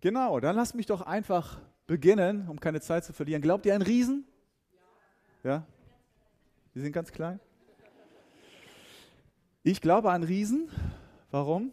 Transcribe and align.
Genau, 0.00 0.38
dann 0.38 0.54
lasst 0.54 0.74
mich 0.74 0.86
doch 0.86 1.02
einfach 1.02 1.60
beginnen, 1.86 2.48
um 2.48 2.60
keine 2.60 2.80
Zeit 2.80 3.04
zu 3.04 3.12
verlieren. 3.12 3.42
Glaubt 3.42 3.66
ihr 3.66 3.74
an 3.74 3.82
Riesen? 3.82 4.24
Ja? 5.42 5.66
Die 6.74 6.80
sind 6.80 6.92
ganz 6.92 7.10
klein. 7.10 7.40
Ich 9.64 9.80
glaube 9.80 10.12
an 10.12 10.22
Riesen. 10.22 10.68
Warum? 11.30 11.72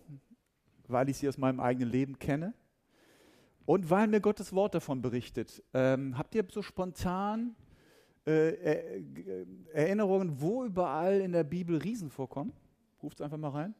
Weil 0.87 1.09
ich 1.09 1.17
sie 1.17 1.29
aus 1.29 1.37
meinem 1.37 1.59
eigenen 1.59 1.89
Leben 1.89 2.17
kenne 2.17 2.53
und 3.65 3.89
weil 3.89 4.07
mir 4.07 4.21
Gottes 4.21 4.53
Wort 4.53 4.75
davon 4.75 5.01
berichtet. 5.01 5.63
Ähm, 5.73 6.17
habt 6.17 6.35
ihr 6.35 6.45
so 6.49 6.61
spontan 6.61 7.55
äh, 8.25 9.03
Erinnerungen, 9.73 10.41
wo 10.41 10.63
überall 10.65 11.21
in 11.21 11.31
der 11.31 11.43
Bibel 11.43 11.77
Riesen 11.77 12.09
vorkommen? 12.09 12.53
Ruft 13.01 13.19
es 13.19 13.23
einfach 13.23 13.37
mal 13.37 13.49
rein. 13.49 13.75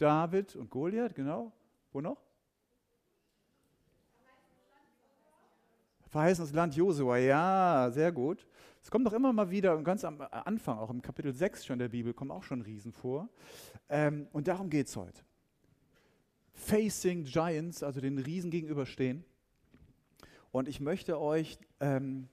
David 0.00 0.56
und 0.56 0.70
Goliath, 0.70 1.14
genau. 1.14 1.52
Wo 1.92 2.00
noch? 2.00 2.16
Verheißenes 6.08 6.52
Land 6.52 6.74
Josua, 6.74 7.18
ja, 7.18 7.90
sehr 7.92 8.10
gut. 8.10 8.46
Es 8.82 8.90
kommt 8.90 9.06
doch 9.06 9.12
immer 9.12 9.32
mal 9.32 9.50
wieder, 9.50 9.76
ganz 9.82 10.04
am 10.04 10.20
Anfang, 10.20 10.78
auch 10.78 10.90
im 10.90 11.02
Kapitel 11.02 11.32
6 11.32 11.66
schon 11.66 11.78
der 11.78 11.88
Bibel, 11.88 12.14
kommen 12.14 12.30
auch 12.30 12.42
schon 12.42 12.62
Riesen 12.62 12.92
vor. 12.92 13.28
Ähm, 13.88 14.26
und 14.32 14.48
darum 14.48 14.70
geht 14.70 14.88
es 14.88 14.96
heute. 14.96 15.22
Facing 16.54 17.24
Giants, 17.24 17.82
also 17.82 18.00
den 18.00 18.18
Riesen 18.18 18.50
gegenüberstehen. 18.50 19.24
Und 20.50 20.66
ich 20.66 20.80
möchte 20.80 21.20
euch 21.20 21.58
ähm, 21.78 22.28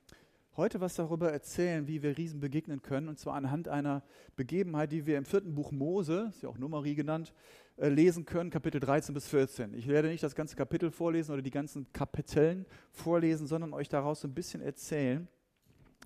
heute 0.58 0.82
was 0.82 0.96
darüber 0.96 1.32
erzählen, 1.32 1.88
wie 1.88 2.02
wir 2.02 2.18
Riesen 2.18 2.40
begegnen 2.40 2.82
können. 2.82 3.08
Und 3.08 3.20
zwar 3.20 3.36
anhand 3.36 3.68
einer 3.68 4.04
Begebenheit, 4.36 4.92
die 4.92 5.06
wir 5.06 5.18
im 5.18 5.26
vierten 5.26 5.54
Buch 5.54 5.72
Mose, 5.72 6.32
ist 6.32 6.42
ja 6.42 6.50
auch 6.50 6.58
Nummerie 6.58 6.96
genannt, 6.96 7.32
äh, 7.78 7.90
lesen 7.90 8.26
können, 8.26 8.50
Kapitel 8.50 8.82
13 8.82 9.14
bis 9.14 9.28
14. 9.28 9.76
Ich 9.76 9.88
werde 9.88 10.08
nicht 10.08 10.24
das 10.24 10.36
ganze 10.36 10.56
Kapitel 10.56 10.90
vorlesen 10.90 11.32
oder 11.32 11.44
die 11.44 11.52
ganzen 11.52 11.86
Kapiteln 11.94 12.66
vorlesen, 12.92 13.46
sondern 13.46 13.72
euch 13.74 13.88
daraus 13.88 14.22
so 14.22 14.28
ein 14.28 14.34
bisschen 14.34 14.62
erzählen. 14.62 15.28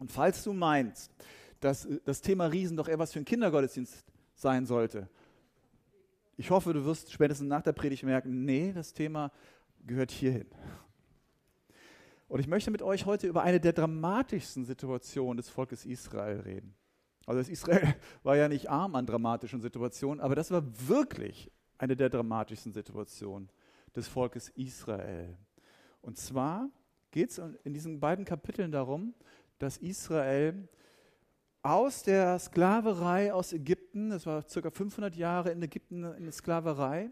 Und 0.01 0.11
falls 0.11 0.43
du 0.43 0.51
meinst, 0.51 1.11
dass 1.61 1.85
äh, 1.85 1.99
das 2.03 2.21
Thema 2.21 2.47
Riesen 2.47 2.75
doch 2.75 2.89
eher 2.89 2.99
was 2.99 3.13
für 3.13 3.19
einen 3.19 3.25
Kindergottesdienst 3.25 4.03
sein 4.35 4.65
sollte, 4.65 5.07
ich 6.35 6.49
hoffe, 6.49 6.73
du 6.73 6.83
wirst 6.83 7.11
spätestens 7.11 7.47
nach 7.47 7.61
der 7.61 7.73
Predigt 7.73 8.03
merken, 8.03 8.43
nee, 8.43 8.73
das 8.73 8.93
Thema 8.93 9.31
gehört 9.85 10.11
hierhin. 10.11 10.47
Und 12.31 12.39
ich 12.39 12.47
möchte 12.47 12.71
mit 12.71 12.81
euch 12.81 13.05
heute 13.05 13.27
über 13.27 13.43
eine 13.43 13.59
der 13.59 13.73
dramatischsten 13.73 14.63
Situationen 14.63 15.35
des 15.35 15.49
Volkes 15.49 15.85
Israel 15.85 16.39
reden. 16.39 16.73
Also 17.25 17.41
das 17.41 17.49
Israel 17.49 17.93
war 18.23 18.37
ja 18.37 18.47
nicht 18.47 18.69
arm 18.69 18.95
an 18.95 19.05
dramatischen 19.05 19.59
Situationen, 19.59 20.21
aber 20.21 20.33
das 20.33 20.49
war 20.49 20.63
wirklich 20.87 21.51
eine 21.77 21.97
der 21.97 22.09
dramatischsten 22.09 22.71
Situationen 22.71 23.49
des 23.93 24.07
Volkes 24.07 24.47
Israel. 24.55 25.37
Und 25.99 26.17
zwar 26.17 26.69
geht 27.11 27.31
es 27.31 27.41
in 27.65 27.73
diesen 27.73 27.99
beiden 27.99 28.23
Kapiteln 28.23 28.71
darum, 28.71 29.13
dass 29.59 29.75
Israel 29.75 30.69
aus 31.61 32.01
der 32.03 32.39
Sklaverei 32.39 33.33
aus 33.33 33.51
Ägypten, 33.51 34.09
das 34.09 34.25
war 34.25 34.47
circa 34.47 34.71
500 34.71 35.17
Jahre 35.17 35.51
in 35.51 35.61
Ägypten 35.61 36.05
in 36.05 36.31
Sklaverei, 36.31 37.11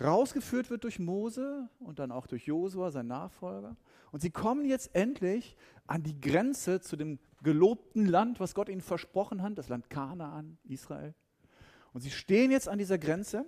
rausgeführt 0.00 0.70
wird 0.70 0.82
durch 0.82 0.98
Mose 0.98 1.68
und 1.78 2.00
dann 2.00 2.10
auch 2.10 2.26
durch 2.26 2.46
Josua, 2.46 2.90
sein 2.90 3.06
Nachfolger. 3.06 3.76
Und 4.12 4.20
sie 4.20 4.30
kommen 4.30 4.64
jetzt 4.64 4.94
endlich 4.94 5.56
an 5.86 6.02
die 6.02 6.20
Grenze 6.20 6.80
zu 6.80 6.96
dem 6.96 7.18
gelobten 7.42 8.06
Land, 8.06 8.40
was 8.40 8.54
Gott 8.54 8.68
ihnen 8.68 8.80
versprochen 8.80 9.42
hat, 9.42 9.56
das 9.56 9.68
Land 9.68 9.90
Kanaan, 9.90 10.58
Israel. 10.64 11.14
Und 11.92 12.00
sie 12.00 12.10
stehen 12.10 12.50
jetzt 12.50 12.68
an 12.68 12.78
dieser 12.78 12.98
Grenze 12.98 13.44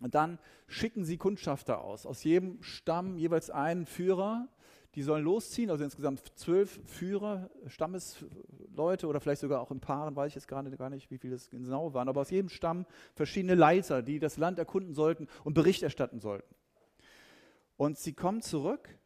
und 0.00 0.14
dann 0.14 0.38
schicken 0.66 1.04
sie 1.04 1.16
Kundschafter 1.16 1.80
aus. 1.80 2.06
Aus 2.06 2.24
jedem 2.24 2.62
Stamm 2.62 3.16
jeweils 3.16 3.50
einen 3.50 3.86
Führer. 3.86 4.48
Die 4.94 5.02
sollen 5.02 5.24
losziehen, 5.24 5.70
also 5.70 5.84
insgesamt 5.84 6.20
zwölf 6.34 6.80
Führer, 6.84 7.48
Stammesleute 7.66 9.06
oder 9.06 9.20
vielleicht 9.20 9.40
sogar 9.40 9.62
auch 9.62 9.70
in 9.70 9.80
Paaren, 9.80 10.14
weiß 10.14 10.28
ich 10.28 10.34
jetzt 10.34 10.48
gerade 10.48 10.70
gar 10.76 10.90
nicht, 10.90 11.10
wie 11.10 11.16
viele 11.16 11.34
es 11.34 11.48
genau 11.48 11.94
waren, 11.94 12.10
aber 12.10 12.20
aus 12.20 12.30
jedem 12.30 12.50
Stamm 12.50 12.84
verschiedene 13.14 13.54
Leiter, 13.54 14.02
die 14.02 14.18
das 14.18 14.36
Land 14.36 14.58
erkunden 14.58 14.92
sollten 14.92 15.28
und 15.44 15.54
Bericht 15.54 15.82
erstatten 15.82 16.20
sollten. 16.20 16.54
Und 17.78 17.96
sie 17.96 18.12
kommen 18.12 18.42
zurück 18.42 18.98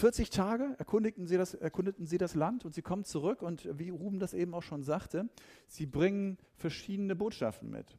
40 0.00 0.30
Tage 0.30 0.74
erkundigten 0.78 1.26
sie, 1.26 1.36
das, 1.36 1.52
erkundeten 1.52 2.06
sie 2.06 2.16
das 2.16 2.34
Land 2.34 2.64
und 2.64 2.74
sie 2.74 2.80
kommen 2.80 3.04
zurück 3.04 3.42
und 3.42 3.68
wie 3.78 3.90
Ruben 3.90 4.18
das 4.18 4.32
eben 4.32 4.54
auch 4.54 4.62
schon 4.62 4.82
sagte, 4.82 5.28
sie 5.66 5.84
bringen 5.84 6.38
verschiedene 6.56 7.14
Botschaften 7.14 7.70
mit. 7.70 7.98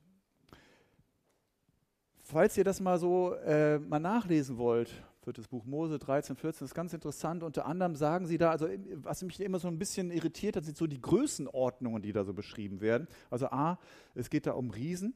Falls 2.23 2.57
ihr 2.57 2.63
das 2.63 2.79
mal 2.79 2.97
so 2.97 3.35
äh, 3.35 3.77
mal 3.77 3.99
nachlesen 3.99 4.57
wollt, 4.57 4.91
wird 5.25 5.37
das 5.37 5.47
Buch 5.47 5.63
Mose 5.65 5.99
13, 5.99 6.35
14, 6.35 6.65
ist 6.65 6.73
ganz 6.73 6.91
interessant. 6.93 7.43
Unter 7.43 7.67
anderem 7.67 7.95
sagen 7.95 8.25
sie 8.25 8.39
da, 8.39 8.49
also 8.49 8.67
was 8.95 9.21
mich 9.21 9.39
immer 9.39 9.59
so 9.59 9.67
ein 9.67 9.77
bisschen 9.77 10.09
irritiert 10.09 10.55
hat, 10.55 10.65
sind 10.65 10.77
so 10.77 10.87
die 10.87 11.01
Größenordnungen, 11.01 12.01
die 12.01 12.13
da 12.13 12.23
so 12.23 12.33
beschrieben 12.33 12.81
werden. 12.81 13.07
Also 13.29 13.47
A, 13.47 13.77
es 14.15 14.31
geht 14.31 14.47
da 14.47 14.53
um 14.53 14.71
Riesen. 14.71 15.13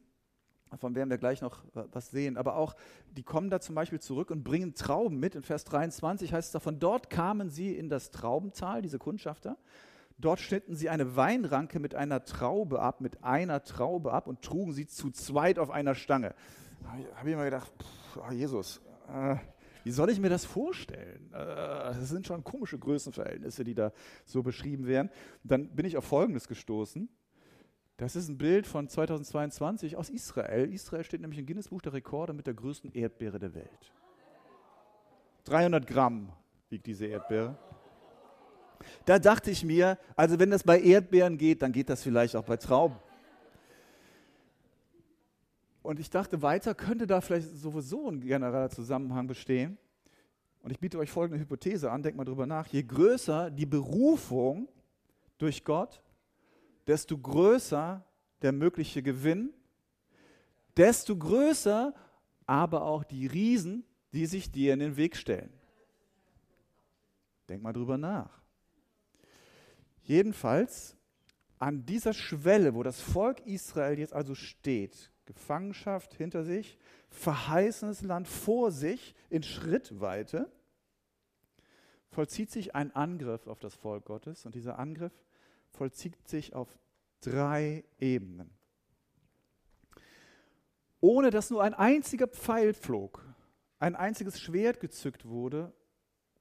Davon 0.71 0.95
werden 0.95 1.09
wir 1.09 1.17
gleich 1.17 1.41
noch 1.41 1.63
was 1.73 2.11
sehen. 2.11 2.37
Aber 2.37 2.55
auch, 2.55 2.75
die 3.15 3.23
kommen 3.23 3.49
da 3.49 3.59
zum 3.59 3.75
Beispiel 3.75 3.99
zurück 3.99 4.31
und 4.31 4.43
bringen 4.43 4.73
Trauben 4.73 5.19
mit. 5.19 5.35
In 5.35 5.43
Vers 5.43 5.63
23 5.65 6.33
heißt 6.33 6.47
es 6.47 6.51
davon, 6.51 6.79
dort 6.79 7.09
kamen 7.09 7.49
sie 7.49 7.75
in 7.75 7.89
das 7.89 8.11
Traubental, 8.11 8.81
diese 8.81 8.99
Kundschafter. 8.99 9.57
Dort 10.17 10.39
schnitten 10.39 10.75
sie 10.75 10.89
eine 10.89 11.15
Weinranke 11.15 11.79
mit 11.79 11.93
einer 11.93 12.23
Traube 12.23 12.81
ab, 12.81 13.01
mit 13.01 13.23
einer 13.23 13.63
Traube 13.63 14.13
ab 14.13 14.27
und 14.27 14.41
trugen 14.41 14.73
sie 14.73 14.87
zu 14.87 15.11
zweit 15.11 15.59
auf 15.59 15.69
einer 15.69 15.93
Stange. 15.93 16.33
Da 16.81 16.89
habe 17.17 17.29
ich 17.29 17.33
immer 17.33 17.45
gedacht, 17.45 17.71
pff, 17.81 18.17
oh 18.17 18.31
Jesus, 18.31 18.81
äh, 19.09 19.35
wie 19.83 19.91
soll 19.91 20.09
ich 20.09 20.19
mir 20.19 20.29
das 20.29 20.45
vorstellen? 20.45 21.31
Äh, 21.31 21.37
das 21.37 22.09
sind 22.09 22.25
schon 22.25 22.43
komische 22.43 22.79
Größenverhältnisse, 22.79 23.63
die 23.63 23.75
da 23.75 23.91
so 24.25 24.41
beschrieben 24.41 24.87
werden. 24.87 25.09
dann 25.43 25.69
bin 25.75 25.85
ich 25.85 25.97
auf 25.97 26.05
Folgendes 26.05 26.47
gestoßen. 26.47 27.09
Das 27.97 28.15
ist 28.17 28.27
ein 28.27 28.37
Bild 28.37 28.67
von 28.67 28.89
2022 28.89 29.95
aus 29.95 30.09
Israel. 30.09 30.71
Israel 30.73 31.03
steht 31.03 31.21
nämlich 31.21 31.39
im 31.39 31.45
Guinness 31.45 31.69
Buch 31.69 31.81
der 31.81 31.93
Rekorde 31.93 32.33
mit 32.33 32.45
der 32.45 32.53
größten 32.53 32.91
Erdbeere 32.91 33.39
der 33.39 33.53
Welt. 33.53 33.93
300 35.45 35.87
Gramm 35.87 36.29
wiegt 36.69 36.85
diese 36.87 37.05
Erdbeere. 37.05 37.57
Da 39.05 39.17
dachte 39.17 39.49
ich 39.49 39.63
mir, 39.63 39.97
also 40.15 40.37
wenn 40.39 40.51
das 40.51 40.63
bei 40.63 40.81
Erdbeeren 40.81 41.37
geht, 41.37 41.61
dann 41.61 41.71
geht 41.71 41.89
das 41.89 42.03
vielleicht 42.03 42.35
auch 42.35 42.43
bei 42.43 42.57
Trauben. 42.57 42.97
Und 45.81 45.99
ich 45.99 46.09
dachte 46.09 46.41
weiter, 46.41 46.75
könnte 46.75 47.07
da 47.07 47.21
vielleicht 47.21 47.47
sowieso 47.47 48.09
ein 48.09 48.19
genereller 48.19 48.69
Zusammenhang 48.69 49.27
bestehen. 49.27 49.77
Und 50.61 50.71
ich 50.71 50.79
biete 50.79 50.97
euch 50.97 51.11
folgende 51.11 51.39
Hypothese 51.39 51.91
an, 51.91 52.01
denkt 52.01 52.17
mal 52.17 52.25
drüber 52.25 52.47
nach. 52.47 52.67
Je 52.67 52.83
größer 52.83 53.51
die 53.51 53.67
Berufung 53.67 54.67
durch 55.37 55.63
Gott, 55.63 56.01
desto 56.87 57.17
größer 57.17 58.03
der 58.41 58.51
mögliche 58.51 59.01
Gewinn, 59.01 59.53
desto 60.77 61.17
größer 61.17 61.93
aber 62.45 62.83
auch 62.83 63.03
die 63.03 63.27
Riesen, 63.27 63.83
die 64.13 64.25
sich 64.25 64.51
dir 64.51 64.73
in 64.73 64.79
den 64.79 64.97
Weg 64.97 65.15
stellen. 65.15 65.51
Denk 67.49 67.61
mal 67.61 67.73
drüber 67.73 67.97
nach. 67.97 68.41
Jedenfalls 70.03 70.95
an 71.57 71.85
dieser 71.85 72.13
Schwelle, 72.13 72.75
wo 72.75 72.83
das 72.83 73.01
Volk 73.01 73.45
Israel 73.45 73.97
jetzt 73.97 74.13
also 74.13 74.35
steht, 74.35 75.11
Gefangenschaft 75.25 76.13
hinter 76.13 76.43
sich, 76.43 76.77
verheißenes 77.09 78.01
Land 78.03 78.27
vor 78.27 78.71
sich 78.71 79.15
in 79.29 79.41
Schrittweite, 79.41 80.51
vollzieht 82.09 82.51
sich 82.51 82.75
ein 82.75 82.95
Angriff 82.95 83.47
auf 83.47 83.59
das 83.59 83.73
Volk 83.73 84.05
Gottes 84.05 84.45
und 84.45 84.55
dieser 84.55 84.77
Angriff 84.77 85.13
vollzieht 85.75 86.27
sich 86.27 86.53
auf 86.53 86.77
drei 87.21 87.83
Ebenen. 87.99 88.49
Ohne 90.99 91.29
dass 91.29 91.51
nur 91.51 91.61
ein 91.61 91.73
einziger 91.73 92.27
Pfeil 92.27 92.73
flog, 92.73 93.23
ein 93.79 93.95
einziges 93.95 94.39
Schwert 94.39 94.79
gezückt 94.79 95.25
wurde, 95.25 95.73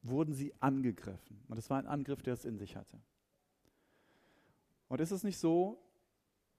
wurden 0.02 0.34
sie 0.34 0.54
angegriffen. 0.60 1.42
Und 1.48 1.58
es 1.58 1.69
war 1.69 1.78
ein 1.78 1.86
Angriff, 1.86 2.22
der 2.22 2.34
es 2.34 2.44
in 2.44 2.56
sich 2.58 2.76
hatte. 2.76 2.98
Und 4.88 5.00
ist 5.00 5.10
es 5.10 5.25
nicht 5.25 5.38
so, 5.38 5.82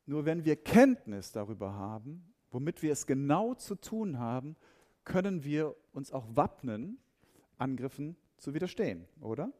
nur 0.06 0.26
wenn 0.26 0.46
wir 0.46 0.56
Kenntnis 0.56 1.32
darüber 1.32 1.74
haben, 1.74 2.34
womit 2.52 2.82
wir 2.82 2.92
es 2.92 3.08
genau 3.08 3.54
zu 3.56 3.76
tun 3.76 4.20
haben, 4.20 4.56
können 5.04 5.44
wir 5.44 5.76
uns 5.94 6.12
auch 6.12 6.26
wappnen, 6.36 7.00
Angriffen 7.58 8.16
zu 8.38 8.54
widerstehen, 8.54 9.08
oder? 9.22 9.52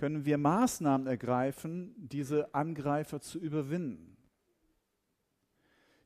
Können 0.00 0.24
wir 0.24 0.38
Maßnahmen 0.38 1.06
ergreifen, 1.06 1.94
diese 1.98 2.54
Angreifer 2.54 3.20
zu 3.20 3.38
überwinden. 3.38 4.16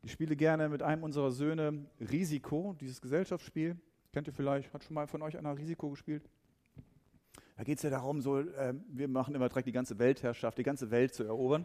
Ich 0.02 0.10
spiele 0.10 0.34
gerne 0.34 0.68
mit 0.68 0.82
einem 0.82 1.04
unserer 1.04 1.30
Söhne 1.30 1.86
Risiko, 2.00 2.74
dieses 2.80 3.00
Gesellschaftsspiel. 3.00 3.76
Kennt 4.12 4.26
ihr 4.26 4.32
vielleicht? 4.32 4.74
Hat 4.74 4.82
schon 4.82 4.94
mal 4.94 5.06
von 5.06 5.22
euch 5.22 5.38
einer 5.38 5.56
Risiko 5.56 5.90
gespielt? 5.90 6.28
Da 7.56 7.62
geht 7.62 7.76
es 7.76 7.84
ja 7.84 7.90
darum, 7.90 8.20
so, 8.20 8.40
äh, 8.40 8.74
wir 8.88 9.06
machen 9.06 9.32
immer 9.32 9.48
direkt 9.48 9.68
die 9.68 9.72
ganze 9.72 9.96
Weltherrschaft, 9.96 10.58
die 10.58 10.64
ganze 10.64 10.90
Welt 10.90 11.14
zu 11.14 11.22
erobern. 11.22 11.64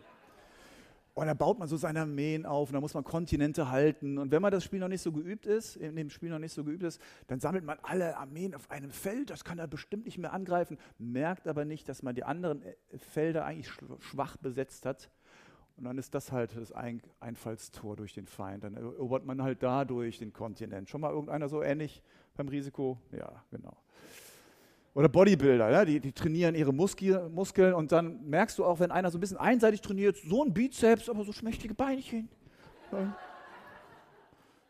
Und 1.20 1.28
dann 1.28 1.38
baut 1.38 1.60
man 1.60 1.68
so 1.68 1.76
seine 1.76 2.00
Armeen 2.00 2.46
auf 2.46 2.70
und 2.70 2.74
dann 2.76 2.82
muss 2.82 2.94
man 2.94 3.04
Kontinente 3.04 3.70
halten. 3.70 4.18
Und 4.18 4.32
wenn 4.32 4.42
man 4.42 4.52
das 4.52 4.64
Spiel 4.64 4.80
noch 4.80 4.88
nicht 4.88 5.02
so 5.02 5.12
geübt 5.12 5.46
ist, 5.46 5.76
in 5.76 5.98
dem 5.98 6.10
Spiel 6.10 6.30
noch 6.30 6.40
nicht 6.40 6.54
so 6.54 6.64
geübt 6.64 6.82
ist, 6.84 7.02
dann 7.28 7.42
sammelt 7.42 7.66
man 7.66 7.78
alle 7.82 8.16
Armeen 8.16 8.56
auf 8.56 8.72
einem 8.72 8.90
Feld. 8.90 9.30
Das 9.30 9.44
kann 9.44 9.60
er 9.60 9.68
bestimmt 9.68 10.06
nicht 10.06 10.18
mehr 10.18 10.32
angreifen, 10.32 10.78
merkt 10.98 11.50
aber 11.50 11.66
nicht, 11.66 11.90
dass 11.90 12.04
man 12.04 12.16
die 12.16 12.24
anderen 12.24 12.62
äh, 12.62 12.74
Felder 12.98 13.44
eigentlich 13.44 13.70
schwach 14.00 14.38
besetzt 14.38 14.86
hat. 14.86 15.12
Und 15.76 15.84
dann 15.84 15.98
ist 15.98 16.16
das 16.16 16.32
halt 16.32 16.56
das 16.56 16.72
Einfallstor 16.72 17.98
durch 17.98 18.14
den 18.14 18.26
Feind. 18.26 18.64
Dann 18.64 18.76
erobert 18.76 19.26
man 19.26 19.42
halt 19.42 19.62
dadurch 19.62 20.20
den 20.20 20.32
Kontinent. 20.32 20.90
Schon 20.90 21.02
mal 21.02 21.12
irgendeiner 21.12 21.50
so 21.50 21.62
ähnlich 21.62 22.02
beim 22.38 22.48
Risiko? 22.48 22.98
Ja, 23.12 23.44
genau. 23.52 23.76
Oder 24.94 25.08
Bodybuilder, 25.08 25.70
ja, 25.70 25.86
die, 25.86 26.00
die 26.00 26.12
trainieren 26.12 26.56
ihre 26.56 26.74
Muskel, 26.74 27.30
Muskeln 27.30 27.74
und 27.74 27.92
dann 27.92 28.28
merkst 28.28 28.58
du 28.58 28.66
auch, 28.66 28.80
wenn 28.80 28.92
einer 28.92 29.12
so 29.12 29.18
ein 29.18 29.22
bisschen 29.22 29.38
einseitig 29.38 29.82
trainiert, 29.82 30.18
so 30.18 30.44
ein 30.44 30.54
Bizeps, 30.54 31.10
aber 31.10 31.24
so 31.24 31.32
schmächtige 31.32 31.74
Beinchen. 31.74 32.28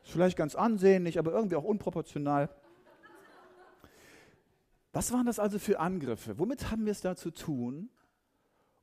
Ist 0.04 0.12
vielleicht 0.12 0.38
ganz 0.38 0.56
ansehnlich, 0.56 1.18
aber 1.18 1.32
irgendwie 1.32 1.56
auch 1.56 1.64
unproportional. 1.64 2.50
Was 4.92 5.14
waren 5.14 5.26
das 5.26 5.40
also 5.40 5.60
für 5.60 5.80
Angriffe? 5.80 6.38
Womit 6.40 6.72
haben 6.72 6.86
wir 6.86 6.92
es 6.92 7.02
da 7.02 7.16
zu 7.16 7.32
tun? 7.32 7.90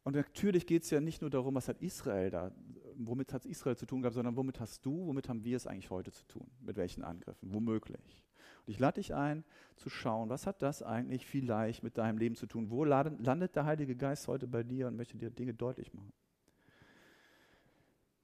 Und 0.05 0.15
natürlich 0.15 0.67
geht 0.67 0.85
es 0.85 0.91
ja 0.91 1.01
nicht 1.01 1.21
nur 1.21 1.31
darum, 1.31 1.57
was 1.57 1.69
hat 1.69 1.83
Israel 1.83 2.31
da, 2.31 2.53
womit 2.97 3.33
hat 3.33 3.45
Israel 3.45 3.77
zu 3.77 3.87
tun 3.87 4.03
gehabt, 4.03 4.15
sondern 4.15 4.37
womit 4.37 4.61
hast 4.61 4.87
du, 4.87 5.07
womit 5.07 5.29
haben 5.29 5.45
wir 5.45 5.57
es 5.57 5.67
eigentlich 5.67 5.91
heute 5.91 6.13
zu 6.13 6.25
tun? 6.27 6.49
Mit 6.61 6.77
welchen 6.77 7.03
Angriffen? 7.03 7.53
Womöglich. 7.53 8.25
Und 8.67 8.73
ich 8.73 8.79
lade 8.79 9.01
dich 9.01 9.15
ein, 9.15 9.45
zu 9.77 9.89
schauen, 9.89 10.29
was 10.29 10.47
hat 10.47 10.61
das 10.63 10.83
eigentlich 10.83 11.25
vielleicht 11.27 11.83
mit 11.83 11.99
deinem 11.99 12.19
Leben 12.19 12.35
zu 12.35 12.47
tun? 12.47 12.71
Wo 12.71 12.85
landet 12.85 13.55
der 13.55 13.65
Heilige 13.65 13.95
Geist 13.95 14.27
heute 14.27 14.47
bei 14.47 14.63
dir 14.63 14.89
und 14.89 14.97
möchte 14.97 15.17
dir 15.17 15.31
Dinge 15.31 15.55
deutlich 15.55 15.95
machen? 15.95 16.13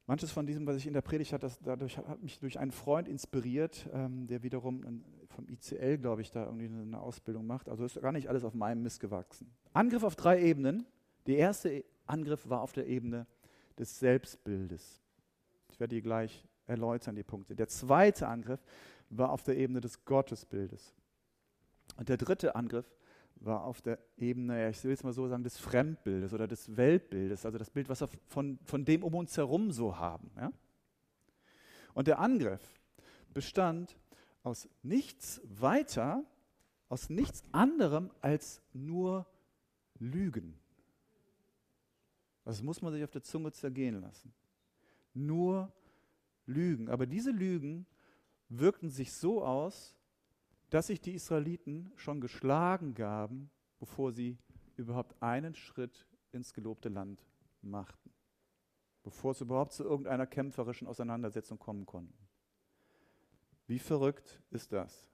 Manches 0.07 0.33
von 0.33 0.47
diesem, 0.47 0.67
was 0.67 0.77
ich 0.77 0.87
in 0.87 0.95
der 0.95 1.01
Predigt 1.01 1.33
hatte, 1.33 1.47
das, 1.47 1.61
dadurch 1.61 1.97
hat 1.97 2.23
mich 2.23 2.41
durch 2.41 2.59
einen 2.59 2.73
Freund 2.73 3.07
inspiriert, 3.07 3.89
ähm, 3.93 4.27
der 4.27 4.43
wiederum 4.43 5.05
vom 5.29 5.49
ICL, 5.49 5.99
glaube 5.99 6.23
ich, 6.23 6.31
da 6.33 6.45
irgendwie 6.45 6.67
eine 6.67 7.01
Ausbildung 7.01 7.47
macht. 7.47 7.69
Also 7.69 7.85
ist 7.85 8.01
gar 8.01 8.13
nicht 8.13 8.29
alles 8.29 8.43
auf 8.43 8.53
meinem 8.53 8.83
Mist 8.83 8.99
gewachsen. 8.99 9.51
Angriff 9.73 10.03
auf 10.03 10.17
drei 10.17 10.43
Ebenen. 10.43 10.85
Der 11.27 11.39
erste 11.39 11.85
Angriff 12.07 12.49
war 12.49 12.63
auf 12.63 12.73
der 12.73 12.89
Ebene 12.89 13.29
des 13.79 14.01
Selbstbildes. 14.01 15.01
Ich 15.71 15.79
werde 15.79 15.95
die 15.95 16.03
gleich 16.03 16.45
erläutern, 16.67 17.15
die 17.15 17.23
Punkte. 17.23 17.55
Der 17.55 17.69
zweite 17.69 18.27
Angriff 18.27 18.63
war 19.13 19.31
auf 19.31 19.43
der 19.43 19.57
Ebene 19.57 19.81
des 19.81 20.05
Gottesbildes. 20.05 20.95
Und 21.97 22.09
der 22.09 22.17
dritte 22.17 22.57
Angriff 22.57 22.91
war 23.37 23.65
auf 23.65 23.83
der 23.83 23.99
Ebene, 24.17 24.71
ich 24.71 24.83
will 24.85 24.93
jetzt 24.93 25.05
mal 25.05 25.13
so 25.13 25.29
sagen, 25.29 25.45
des 25.45 25.59
Fremdbildes 25.59 26.33
oder 26.33 26.47
des 26.47 26.77
Weltbildes, 26.77 27.45
also 27.45 27.59
das 27.59 27.71
Bild, 27.71 27.89
was 27.89 28.01
wir 28.01 28.09
von, 28.29 28.59
von 28.65 28.85
dem 28.85 29.03
um 29.03 29.15
uns 29.15 29.37
herum 29.37 29.71
so 29.71 29.99
haben. 29.99 30.31
Ja? 30.37 30.53
Und 31.95 32.07
der 32.07 32.19
Angriff 32.19 32.63
bestand 33.35 33.97
aus 34.43 34.69
nichts 34.83 35.41
weiter, 35.45 36.25
aus 36.89 37.11
nichts 37.11 37.43
anderem 37.53 38.11
als 38.21 38.63
nur 38.73 39.27
Lügen. 39.99 40.59
Das 42.45 42.63
muss 42.63 42.83
man 42.83 42.93
sich 42.93 43.05
auf 43.05 43.11
der 43.11 43.23
Zunge 43.23 43.53
zergehen 43.53 44.01
lassen. 44.01 44.33
Nur 45.15 45.73
Lügen. 46.47 46.89
Aber 46.89 47.07
diese 47.07 47.31
Lügen 47.31 47.87
wirkten 48.59 48.91
sich 48.91 49.13
so 49.13 49.45
aus, 49.45 49.97
dass 50.71 50.87
sich 50.87 51.01
die 51.01 51.15
Israeliten 51.15 51.93
schon 51.97 52.21
geschlagen 52.21 52.95
gaben, 52.95 53.51
bevor 53.79 54.13
sie 54.13 54.39
überhaupt 54.77 55.21
einen 55.23 55.55
Schritt 55.55 56.07
ins 56.33 56.55
gelobte 56.55 56.89
Land 56.89 57.25
machten, 57.61 58.11
bevor 59.03 59.33
es 59.33 59.41
überhaupt 59.41 59.73
zu 59.73 59.85
irgendeiner 59.85 60.27
kämpferischen 60.27 60.87
Auseinandersetzung 60.87 61.59
kommen 61.59 61.87
konnten. 61.87 62.15
Wie 63.67 63.79
verrückt 63.79 64.41
ist 64.51 64.73
das? 64.73 65.13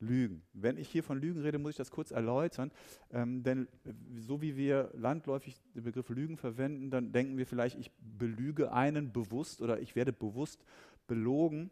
Lügen. 0.00 0.42
Wenn 0.52 0.76
ich 0.76 0.88
hier 0.88 1.02
von 1.02 1.18
Lügen 1.18 1.40
rede, 1.40 1.58
muss 1.58 1.70
ich 1.70 1.76
das 1.76 1.90
kurz 1.90 2.10
erläutern, 2.10 2.70
ähm, 3.10 3.42
denn 3.42 3.68
so 4.16 4.42
wie 4.42 4.56
wir 4.56 4.90
landläufig 4.94 5.56
den 5.74 5.84
Begriff 5.84 6.08
Lügen 6.10 6.36
verwenden, 6.36 6.90
dann 6.90 7.12
denken 7.12 7.36
wir 7.38 7.46
vielleicht, 7.46 7.78
ich 7.78 7.90
belüge 7.98 8.72
einen 8.72 9.12
bewusst 9.12 9.62
oder 9.62 9.80
ich 9.80 9.94
werde 9.94 10.12
bewusst 10.12 10.64
belogen. 11.06 11.70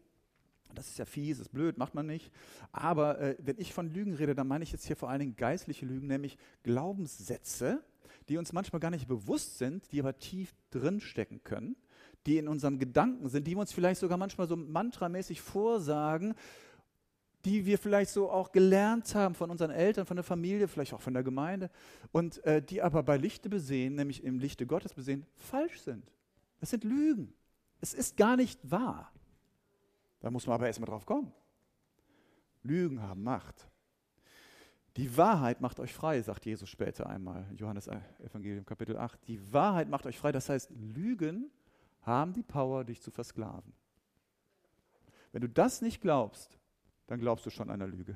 Das 0.75 0.89
ist 0.89 0.97
ja 0.97 1.05
fies, 1.05 1.39
ist 1.39 1.51
blöd, 1.51 1.77
macht 1.77 1.95
man 1.95 2.05
nicht. 2.05 2.31
Aber 2.71 3.19
äh, 3.19 3.35
wenn 3.39 3.57
ich 3.59 3.73
von 3.73 3.93
Lügen 3.93 4.13
rede, 4.13 4.35
dann 4.35 4.47
meine 4.47 4.63
ich 4.63 4.71
jetzt 4.71 4.85
hier 4.85 4.95
vor 4.95 5.09
allen 5.09 5.19
Dingen 5.19 5.35
geistliche 5.35 5.85
Lügen, 5.85 6.07
nämlich 6.07 6.37
Glaubenssätze, 6.63 7.83
die 8.29 8.37
uns 8.37 8.53
manchmal 8.53 8.79
gar 8.79 8.91
nicht 8.91 9.07
bewusst 9.07 9.57
sind, 9.57 9.91
die 9.91 9.99
aber 9.99 10.17
tief 10.17 10.53
drin 10.71 10.99
stecken 10.99 11.43
können, 11.43 11.75
die 12.25 12.37
in 12.37 12.47
unseren 12.47 12.79
Gedanken 12.79 13.29
sind, 13.29 13.47
die 13.47 13.51
wir 13.51 13.59
uns 13.59 13.73
vielleicht 13.73 13.99
sogar 13.99 14.17
manchmal 14.17 14.47
so 14.47 14.55
mantramäßig 14.55 15.41
vorsagen, 15.41 16.35
die 17.45 17.65
wir 17.65 17.77
vielleicht 17.77 18.11
so 18.11 18.29
auch 18.31 18.51
gelernt 18.51 19.13
haben 19.15 19.35
von 19.35 19.49
unseren 19.49 19.71
Eltern, 19.71 20.05
von 20.05 20.15
der 20.15 20.23
Familie, 20.23 20.67
vielleicht 20.67 20.93
auch 20.93 21.01
von 21.01 21.13
der 21.13 21.23
Gemeinde, 21.23 21.69
und 22.11 22.43
äh, 22.45 22.61
die 22.61 22.81
aber 22.81 23.03
bei 23.03 23.17
Lichte 23.17 23.49
besehen, 23.49 23.95
nämlich 23.95 24.23
im 24.23 24.39
Lichte 24.39 24.65
Gottes 24.65 24.93
besehen, 24.93 25.25
falsch 25.35 25.81
sind. 25.81 26.09
Es 26.61 26.69
sind 26.69 26.85
Lügen. 26.85 27.33
Es 27.81 27.93
ist 27.93 28.15
gar 28.15 28.37
nicht 28.37 28.59
wahr. 28.71 29.11
Da 30.23 30.31
muss 30.31 30.47
man 30.47 30.55
aber 30.55 30.67
erstmal 30.67 30.87
drauf 30.87 31.05
kommen. 31.05 31.33
Lügen 32.63 33.01
haben 33.01 33.23
Macht. 33.23 33.67
Die 34.95 35.17
Wahrheit 35.17 35.59
macht 35.59 35.81
euch 35.81 35.93
frei, 35.93 36.21
sagt 36.21 36.45
Jesus 36.45 36.69
später 36.69 37.07
einmal, 37.09 37.45
Johannes 37.57 37.89
Evangelium 38.19 38.65
Kapitel 38.65 38.95
8. 38.97 39.27
Die 39.27 39.51
Wahrheit 39.51 39.89
macht 39.89 40.05
euch 40.05 40.17
frei, 40.17 40.31
das 40.31 40.47
heißt, 40.47 40.71
Lügen 40.71 41.51
haben 42.03 42.31
die 42.31 42.41
Power, 42.41 42.85
dich 42.85 43.01
zu 43.01 43.11
versklaven. 43.11 43.73
Wenn 45.33 45.41
du 45.41 45.49
das 45.49 45.81
nicht 45.81 45.99
glaubst, 45.99 46.57
dann 47.07 47.19
glaubst 47.19 47.45
du 47.45 47.49
schon 47.49 47.69
einer 47.69 47.87
Lüge. 47.87 48.15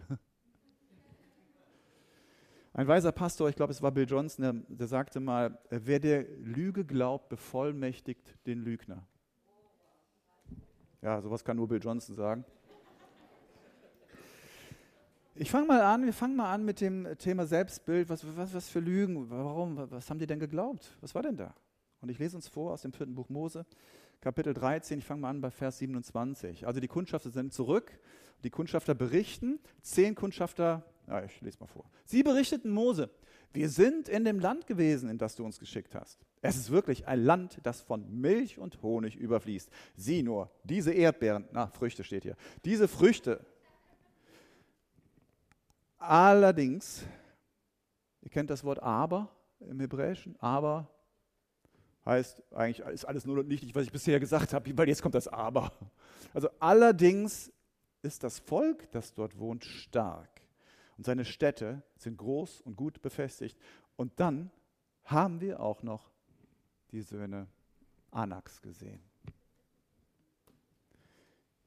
Ein 2.72 2.88
weiser 2.88 3.12
Pastor, 3.12 3.50
ich 3.50 3.56
glaube 3.58 3.74
es 3.74 3.82
war 3.82 3.92
Bill 3.92 4.08
Johnson, 4.08 4.44
der, 4.44 4.54
der 4.78 4.88
sagte 4.88 5.20
mal, 5.20 5.60
wer 5.70 6.00
der 6.00 6.24
Lüge 6.38 6.86
glaubt, 6.86 7.28
bevollmächtigt 7.28 8.38
den 8.46 8.60
Lügner. 8.60 9.06
Ja, 11.02 11.22
sowas 11.22 11.44
kann 11.44 11.58
nur 11.58 11.68
Bill 11.68 11.80
Johnson 11.82 12.16
sagen. 12.16 12.46
Ich 15.36 15.52
fange 15.52 15.68
mal 15.68 15.82
an, 15.82 16.04
wir 16.04 16.14
fangen 16.14 16.36
mal 16.36 16.52
an 16.52 16.66
mit 16.66 16.82
dem 16.82 17.08
Thema 17.20 17.46
Selbstbild. 17.46 18.10
Was, 18.10 18.26
was, 18.36 18.56
was 18.56 18.70
für 18.70 18.80
Lügen, 18.80 19.30
warum, 19.30 19.78
was 19.92 20.10
haben 20.10 20.18
die 20.18 20.26
denn 20.26 20.40
geglaubt? 20.40 20.98
Was 21.02 21.14
war 21.14 21.22
denn 21.22 21.38
da? 21.38 21.54
Und 22.02 22.10
ich 22.10 22.18
lese 22.18 22.36
uns 22.36 22.48
vor 22.48 22.74
aus 22.74 22.82
dem 22.82 22.92
vierten 22.92 23.14
Buch 23.14 23.30
Mose, 23.30 23.66
Kapitel 24.20 24.56
13, 24.56 24.98
ich 24.98 25.06
fange 25.06 25.22
mal 25.22 25.30
an 25.30 25.42
bei 25.42 25.52
Vers 25.52 25.78
27. 25.78 26.66
Also 26.66 26.80
die 26.80 26.88
Kundschafter 26.88 27.30
sind 27.30 27.54
zurück, 27.54 28.00
die 28.44 28.50
Kundschafter 28.50 28.96
berichten, 28.96 29.60
zehn 29.84 30.16
Kundschafter, 30.16 30.84
ja, 31.08 31.24
ich 31.24 31.40
lese 31.42 31.60
mal 31.60 31.68
vor. 31.68 31.86
Sie 32.06 32.24
berichteten 32.24 32.72
Mose, 32.72 33.12
wir 33.54 33.70
sind 33.70 34.10
in 34.10 34.26
dem 34.26 34.40
Land 34.40 34.68
gewesen, 34.68 35.10
in 35.10 35.18
das 35.18 35.36
du 35.36 35.46
uns 35.46 35.60
geschickt 35.60 35.96
hast. 35.96 36.20
Es 36.42 36.56
ist 36.56 36.70
wirklich 36.70 37.08
ein 37.08 37.24
Land, 37.24 37.60
das 37.64 37.82
von 37.82 38.08
Milch 38.22 38.60
und 38.60 38.82
Honig 38.82 39.16
überfließt. 39.16 39.70
Sieh 39.96 40.22
nur, 40.22 40.52
diese 40.64 40.94
Erdbeeren, 40.94 41.48
na, 41.52 41.68
Früchte 41.68 42.04
steht 42.04 42.24
hier, 42.24 42.36
diese 42.64 42.88
Früchte. 42.88 43.46
Allerdings, 45.98 47.04
ihr 48.22 48.30
kennt 48.30 48.50
das 48.50 48.64
Wort 48.64 48.82
aber 48.82 49.30
im 49.60 49.80
Hebräischen, 49.80 50.36
aber 50.40 50.88
heißt 52.06 52.44
eigentlich 52.54 52.86
ist 52.88 53.06
alles 53.06 53.26
nur 53.26 53.40
und 53.40 53.48
nicht, 53.48 53.74
was 53.76 53.86
ich 53.86 53.92
bisher 53.92 54.20
gesagt 54.20 54.54
habe, 54.54 54.78
weil 54.78 54.88
jetzt 54.88 55.02
kommt 55.02 55.16
das 55.16 55.28
aber. 55.28 55.72
Also 56.34 56.50
allerdings 56.60 57.52
ist 58.04 58.24
das 58.24 58.40
Volk, 58.40 58.90
das 58.92 59.14
dort 59.14 59.38
wohnt, 59.40 59.66
stark 59.66 60.37
und 60.98 61.06
seine 61.06 61.26
Städte 61.26 61.84
sind 61.96 62.18
groß 62.18 62.62
und 62.62 62.76
gut 62.76 63.02
befestigt. 63.02 63.58
Und 63.96 64.20
dann 64.20 64.52
haben 65.04 65.42
wir 65.42 65.60
auch 65.60 65.84
noch 65.84 66.12
die 66.92 67.02
Söhne 67.02 67.48
Anaks 68.12 68.62
gesehen. 68.62 69.02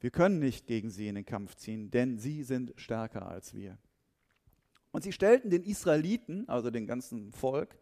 Wir 0.01 0.11
können 0.11 0.39
nicht 0.39 0.67
gegen 0.67 0.91
sie 0.91 1.09
in 1.09 1.15
den 1.15 1.27
Kampf 1.27 1.55
ziehen, 1.57 1.91
denn 1.91 2.19
sie 2.19 2.43
sind 2.43 2.73
stärker 2.77 3.29
als 3.29 3.55
wir. 3.55 3.79
Und 4.93 5.05
sie 5.05 5.13
stellten 5.13 5.51
den 5.51 5.63
Israeliten, 5.63 6.49
also 6.49 6.71
dem 6.71 6.87
ganzen 6.87 7.33
Volk, 7.33 7.79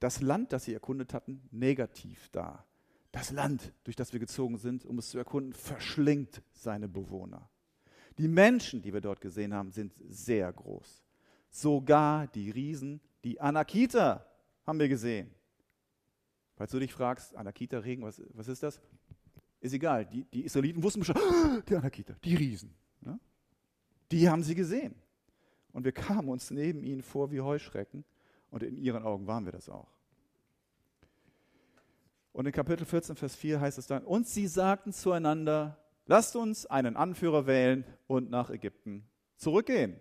das 0.00 0.20
Land, 0.20 0.52
das 0.52 0.64
sie 0.64 0.72
erkundet 0.72 1.12
hatten, 1.12 1.42
negativ 1.50 2.30
dar. 2.30 2.66
Das 3.12 3.30
Land, 3.30 3.72
durch 3.84 3.96
das 3.96 4.12
wir 4.12 4.20
gezogen 4.20 4.56
sind, 4.56 4.86
um 4.86 4.98
es 4.98 5.10
zu 5.10 5.18
erkunden, 5.18 5.52
verschlingt 5.52 6.42
seine 6.52 6.88
Bewohner. 6.88 7.50
Die 8.18 8.28
Menschen, 8.28 8.82
die 8.82 8.92
wir 8.92 9.00
dort 9.00 9.20
gesehen 9.20 9.54
haben, 9.54 9.70
sind 9.70 9.92
sehr 10.08 10.52
groß. 10.52 11.02
Sogar 11.48 12.26
die 12.28 12.50
Riesen, 12.50 13.00
die 13.24 13.40
Anakita, 13.40 14.26
haben 14.66 14.78
wir 14.78 14.88
gesehen. 14.88 15.30
Falls 16.56 16.70
du 16.70 16.78
dich 16.78 16.92
fragst, 16.92 17.34
Anakita-Regen, 17.34 18.02
was, 18.02 18.22
was 18.34 18.48
ist 18.48 18.62
das? 18.62 18.80
Ist 19.60 19.72
egal. 19.72 20.06
Die, 20.06 20.24
die 20.24 20.44
Israeliten 20.44 20.82
wussten 20.82 21.04
schon, 21.04 21.16
die 21.68 21.74
Anakita, 21.74 22.14
die 22.22 22.34
Riesen. 22.34 22.74
Ja? 23.04 23.18
Die 24.12 24.28
haben 24.28 24.42
sie 24.42 24.54
gesehen. 24.54 24.94
Und 25.72 25.84
wir 25.84 25.92
kamen 25.92 26.28
uns 26.28 26.50
neben 26.50 26.82
ihnen 26.82 27.02
vor 27.02 27.30
wie 27.30 27.40
Heuschrecken. 27.40 28.04
Und 28.50 28.62
in 28.62 28.76
ihren 28.76 29.04
Augen 29.04 29.26
waren 29.26 29.44
wir 29.44 29.52
das 29.52 29.68
auch. 29.68 29.88
Und 32.32 32.46
in 32.46 32.52
Kapitel 32.52 32.84
14, 32.84 33.16
Vers 33.16 33.34
4 33.36 33.60
heißt 33.60 33.78
es 33.78 33.86
dann, 33.86 34.04
und 34.04 34.26
sie 34.26 34.46
sagten 34.46 34.92
zueinander, 34.92 35.78
lasst 36.10 36.34
uns 36.34 36.66
einen 36.66 36.96
Anführer 36.96 37.46
wählen 37.46 37.84
und 38.08 38.30
nach 38.30 38.50
Ägypten 38.50 39.08
zurückgehen. 39.36 39.94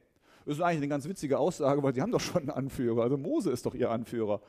Das 0.43 0.55
ist 0.55 0.61
eigentlich 0.61 0.77
eine 0.77 0.87
ganz 0.87 1.07
witzige 1.07 1.37
Aussage, 1.37 1.83
weil 1.83 1.93
sie 1.93 2.01
haben 2.01 2.11
doch 2.11 2.19
schon 2.19 2.41
einen 2.41 2.49
Anführer. 2.49 3.03
Also 3.03 3.15
Mose 3.15 3.51
ist 3.51 3.67
doch 3.67 3.75
ihr 3.75 3.91
Anführer. 3.91 4.41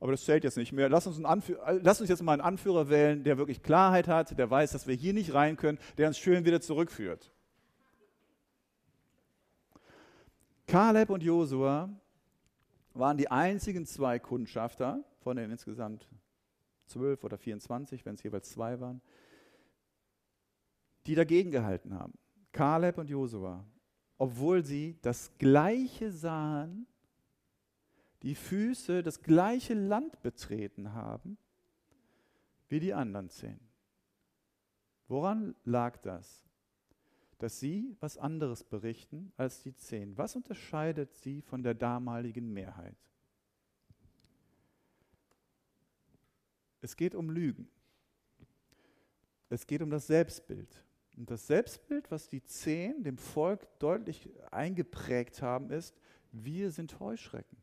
Aber 0.00 0.10
das 0.10 0.24
zählt 0.24 0.42
jetzt 0.42 0.56
nicht 0.56 0.72
mehr. 0.72 0.88
Lass 0.88 1.06
uns, 1.06 1.18
lass 1.20 2.00
uns, 2.00 2.10
jetzt 2.10 2.22
mal 2.22 2.32
einen 2.32 2.42
Anführer 2.42 2.90
wählen, 2.90 3.22
der 3.22 3.38
wirklich 3.38 3.62
Klarheit 3.62 4.08
hat, 4.08 4.36
der 4.36 4.50
weiß, 4.50 4.72
dass 4.72 4.88
wir 4.88 4.96
hier 4.96 5.14
nicht 5.14 5.32
rein 5.32 5.56
können, 5.56 5.78
der 5.96 6.08
uns 6.08 6.18
schön 6.18 6.44
wieder 6.44 6.60
zurückführt. 6.60 7.30
Kaleb 10.66 11.10
und 11.10 11.22
Josua 11.22 11.88
waren 12.94 13.16
die 13.16 13.30
einzigen 13.30 13.86
zwei 13.86 14.18
Kundschafter 14.18 15.04
von 15.20 15.36
den 15.36 15.52
insgesamt 15.52 16.08
zwölf 16.86 17.22
oder 17.22 17.38
24, 17.38 18.04
wenn 18.04 18.16
es 18.16 18.24
jeweils 18.24 18.50
zwei 18.50 18.80
waren, 18.80 19.00
die 21.06 21.14
dagegen 21.14 21.50
gehalten 21.50 21.94
haben. 21.94 22.14
Kaleb 22.52 22.98
und 22.98 23.10
Josua, 23.10 23.64
obwohl 24.18 24.64
sie 24.64 24.98
das 25.02 25.30
Gleiche 25.38 26.10
sahen, 26.10 26.86
die 28.22 28.34
Füße 28.34 29.02
das 29.02 29.22
gleiche 29.22 29.74
Land 29.74 30.20
betreten 30.22 30.92
haben 30.94 31.38
wie 32.68 32.80
die 32.80 32.94
anderen 32.94 33.28
zehn. 33.28 33.60
Woran 35.06 35.54
lag 35.64 35.98
das? 35.98 36.42
Dass 37.38 37.60
sie 37.60 37.94
was 38.00 38.16
anderes 38.16 38.64
berichten 38.64 39.32
als 39.36 39.62
die 39.62 39.74
zehn. 39.76 40.16
Was 40.16 40.34
unterscheidet 40.34 41.14
sie 41.14 41.42
von 41.42 41.62
der 41.62 41.74
damaligen 41.74 42.52
Mehrheit? 42.52 42.96
Es 46.80 46.96
geht 46.96 47.14
um 47.14 47.30
Lügen. 47.30 47.68
Es 49.48 49.66
geht 49.66 49.82
um 49.82 49.90
das 49.90 50.06
Selbstbild. 50.06 50.85
Und 51.16 51.30
das 51.30 51.46
Selbstbild, 51.46 52.10
was 52.10 52.28
die 52.28 52.44
Zehn 52.44 53.02
dem 53.02 53.16
Volk 53.16 53.66
deutlich 53.78 54.28
eingeprägt 54.50 55.40
haben, 55.40 55.70
ist, 55.70 55.94
wir 56.30 56.70
sind 56.70 57.00
Heuschrecken. 57.00 57.56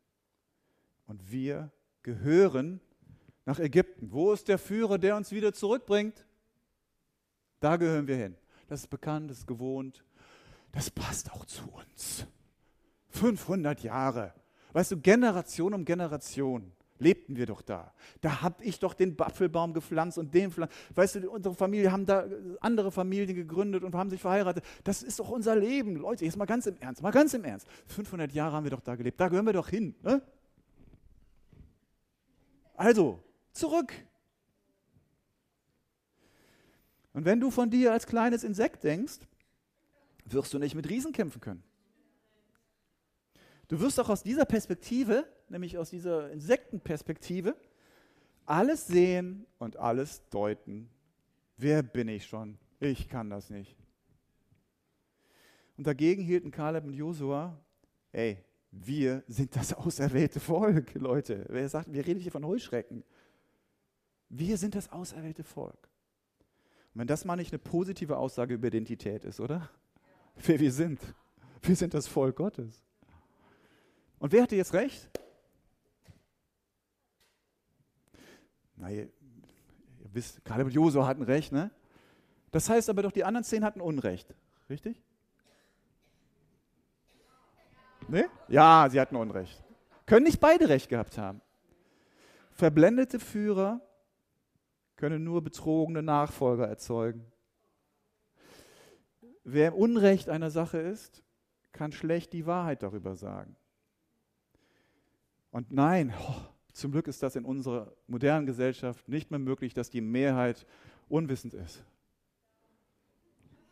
Und 1.05 1.31
wir 1.31 1.71
gehören 2.01 2.81
nach 3.45 3.59
Ägypten. 3.59 4.11
Wo 4.11 4.33
ist 4.33 4.47
der 4.47 4.57
Führer, 4.57 4.97
der 4.97 5.15
uns 5.15 5.31
wieder 5.31 5.53
zurückbringt? 5.53 6.25
Da 7.59 7.77
gehören 7.77 8.07
wir 8.07 8.15
hin. 8.15 8.35
Das 8.67 8.81
ist 8.81 8.87
bekannt, 8.87 9.29
das 9.29 9.39
ist 9.39 9.47
gewohnt. 9.47 10.03
Das 10.71 10.89
passt 10.89 11.31
auch 11.31 11.45
zu 11.45 11.63
uns. 11.69 12.25
500 13.09 13.83
Jahre. 13.83 14.33
Weißt 14.71 14.91
du, 14.91 14.99
Generation 14.99 15.75
um 15.75 15.85
Generation 15.85 16.71
lebten 17.03 17.35
wir 17.35 17.45
doch 17.45 17.61
da. 17.61 17.93
Da 18.21 18.41
habe 18.41 18.63
ich 18.63 18.79
doch 18.79 18.93
den 18.93 19.19
Apfelbaum 19.19 19.73
gepflanzt 19.73 20.17
und 20.17 20.33
den 20.33 20.51
pflanzt. 20.51 20.73
Weißt 20.95 21.15
du, 21.15 21.29
unsere 21.29 21.53
Familie 21.53 21.91
haben 21.91 22.05
da 22.05 22.25
andere 22.61 22.91
Familien 22.91 23.35
gegründet 23.35 23.83
und 23.83 23.93
haben 23.93 24.09
sich 24.09 24.21
verheiratet. 24.21 24.63
Das 24.83 25.03
ist 25.03 25.19
doch 25.19 25.29
unser 25.29 25.55
Leben. 25.55 25.97
Leute, 25.97 26.25
jetzt 26.25 26.37
mal 26.37 26.45
ganz 26.45 26.65
im 26.65 26.77
Ernst, 26.77 27.01
mal 27.03 27.11
ganz 27.11 27.33
im 27.33 27.43
Ernst. 27.43 27.67
500 27.87 28.31
Jahre 28.31 28.55
haben 28.55 28.63
wir 28.63 28.71
doch 28.71 28.81
da 28.81 28.95
gelebt. 28.95 29.19
Da 29.19 29.27
gehören 29.27 29.45
wir 29.45 29.53
doch 29.53 29.69
hin. 29.69 29.95
Ne? 30.01 30.21
Also, 32.75 33.21
zurück. 33.51 33.93
Und 37.13 37.25
wenn 37.25 37.39
du 37.39 37.51
von 37.51 37.69
dir 37.69 37.91
als 37.91 38.07
kleines 38.07 38.43
Insekt 38.43 38.83
denkst, 38.83 39.19
wirst 40.25 40.53
du 40.53 40.59
nicht 40.59 40.73
mit 40.75 40.89
Riesen 40.89 41.11
kämpfen 41.11 41.41
können. 41.41 41.63
Du 43.67 43.79
wirst 43.79 43.99
auch 43.99 44.09
aus 44.09 44.23
dieser 44.23 44.45
Perspektive, 44.45 45.27
nämlich 45.49 45.77
aus 45.77 45.89
dieser 45.89 46.31
Insektenperspektive, 46.31 47.55
alles 48.45 48.87
sehen 48.87 49.45
und 49.59 49.77
alles 49.77 50.27
deuten. 50.29 50.89
Wer 51.57 51.83
bin 51.83 52.07
ich 52.07 52.25
schon? 52.25 52.57
Ich 52.79 53.07
kann 53.07 53.29
das 53.29 53.49
nicht. 53.49 53.77
Und 55.77 55.87
dagegen 55.87 56.23
hielten 56.23 56.51
Kaleb 56.51 56.85
und 56.85 56.93
Josua, 56.93 57.57
ey, 58.11 58.43
wir 58.71 59.23
sind 59.27 59.55
das 59.55 59.73
auserwählte 59.73 60.39
Volk, 60.39 60.93
Leute. 60.95 61.45
Wer 61.49 61.69
sagt, 61.69 61.91
wir 61.91 62.05
reden 62.05 62.19
hier 62.19 62.31
von 62.31 62.45
Heuschrecken. 62.45 63.03
Wir 64.29 64.57
sind 64.57 64.75
das 64.75 64.91
auserwählte 64.91 65.43
Volk. 65.43 65.89
Und 66.93 67.01
wenn 67.01 67.07
das 67.07 67.25
mal 67.25 67.35
nicht 67.35 67.51
eine 67.51 67.59
positive 67.59 68.17
Aussage 68.17 68.55
über 68.55 68.67
Identität 68.67 69.25
ist, 69.25 69.39
oder? 69.39 69.69
Wer 70.35 70.59
wir 70.59 70.71
sind. 70.71 70.99
Wir 71.61 71.75
sind 71.75 71.93
das 71.93 72.07
Volk 72.07 72.35
Gottes. 72.35 72.83
Und 74.19 74.31
wer 74.31 74.43
hatte 74.43 74.55
jetzt 74.55 74.73
recht? 74.73 75.09
Na, 78.83 78.89
ihr, 78.89 79.03
ihr 79.03 80.09
wisst, 80.13 80.43
Kaleb 80.43 80.65
und 80.65 80.73
Josua 80.73 81.07
hatten 81.07 81.23
recht, 81.23 81.53
ne? 81.53 81.71
Das 82.51 82.69
heißt 82.69 82.89
aber 82.89 83.01
doch, 83.01 83.13
die 83.13 83.23
anderen 83.23 83.45
zehn 83.45 83.63
hatten 83.63 83.79
Unrecht. 83.79 84.35
Richtig? 84.69 85.01
Ne? 88.09 88.29
Ja, 88.49 88.89
sie 88.91 88.99
hatten 88.99 89.15
Unrecht. 89.15 89.63
Können 90.05 90.25
nicht 90.25 90.41
beide 90.41 90.67
Recht 90.67 90.89
gehabt 90.89 91.17
haben. 91.17 91.39
Verblendete 92.51 93.21
Führer 93.21 93.79
können 94.97 95.23
nur 95.23 95.41
betrogene 95.41 96.03
Nachfolger 96.03 96.67
erzeugen. 96.67 97.25
Wer 99.45 99.69
im 99.69 99.75
Unrecht 99.75 100.27
einer 100.27 100.51
Sache 100.51 100.79
ist, 100.79 101.23
kann 101.71 101.93
schlecht 101.93 102.33
die 102.33 102.45
Wahrheit 102.45 102.83
darüber 102.83 103.15
sagen. 103.15 103.55
Und 105.51 105.71
nein, 105.71 106.13
oh, 106.19 106.52
zum 106.73 106.91
Glück 106.91 107.07
ist 107.07 107.23
das 107.23 107.35
in 107.35 107.45
unserer 107.45 107.93
modernen 108.07 108.45
Gesellschaft 108.45 109.07
nicht 109.07 109.31
mehr 109.31 109.39
möglich, 109.39 109.73
dass 109.73 109.89
die 109.89 110.01
Mehrheit 110.01 110.65
unwissend 111.07 111.53
ist. 111.53 111.83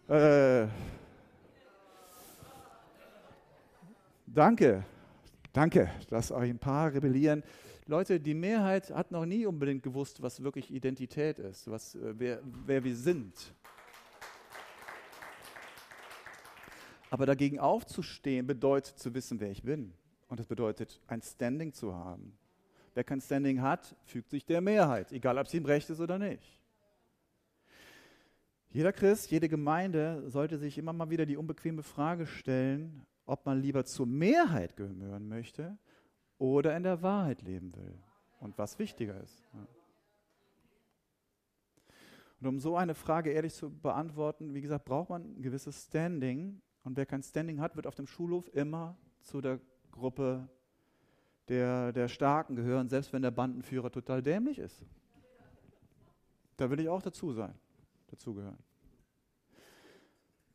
Äh, 0.08 0.67
Danke, 4.34 4.86
danke, 5.51 5.91
dass 6.10 6.31
euch 6.31 6.50
ein 6.50 6.58
paar 6.58 6.93
rebellieren. 6.93 7.43
Leute, 7.86 8.17
die 8.17 8.34
Mehrheit 8.34 8.89
hat 8.89 9.12
noch 9.12 9.25
nie 9.25 9.46
unbedingt 9.46 9.84
gewusst, 9.84 10.22
was 10.22 10.41
wirklich 10.41 10.72
Identität 10.72 11.38
ist, 11.38 11.70
was, 11.70 11.96
äh, 11.96 12.13
wer, 12.17 12.41
wer 12.65 12.81
wir 12.81 12.96
sind. 12.96 13.53
Aber 17.10 17.25
dagegen 17.25 17.60
aufzustehen 17.60 18.48
bedeutet 18.48 18.98
zu 18.98 19.13
wissen, 19.13 19.41
wer 19.41 19.51
ich 19.51 19.63
bin. 19.63 19.91
Und 20.29 20.39
das 20.39 20.48
bedeutet, 20.48 21.01
ein 21.08 21.22
Standing 21.22 21.74
zu 21.74 21.93
haben. 21.93 22.38
Wer 22.93 23.03
kein 23.03 23.21
Standing 23.21 23.62
hat, 23.62 23.95
fügt 24.03 24.29
sich 24.29 24.45
der 24.45 24.62
Mehrheit, 24.62 25.12
egal 25.12 25.38
ob 25.38 25.48
sie 25.48 25.57
ihm 25.57 25.65
recht 25.65 25.89
ist 25.89 26.00
oder 26.00 26.19
nicht. 26.19 26.60
Jeder 28.69 28.93
Christ, 28.93 29.31
jede 29.31 29.50
Gemeinde 29.50 30.29
sollte 30.29 30.57
sich 30.57 30.77
immer 30.77 30.93
mal 30.93 31.10
wieder 31.10 31.25
die 31.25 31.38
unbequeme 31.38 31.83
Frage 31.83 32.25
stellen, 32.25 33.05
ob 33.25 33.45
man 33.45 33.62
lieber 33.62 33.86
zur 33.86 34.05
Mehrheit 34.05 34.75
gehören 34.77 35.27
möchte 35.27 35.77
oder 36.38 36.75
in 36.75 36.83
der 36.83 37.01
Wahrheit 37.01 37.41
leben 37.41 37.75
will 37.75 37.98
und 38.39 38.57
was 38.57 38.79
wichtiger 38.79 39.21
ist. 39.21 39.43
Und 42.39 42.48
um 42.48 42.60
so 42.60 42.75
eine 42.75 42.95
Frage 42.95 43.31
ehrlich 43.31 43.53
zu 43.53 43.69
beantworten, 43.69 44.53
wie 44.53 44.62
gesagt, 44.62 44.86
braucht 44.86 45.10
man 45.10 45.36
ein 45.38 45.41
gewisses 45.41 45.86
Standing. 45.86 46.60
Und 46.83 46.98
wer 46.98 47.05
kein 47.05 47.21
Standing 47.21 47.62
hat, 47.62 47.75
wird 47.75 47.86
auf 47.86 47.93
dem 47.93 48.07
Schulhof 48.07 48.50
immer 48.53 48.98
zu 49.19 49.41
der 49.41 49.60
Gruppe 49.91 50.50
der, 51.51 51.91
der 51.91 52.08
Starken 52.08 52.55
gehören, 52.55 52.88
selbst 52.88 53.12
wenn 53.12 53.22
der 53.22 53.31
Bandenführer 53.31 53.91
total 53.91 54.22
dämlich 54.22 54.58
ist. 54.58 54.86
Da 56.55 56.70
will 56.72 56.79
ich 56.79 56.88
auch 56.88 57.01
dazu 57.01 57.34
sein, 57.34 57.53
dazugehören. 58.08 58.58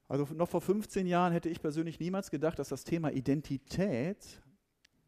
Also 0.09 0.27
noch 0.33 0.49
vor 0.49 0.63
15 0.63 1.07
Jahren 1.07 1.35
hätte 1.35 1.51
ich 1.51 1.61
persönlich 1.61 2.01
niemals 2.01 2.31
gedacht, 2.31 2.59
dass 2.59 2.71
das 2.71 2.85
Thema 2.85 3.13
Identität 3.13 4.41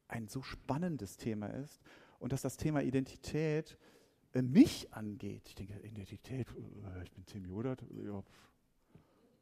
ein 0.09 0.28
so 0.28 0.42
spannendes 0.42 1.16
Thema 1.16 1.47
ist 1.47 1.80
und 2.18 2.33
dass 2.33 2.42
das 2.42 2.59
Thema 2.59 2.83
Identität 2.83 3.78
äh, 4.35 4.42
mich 4.42 4.92
angeht. 4.92 5.45
Ich 5.47 5.54
denke, 5.54 5.80
Identität, 5.87 6.49
äh, 6.50 7.02
ich 7.02 7.12
bin 7.12 7.25
Tim 7.25 7.47
Jodert, 7.47 7.83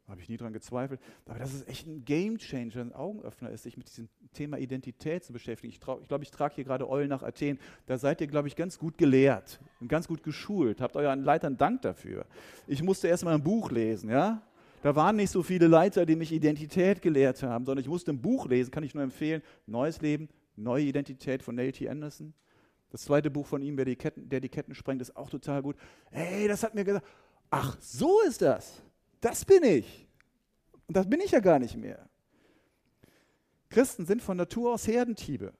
habe 0.07 0.21
ich 0.21 0.29
nie 0.29 0.37
dran 0.37 0.53
gezweifelt. 0.53 1.01
Aber 1.25 1.39
dass 1.39 1.53
es 1.53 1.67
echt 1.67 1.85
ein 1.85 2.05
Gamechanger, 2.05 2.79
ein 2.79 2.93
Augenöffner 2.93 3.49
ist, 3.49 3.63
sich 3.63 3.75
mit 3.75 3.89
diesem 3.89 4.07
Thema 4.33 4.57
Identität 4.57 5.25
zu 5.25 5.33
beschäftigen. 5.33 5.69
Ich, 5.71 5.79
ich 5.79 6.07
glaube, 6.07 6.23
ich 6.23 6.31
trage 6.31 6.55
hier 6.55 6.63
gerade 6.63 6.89
Eulen 6.89 7.09
nach 7.09 7.23
Athen. 7.23 7.59
Da 7.85 7.97
seid 7.97 8.21
ihr, 8.21 8.27
glaube 8.27 8.47
ich, 8.47 8.55
ganz 8.55 8.79
gut 8.79 8.97
gelehrt 8.97 9.59
und 9.81 9.89
ganz 9.89 10.07
gut 10.07 10.23
geschult. 10.23 10.79
Habt 10.79 10.95
euren 10.95 11.23
Leitern 11.23 11.57
Dank 11.57 11.81
dafür. 11.81 12.25
Ich 12.67 12.81
musste 12.81 13.07
erst 13.07 13.25
mal 13.25 13.33
ein 13.33 13.43
Buch 13.43 13.71
lesen, 13.71 14.09
ja? 14.09 14.41
Da 14.81 14.95
waren 14.95 15.17
nicht 15.17 15.31
so 15.31 15.43
viele 15.43 15.67
Leiter, 15.67 16.05
die 16.05 16.15
mich 16.15 16.31
Identität 16.31 17.01
gelehrt 17.01 17.43
haben, 17.43 17.65
sondern 17.65 17.81
ich 17.81 17.89
musste 17.89 18.11
ein 18.11 18.21
Buch 18.21 18.47
lesen, 18.47 18.71
kann 18.71 18.83
ich 18.83 18.93
nur 18.93 19.03
empfehlen. 19.03 19.41
Neues 19.65 20.01
Leben, 20.01 20.29
neue 20.55 20.83
Identität 20.83 21.43
von 21.43 21.57
T. 21.57 21.89
Anderson. 21.89 22.33
Das 22.89 23.01
zweite 23.01 23.29
Buch 23.29 23.45
von 23.45 23.61
ihm, 23.61 23.75
der 23.75 23.85
die 23.85 23.97
Ketten, 23.97 24.29
der 24.29 24.39
die 24.39 24.47
Ketten 24.47 24.73
sprengt, 24.73 25.01
ist 25.01 25.17
auch 25.17 25.29
total 25.29 25.61
gut. 25.61 25.75
Hey, 26.11 26.47
das 26.47 26.63
hat 26.63 26.73
mir 26.73 26.85
gesagt, 26.85 27.05
ach, 27.49 27.75
so 27.81 28.21
ist 28.21 28.41
das. 28.41 28.81
Das 29.21 29.45
bin 29.45 29.63
ich. 29.63 30.07
Und 30.87 30.95
das 30.95 31.09
bin 31.09 31.19
ich 31.21 31.31
ja 31.31 31.39
gar 31.39 31.59
nicht 31.59 31.75
mehr. 31.75 32.07
Christen 33.69 34.05
sind 34.05 34.21
von 34.21 34.37
Natur 34.37 34.73
aus 34.73 34.87
Herdentiere. 34.87 35.53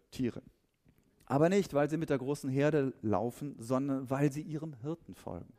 Aber 1.25 1.49
nicht, 1.49 1.73
weil 1.73 1.89
sie 1.89 1.97
mit 1.97 2.09
der 2.09 2.17
großen 2.17 2.49
Herde 2.49 2.93
laufen, 3.01 3.55
sondern 3.59 4.09
weil 4.09 4.31
sie 4.31 4.41
ihrem 4.41 4.73
Hirten 4.81 5.13
folgen. 5.13 5.53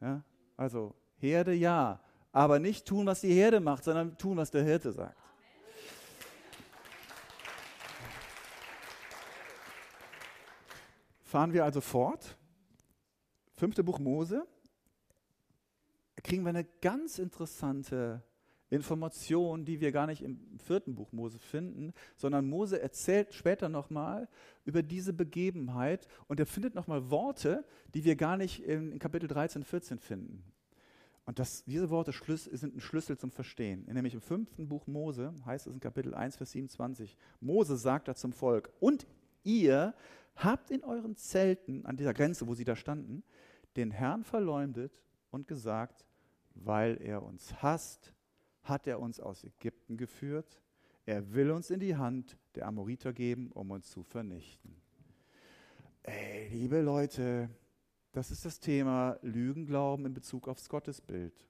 Ja? 0.00 0.22
Also 0.56 0.94
Herde 1.16 1.52
ja, 1.52 2.00
aber 2.30 2.60
nicht 2.60 2.86
tun, 2.86 3.06
was 3.06 3.22
die 3.22 3.32
Herde 3.32 3.60
macht, 3.60 3.82
sondern 3.82 4.16
tun, 4.18 4.36
was 4.36 4.50
der 4.50 4.62
Hirte 4.62 4.92
sagt. 4.92 5.16
Fahren 11.24 11.52
wir 11.52 11.64
also 11.64 11.80
fort. 11.80 12.36
Fünfte 13.56 13.82
Buch 13.82 13.98
Mose. 13.98 14.46
Kriegen 16.26 16.42
wir 16.42 16.48
eine 16.48 16.64
ganz 16.80 17.20
interessante 17.20 18.20
Information, 18.68 19.64
die 19.64 19.80
wir 19.80 19.92
gar 19.92 20.08
nicht 20.08 20.22
im 20.22 20.58
vierten 20.58 20.96
Buch 20.96 21.12
Mose 21.12 21.38
finden, 21.38 21.92
sondern 22.16 22.48
Mose 22.48 22.82
erzählt 22.82 23.32
später 23.32 23.68
nochmal 23.68 24.28
über 24.64 24.82
diese 24.82 25.12
Begebenheit 25.12 26.08
und 26.26 26.40
er 26.40 26.46
findet 26.46 26.74
nochmal 26.74 27.12
Worte, 27.12 27.64
die 27.94 28.02
wir 28.02 28.16
gar 28.16 28.36
nicht 28.36 28.64
in, 28.64 28.98
Kapitel 28.98 29.28
13, 29.28 29.62
14 29.62 30.00
finden. 30.00 30.42
Und 31.26 31.38
das, 31.38 31.62
diese 31.62 31.90
Worte 31.90 32.10
sind 32.10 32.74
ein 32.74 32.80
Schlüssel 32.80 33.16
zum 33.16 33.30
Verstehen. 33.30 33.84
Nämlich 33.86 34.14
im 34.14 34.20
fünften 34.20 34.66
Buch 34.66 34.88
Mose 34.88 35.32
heißt 35.44 35.68
es 35.68 35.74
in 35.74 35.80
Kapitel 35.80 36.12
1, 36.12 36.34
Vers 36.38 36.50
27, 36.50 37.16
Mose 37.38 37.76
sagt 37.76 38.08
da 38.08 38.16
zum 38.16 38.32
Volk, 38.32 38.72
und 38.80 39.06
ihr 39.44 39.94
habt 40.34 40.72
in 40.72 40.82
euren 40.82 41.14
Zelten 41.14 41.86
an 41.86 41.96
dieser 41.96 42.14
Grenze, 42.14 42.48
wo 42.48 42.54
sie 42.54 42.64
da 42.64 42.74
standen, 42.74 43.22
den 43.76 43.92
Herrn 43.92 44.24
verleumdet 44.24 44.90
und 45.30 45.46
gesagt, 45.46 46.04
weil 46.64 47.00
er 47.00 47.22
uns 47.22 47.62
hasst, 47.62 48.12
hat 48.62 48.86
er 48.86 49.00
uns 49.00 49.20
aus 49.20 49.44
Ägypten 49.44 49.96
geführt. 49.96 50.60
Er 51.04 51.32
will 51.32 51.50
uns 51.50 51.70
in 51.70 51.80
die 51.80 51.96
Hand 51.96 52.36
der 52.54 52.66
Amoriter 52.66 53.12
geben, 53.12 53.52
um 53.52 53.70
uns 53.70 53.90
zu 53.90 54.02
vernichten. 54.02 54.76
Ey, 56.02 56.48
liebe 56.48 56.80
Leute, 56.80 57.48
das 58.12 58.30
ist 58.30 58.44
das 58.44 58.58
Thema 58.58 59.18
Lügenglauben 59.22 60.06
in 60.06 60.14
Bezug 60.14 60.48
aufs 60.48 60.68
Gottesbild. 60.68 61.46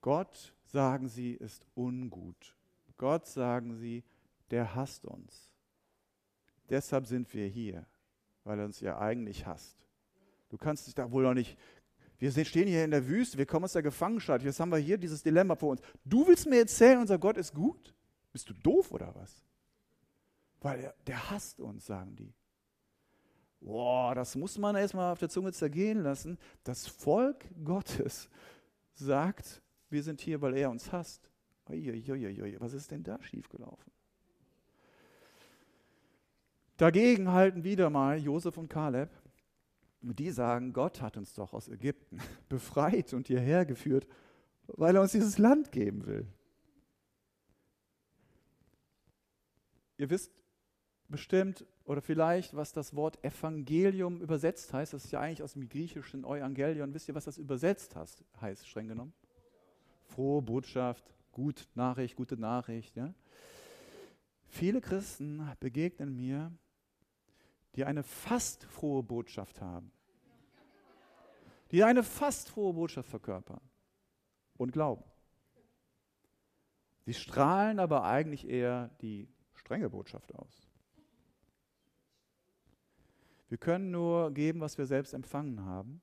Gott, 0.00 0.54
sagen 0.64 1.08
sie, 1.08 1.32
ist 1.32 1.66
ungut. 1.74 2.56
Gott, 2.96 3.26
sagen 3.26 3.74
sie, 3.74 4.04
der 4.50 4.74
hasst 4.74 5.04
uns. 5.04 5.50
Deshalb 6.68 7.06
sind 7.06 7.32
wir 7.34 7.46
hier, 7.46 7.86
weil 8.44 8.58
er 8.58 8.64
uns 8.64 8.80
ja 8.80 8.98
eigentlich 8.98 9.46
hasst. 9.46 9.76
Du 10.48 10.56
kannst 10.56 10.86
dich 10.86 10.94
da 10.94 11.10
wohl 11.10 11.22
noch 11.22 11.34
nicht. 11.34 11.58
Wir 12.22 12.44
stehen 12.44 12.68
hier 12.68 12.84
in 12.84 12.92
der 12.92 13.08
Wüste, 13.08 13.36
wir 13.36 13.46
kommen 13.46 13.64
aus 13.64 13.72
der 13.72 13.82
Gefangenschaft. 13.82 14.44
Jetzt 14.44 14.60
haben 14.60 14.70
wir 14.70 14.78
hier 14.78 14.96
dieses 14.96 15.24
Dilemma 15.24 15.56
vor 15.56 15.70
uns. 15.70 15.80
Du 16.04 16.24
willst 16.28 16.46
mir 16.46 16.60
erzählen, 16.60 17.00
unser 17.00 17.18
Gott 17.18 17.36
ist 17.36 17.52
gut? 17.52 17.92
Bist 18.30 18.48
du 18.48 18.54
doof 18.54 18.92
oder 18.92 19.12
was? 19.16 19.44
Weil 20.60 20.84
er, 20.84 20.94
der 21.04 21.30
hasst 21.30 21.58
uns, 21.58 21.84
sagen 21.84 22.14
die. 22.14 22.32
Boah, 23.60 24.14
das 24.14 24.36
muss 24.36 24.56
man 24.56 24.76
erstmal 24.76 25.10
auf 25.10 25.18
der 25.18 25.30
Zunge 25.30 25.52
zergehen 25.52 26.00
lassen. 26.04 26.38
Das 26.62 26.86
Volk 26.86 27.44
Gottes 27.64 28.28
sagt, 28.92 29.60
wir 29.90 30.04
sind 30.04 30.20
hier, 30.20 30.40
weil 30.40 30.56
er 30.56 30.70
uns 30.70 30.92
hasst. 30.92 31.28
Uiuiuiui, 31.68 32.60
was 32.60 32.72
ist 32.72 32.92
denn 32.92 33.02
da 33.02 33.20
schiefgelaufen? 33.20 33.90
Dagegen 36.76 37.32
halten 37.32 37.64
wieder 37.64 37.90
mal 37.90 38.16
Josef 38.16 38.56
und 38.58 38.68
Kaleb. 38.68 39.10
Die 40.02 40.30
sagen, 40.30 40.72
Gott 40.72 41.00
hat 41.00 41.16
uns 41.16 41.32
doch 41.34 41.52
aus 41.52 41.68
Ägypten 41.68 42.18
befreit 42.48 43.14
und 43.14 43.28
hierher 43.28 43.64
geführt, 43.64 44.06
weil 44.66 44.96
er 44.96 45.02
uns 45.02 45.12
dieses 45.12 45.38
Land 45.38 45.70
geben 45.72 46.06
will. 46.06 46.26
Ihr 49.96 50.10
wisst 50.10 50.32
bestimmt 51.08 51.64
oder 51.84 52.00
vielleicht, 52.00 52.56
was 52.56 52.72
das 52.72 52.96
Wort 52.96 53.22
Evangelium 53.24 54.20
übersetzt 54.20 54.72
heißt. 54.72 54.92
Das 54.92 55.04
ist 55.04 55.12
ja 55.12 55.20
eigentlich 55.20 55.42
aus 55.42 55.52
dem 55.52 55.68
griechischen 55.68 56.24
Euangelion. 56.24 56.92
Wisst 56.94 57.08
ihr, 57.08 57.14
was 57.14 57.24
das 57.24 57.38
übersetzt 57.38 57.94
heißt, 58.40 58.66
streng 58.66 58.88
genommen? 58.88 59.12
Frohe 60.02 60.42
Botschaft, 60.42 61.04
gut 61.30 61.68
Nachricht, 61.74 62.16
gute 62.16 62.36
Nachricht. 62.36 62.96
Ja? 62.96 63.14
Viele 64.48 64.80
Christen 64.80 65.48
begegnen 65.60 66.16
mir 66.16 66.52
die 67.74 67.84
eine 67.84 68.02
fast 68.02 68.64
frohe 68.64 69.02
Botschaft 69.02 69.60
haben. 69.60 69.90
Die 71.70 71.82
eine 71.84 72.02
fast 72.02 72.50
frohe 72.50 72.74
Botschaft 72.74 73.08
verkörpern 73.08 73.60
und 74.56 74.72
glauben. 74.72 75.04
Sie 77.04 77.14
strahlen 77.14 77.80
aber 77.80 78.04
eigentlich 78.04 78.46
eher 78.46 78.90
die 79.00 79.28
strenge 79.54 79.88
Botschaft 79.88 80.34
aus. 80.34 80.68
Wir 83.48 83.58
können 83.58 83.90
nur 83.90 84.30
geben, 84.32 84.60
was 84.60 84.78
wir 84.78 84.86
selbst 84.86 85.12
empfangen 85.12 85.64
haben. 85.64 86.00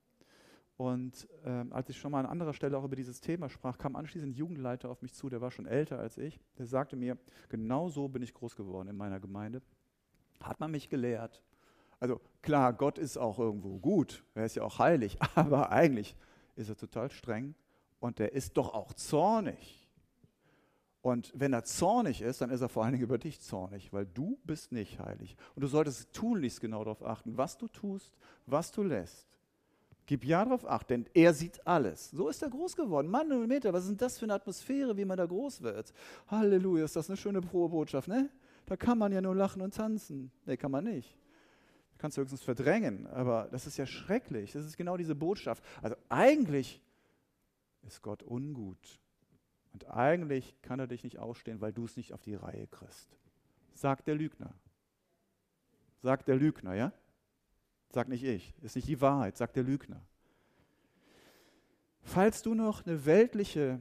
Und 0.77 1.27
äh, 1.43 1.65
als 1.71 1.89
ich 1.89 1.97
schon 1.97 2.11
mal 2.11 2.19
an 2.19 2.25
anderer 2.25 2.53
Stelle 2.53 2.77
auch 2.77 2.83
über 2.83 2.95
dieses 2.95 3.19
Thema 3.21 3.49
sprach, 3.49 3.77
kam 3.77 3.95
anschließend 3.95 4.31
ein 4.31 4.37
Jugendleiter 4.37 4.89
auf 4.89 5.01
mich 5.01 5.13
zu, 5.13 5.29
der 5.29 5.41
war 5.41 5.51
schon 5.51 5.65
älter 5.65 5.99
als 5.99 6.17
ich. 6.17 6.39
Der 6.57 6.65
sagte 6.65 6.95
mir, 6.95 7.17
genau 7.49 7.89
so 7.89 8.07
bin 8.07 8.21
ich 8.21 8.33
groß 8.33 8.55
geworden 8.55 8.87
in 8.87 8.95
meiner 8.95 9.19
Gemeinde. 9.19 9.61
Hat 10.41 10.59
man 10.59 10.71
mich 10.71 10.89
gelehrt. 10.89 11.41
Also 11.99 12.21
klar, 12.41 12.73
Gott 12.73 12.97
ist 12.97 13.17
auch 13.17 13.39
irgendwo 13.39 13.77
gut, 13.77 14.23
er 14.33 14.45
ist 14.45 14.55
ja 14.55 14.63
auch 14.63 14.79
heilig, 14.79 15.17
aber 15.35 15.71
eigentlich 15.71 16.15
ist 16.55 16.69
er 16.69 16.77
total 16.77 17.09
streng 17.09 17.55
und 17.99 18.19
er 18.19 18.31
ist 18.33 18.57
doch 18.57 18.73
auch 18.73 18.93
zornig. 18.93 19.75
Und 21.01 21.31
wenn 21.33 21.53
er 21.53 21.63
zornig 21.63 22.21
ist, 22.21 22.41
dann 22.41 22.49
ist 22.49 22.59
er 22.61 22.67
vor 22.67 22.83
allen 22.83 22.91
Dingen 22.91 23.05
über 23.05 23.17
dich 23.17 23.39
zornig, 23.39 23.93
weil 23.93 24.05
du 24.05 24.37
bist 24.43 24.73
nicht 24.73 24.99
heilig. 24.99 25.37
Und 25.55 25.61
du 25.61 25.67
solltest 25.67 26.11
tunlichst 26.11 26.59
genau 26.59 26.83
darauf 26.83 27.03
achten, 27.03 27.37
was 27.37 27.57
du 27.57 27.69
tust, 27.69 28.17
was 28.45 28.71
du 28.71 28.83
lässt. 28.83 29.25
Gib 30.05 30.25
ja 30.25 30.43
darauf 30.43 30.67
acht, 30.67 30.89
denn 30.89 31.05
er 31.13 31.33
sieht 31.33 31.65
alles. 31.65 32.11
So 32.11 32.27
ist 32.27 32.41
er 32.41 32.49
groß 32.49 32.75
geworden. 32.75 33.07
Mann 33.07 33.31
und 33.31 33.47
Meter, 33.47 33.71
was 33.71 33.83
ist 33.83 33.91
denn 33.91 33.97
das 33.97 34.17
für 34.17 34.25
eine 34.25 34.33
Atmosphäre, 34.33 34.97
wie 34.97 35.05
man 35.05 35.17
da 35.17 35.25
groß 35.25 35.61
wird? 35.61 35.93
Halleluja, 36.27 36.83
ist 36.83 36.95
das 36.95 37.09
eine 37.09 37.15
schöne 37.15 37.41
frohe 37.41 37.85
ne? 38.07 38.29
Da 38.65 38.75
kann 38.75 38.97
man 38.97 39.11
ja 39.13 39.21
nur 39.21 39.35
lachen 39.35 39.61
und 39.61 39.73
tanzen. 39.73 40.31
Ne, 40.45 40.57
kann 40.57 40.71
man 40.71 40.83
nicht 40.83 41.18
kannst 41.99 42.17
du 42.17 42.21
höchstens 42.21 42.41
verdrängen, 42.41 43.05
aber 43.07 43.47
das 43.51 43.67
ist 43.67 43.77
ja 43.77 43.85
schrecklich. 43.85 44.53
Das 44.53 44.65
ist 44.65 44.77
genau 44.77 44.97
diese 44.97 45.15
Botschaft. 45.15 45.63
Also 45.81 45.95
eigentlich 46.09 46.81
ist 47.83 48.01
Gott 48.01 48.23
ungut. 48.23 48.99
Und 49.73 49.87
eigentlich 49.89 50.59
kann 50.63 50.79
er 50.79 50.87
dich 50.87 51.03
nicht 51.03 51.19
ausstehen, 51.19 51.61
weil 51.61 51.71
du 51.71 51.85
es 51.85 51.95
nicht 51.95 52.13
auf 52.13 52.23
die 52.23 52.33
Reihe 52.35 52.65
kriegst. 52.67 53.15
Sagt 53.73 54.07
der 54.07 54.15
Lügner. 54.15 54.53
Sagt 56.01 56.27
der 56.27 56.35
Lügner, 56.35 56.73
ja? 56.73 56.91
Sagt 57.89 58.09
nicht 58.09 58.23
ich. 58.23 58.53
Ist 58.61 58.75
nicht 58.75 58.87
die 58.87 59.01
Wahrheit, 59.01 59.37
sagt 59.37 59.55
der 59.55 59.63
Lügner. 59.63 60.01
Falls 62.01 62.41
du 62.41 62.55
noch 62.55 62.85
eine 62.85 63.05
weltliche 63.05 63.79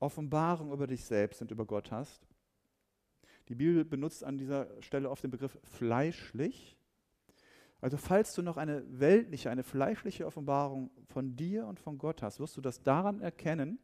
Offenbarung 0.00 0.72
über 0.72 0.86
dich 0.86 1.04
selbst 1.04 1.42
und 1.42 1.50
über 1.50 1.64
Gott 1.64 1.92
hast, 1.92 2.26
die 3.48 3.54
Bibel 3.54 3.84
benutzt 3.84 4.24
an 4.24 4.38
dieser 4.38 4.68
Stelle 4.82 5.10
oft 5.10 5.22
den 5.22 5.30
Begriff 5.30 5.58
fleischlich. 5.64 6.78
Also 7.82 7.96
falls 7.96 8.32
du 8.32 8.42
noch 8.42 8.58
eine 8.58 8.84
weltliche, 9.00 9.50
eine 9.50 9.64
fleischliche 9.64 10.24
Offenbarung 10.24 10.92
von 11.08 11.34
dir 11.34 11.66
und 11.66 11.80
von 11.80 11.98
Gott 11.98 12.22
hast, 12.22 12.38
wirst 12.38 12.56
du 12.56 12.60
das 12.60 12.84
daran 12.84 13.20
erkennen, 13.20 13.80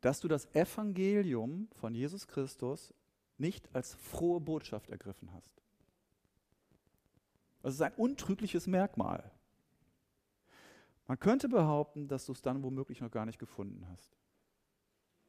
dass 0.00 0.18
du 0.18 0.26
das 0.26 0.52
Evangelium 0.52 1.68
von 1.76 1.94
Jesus 1.94 2.26
Christus 2.26 2.92
nicht 3.38 3.72
als 3.72 3.94
frohe 3.94 4.40
Botschaft 4.40 4.90
ergriffen 4.90 5.32
hast. 5.32 5.62
Das 7.62 7.74
ist 7.74 7.80
ein 7.80 7.94
untrügliches 7.94 8.66
Merkmal. 8.66 9.30
Man 11.06 11.20
könnte 11.20 11.48
behaupten, 11.48 12.08
dass 12.08 12.26
du 12.26 12.32
es 12.32 12.42
dann 12.42 12.64
womöglich 12.64 13.00
noch 13.00 13.12
gar 13.12 13.26
nicht 13.26 13.38
gefunden 13.38 13.86
hast. 13.88 14.18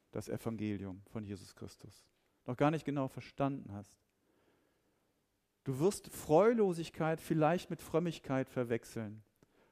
Das 0.09 0.27
Evangelium 0.27 1.03
von 1.11 1.23
Jesus 1.23 1.53
Christus. 1.53 2.07
Noch 2.47 2.57
gar 2.57 2.71
nicht 2.71 2.83
genau 2.83 3.07
verstanden 3.07 3.71
hast. 3.73 4.04
Du 5.65 5.79
wirst 5.79 6.09
Freulosigkeit 6.09 7.19
vielleicht 7.19 7.71
mit 7.71 7.81
Frömmigkeit 7.81 8.49
verwechseln, 8.49 9.23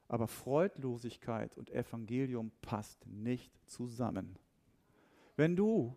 aber 0.08 0.28
Freudlosigkeit 0.28 1.56
und 1.56 1.70
Evangelium 1.70 2.52
passt 2.62 3.06
nicht 3.06 3.54
zusammen. 3.70 4.36
Wenn 5.36 5.56
du 5.56 5.96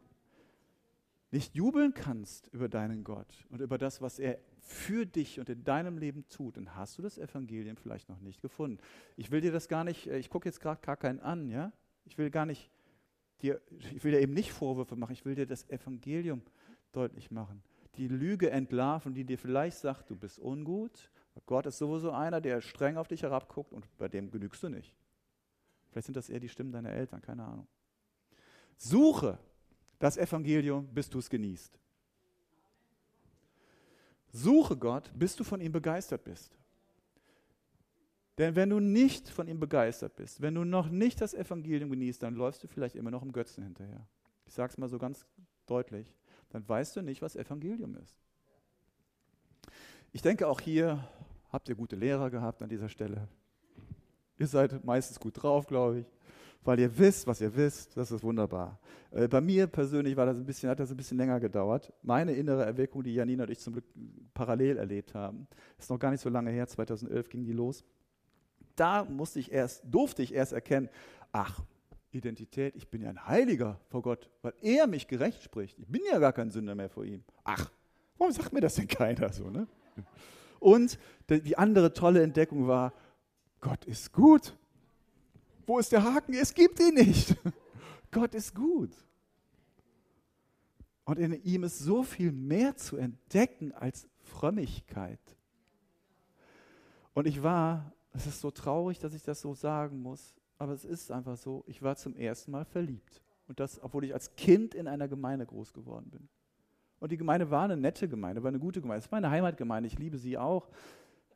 nicht 1.31 1.55
jubeln 1.55 1.95
kannst 1.95 2.49
über 2.53 2.69
deinen 2.69 3.05
Gott 3.05 3.47
und 3.49 3.63
über 3.63 3.79
das, 3.79 4.03
was 4.03 4.19
er 4.19 4.39
für 4.61 5.07
dich 5.07 5.41
und 5.41 5.49
in 5.49 5.65
deinem 5.65 5.97
Leben 5.97 6.29
tut, 6.29 6.59
dann 6.59 6.77
hast 6.77 6.99
du 6.99 7.03
das 7.03 7.17
Evangelium 7.17 7.79
vielleicht 7.79 8.11
noch 8.11 8.21
nicht 8.21 8.43
gefunden. 8.43 8.79
Ich 9.17 9.31
will 9.31 9.41
dir 9.41 9.53
das 9.53 9.67
gar 9.67 9.83
nicht, 9.83 10.09
äh, 10.09 10.19
ich 10.19 10.29
gucke 10.29 10.47
jetzt 10.47 10.61
gerade 10.61 10.81
gar 10.83 10.97
keinen 10.99 11.21
an, 11.21 11.49
ja? 11.49 11.73
Ich 12.05 12.19
will 12.19 12.31
gar 12.31 12.45
nicht 12.45 12.71
dir, 13.41 13.63
ich 13.79 14.05
will 14.05 14.13
dir 14.13 14.21
eben 14.21 14.35
nicht 14.35 14.53
Vorwürfe 14.53 14.95
machen, 14.95 15.13
ich 15.13 15.25
will 15.25 15.35
dir 15.35 15.47
das 15.47 15.69
Evangelium 15.71 16.43
deutlich 16.93 17.31
machen 17.31 17.63
die 17.99 18.09
Lüge 18.09 18.51
entlarven, 18.51 19.15
die 19.15 19.25
dir 19.25 19.39
vielleicht 19.39 19.79
sagt, 19.79 20.11
du 20.11 20.17
bist 20.17 20.39
ungut. 20.39 21.11
Gott 21.45 21.67
ist 21.67 21.79
sowieso 21.79 22.13
einer, 22.13 22.41
der 22.41 22.61
streng 22.61 22.97
auf 22.97 23.09
dich 23.09 23.23
herabguckt 23.23 23.73
und 23.73 23.85
bei 23.99 24.09
dem 24.09 24.31
genügst 24.31 24.63
du 24.63 24.69
nicht. 24.69 24.95
Vielleicht 25.91 26.07
sind 26.07 26.17
das 26.17 26.29
eher 26.29 26.41
die 26.41 26.49
Stimmen 26.49 26.73
deiner 26.73 26.91
Eltern, 26.91 27.21
keine 27.21 27.45
Ahnung. 27.45 27.67
Suche 28.77 29.39
das 29.99 30.17
Evangelium, 30.17 30.87
bis 30.87 31.09
du 31.09 31.19
es 31.19 31.31
genießt. 31.31 31.79
Suche 34.33 34.77
Gott, 34.77 35.11
bis 35.15 35.37
du 35.37 35.45
von 35.45 35.61
ihm 35.61 35.73
begeistert 35.73 36.25
bist. 36.25 36.57
Denn 38.39 38.55
wenn 38.55 38.69
du 38.69 38.81
nicht 38.81 39.31
von 39.31 39.49
ihm 39.49 39.59
begeistert 39.59 40.15
bist, 40.17 40.43
wenn 40.43 40.55
du 40.55 40.65
noch 40.65 40.91
nicht 40.91 41.21
das 41.21 41.33
Evangelium 41.33 41.89
genießt, 41.91 42.23
dann 42.23 42.35
läufst 42.35 42.63
du 42.63 42.69
vielleicht 42.69 42.97
immer 42.97 43.11
noch 43.11 43.23
im 43.23 43.33
Götzen 43.33 43.65
hinterher. 43.65 44.07
Ich 44.45 44.53
sage 44.53 44.73
es 44.73 44.79
mal 44.79 44.89
so 44.89 44.99
ganz 44.99 45.27
deutlich. 45.65 46.15
Dann 46.51 46.69
weißt 46.69 46.97
du 46.97 47.03
nicht, 47.03 47.23
was 47.23 47.37
Evangelium 47.37 47.97
ist. 47.97 48.17
Ich 50.13 50.23
denke, 50.23 50.49
auch 50.49 50.61
hier 50.61 51.07
habt 51.53 51.69
ihr 51.69 51.75
gute 51.75 51.97
Lehrer 51.97 52.31
gehabt 52.31 52.63
an 52.63 52.69
dieser 52.69 52.89
Stelle. 52.89 53.29
Ihr 54.39 54.47
seid 54.47 54.85
meistens 54.85 55.19
gut 55.19 55.43
drauf, 55.43 55.67
glaube 55.67 56.01
ich, 56.01 56.07
weil 56.63 56.79
ihr 56.79 56.99
wisst, 56.99 57.27
was 57.27 57.41
ihr 57.41 57.55
wisst. 57.55 57.97
Das 57.97 58.11
ist 58.11 58.23
wunderbar. 58.23 58.79
Äh, 59.11 59.29
bei 59.29 59.41
mir 59.41 59.67
persönlich 59.67 60.17
war 60.17 60.27
das 60.27 60.37
ein 60.37 60.45
bisschen, 60.45 60.69
hat 60.69 60.81
das 60.81 60.91
ein 60.91 60.97
bisschen 60.97 61.17
länger 61.17 61.41
gedauert. 61.41 61.93
Meine 62.03 62.33
innere 62.33 62.65
Erweckung, 62.65 63.03
die 63.03 63.15
Janina 63.15 63.45
und 63.45 63.51
ich 63.51 63.61
zum 63.61 63.75
Glück 63.75 63.87
parallel 64.35 64.77
erlebt 64.77 65.15
haben, 65.15 65.47
ist 65.79 65.91
noch 65.91 65.99
gar 65.99 66.11
nicht 66.11 66.21
so 66.21 66.29
lange 66.29 66.51
her. 66.51 66.67
2011 66.67 67.29
ging 67.29 67.45
die 67.45 67.53
los 67.53 67.85
da 68.77 69.05
musste 69.05 69.41
ich 69.41 69.51
erst, 69.51 69.83
durfte 69.85 70.23
ich 70.23 70.35
erst 70.35 70.53
erkennen, 70.53 70.89
ach, 71.33 71.61
Identität, 72.17 72.75
ich 72.77 72.89
bin 72.89 73.03
ja 73.03 73.11
ein 73.11 73.27
Heiliger 73.27 73.81
vor 73.89 74.03
Gott, 74.03 74.31
weil 74.43 74.55
er 74.61 74.87
mich 74.87 75.07
gerecht 75.09 75.43
spricht. 75.43 75.79
Ich 75.79 75.87
bin 75.87 76.03
ja 76.11 76.19
gar 76.19 76.33
kein 76.33 76.51
Sünder 76.51 76.75
mehr 76.75 76.89
vor 76.89 77.05
ihm. 77.05 77.23
Ach, 77.45 77.71
warum 78.19 78.33
sagt 78.33 78.53
mir 78.53 78.61
das 78.61 78.75
denn 78.75 78.89
keiner 78.89 79.33
so? 79.33 79.51
Ne? 79.51 79.67
Und 80.59 80.99
die 81.29 81.57
andere 81.57 81.93
tolle 81.93 82.23
Entdeckung 82.23 82.67
war, 82.67 82.93
Gott 83.61 83.85
ist 83.85 84.13
gut. 84.13 84.57
Wo 85.67 85.79
ist 85.79 85.93
der 85.93 86.03
Haken? 86.03 86.35
Es 86.35 86.55
gibt 86.55 86.81
ihn 86.81 86.95
nicht. 86.95 87.37
Gott 88.11 88.35
ist 88.35 88.55
gut. 88.55 88.93
Und 91.05 91.19
in 91.19 91.33
ihm 91.45 91.65
ist 91.65 91.79
so 91.79 92.03
viel 92.03 92.33
mehr 92.33 92.77
zu 92.77 92.97
entdecken 92.97 93.73
als 93.73 94.09
Frömmigkeit. 94.23 95.21
Und 97.15 97.27
ich 97.27 97.43
war 97.43 97.93
es 98.17 98.27
ist 98.27 98.41
so 98.41 98.51
traurig, 98.51 98.99
dass 98.99 99.13
ich 99.13 99.23
das 99.23 99.41
so 99.41 99.55
sagen 99.55 100.01
muss, 100.01 100.35
aber 100.59 100.73
es 100.73 100.85
ist 100.85 101.11
einfach 101.11 101.37
so. 101.37 101.65
Ich 101.67 101.83
war 101.83 101.97
zum 101.97 102.17
ersten 102.17 102.51
Mal 102.51 102.65
verliebt. 102.65 103.23
Und 103.49 103.61
das, 103.61 103.83
obwohl 103.83 104.05
ich 104.05 104.15
als 104.15 104.35
Kind 104.37 104.75
in 104.75 104.89
einer 104.89 105.09
Gemeinde 105.09 105.47
groß 105.47 105.73
geworden 105.73 106.11
bin. 106.11 106.29
Und 106.99 107.13
die 107.13 107.17
Gemeinde 107.17 107.51
war 107.51 107.65
eine 107.65 107.77
nette 107.77 108.09
Gemeinde, 108.09 108.43
war 108.43 108.49
eine 108.49 108.59
gute 108.59 108.81
Gemeinde. 108.81 109.05
Es 109.05 109.13
war 109.13 109.21
meine 109.21 109.31
Heimatgemeinde, 109.31 109.87
ich 109.87 109.99
liebe 109.99 110.19
sie 110.19 110.39
auch. 110.39 110.69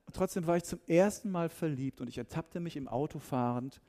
Und 0.07 0.17
trotzdem 0.17 0.47
war 0.47 0.57
ich 0.57 0.65
zum 0.65 0.81
ersten 0.87 1.31
Mal 1.31 1.49
verliebt 1.49 2.01
und 2.01 2.09
ich 2.09 2.19
ertappte 2.19 2.59
mich 2.59 2.77
im 2.77 2.89
Auto 2.89 3.19
fahrend 3.19 3.81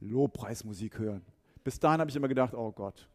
Lobpreismusik 0.00 0.98
hören. 0.98 1.22
Bis 1.62 1.78
dahin 1.78 2.00
habe 2.00 2.10
ich 2.10 2.16
immer 2.16 2.26
gedacht, 2.26 2.54
oh 2.54 2.72
Gott, 2.72 3.06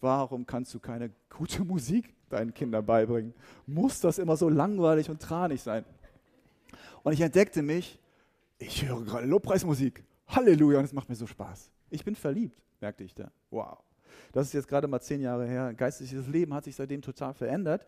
warum 0.00 0.46
kannst 0.46 0.72
du 0.72 0.78
keine 0.78 1.10
gute 1.28 1.64
Musik 1.64 2.14
deinen 2.30 2.54
Kindern 2.54 2.86
beibringen? 2.86 3.34
Muss 3.66 4.00
das 4.00 4.18
immer 4.18 4.36
so 4.36 4.48
langweilig 4.48 5.10
und 5.10 5.20
tranig 5.20 5.60
sein? 5.60 5.84
Und 7.02 7.12
ich 7.12 7.20
entdeckte 7.20 7.60
mich 7.60 7.98
ich 8.58 8.84
höre 8.84 9.02
gerade 9.02 9.26
Lobpreismusik. 9.26 10.02
Halleluja, 10.28 10.78
und 10.78 10.84
es 10.84 10.92
macht 10.92 11.08
mir 11.08 11.14
so 11.14 11.26
Spaß. 11.26 11.70
Ich 11.90 12.04
bin 12.04 12.14
verliebt, 12.14 12.62
merkte 12.80 13.04
ich 13.04 13.14
da. 13.14 13.30
Wow. 13.50 13.78
Das 14.32 14.46
ist 14.46 14.52
jetzt 14.52 14.68
gerade 14.68 14.88
mal 14.88 15.00
zehn 15.00 15.20
Jahre 15.20 15.46
her. 15.46 15.72
Geistliches 15.74 16.26
Leben 16.28 16.54
hat 16.54 16.64
sich 16.64 16.76
seitdem 16.76 17.02
total 17.02 17.34
verändert. 17.34 17.86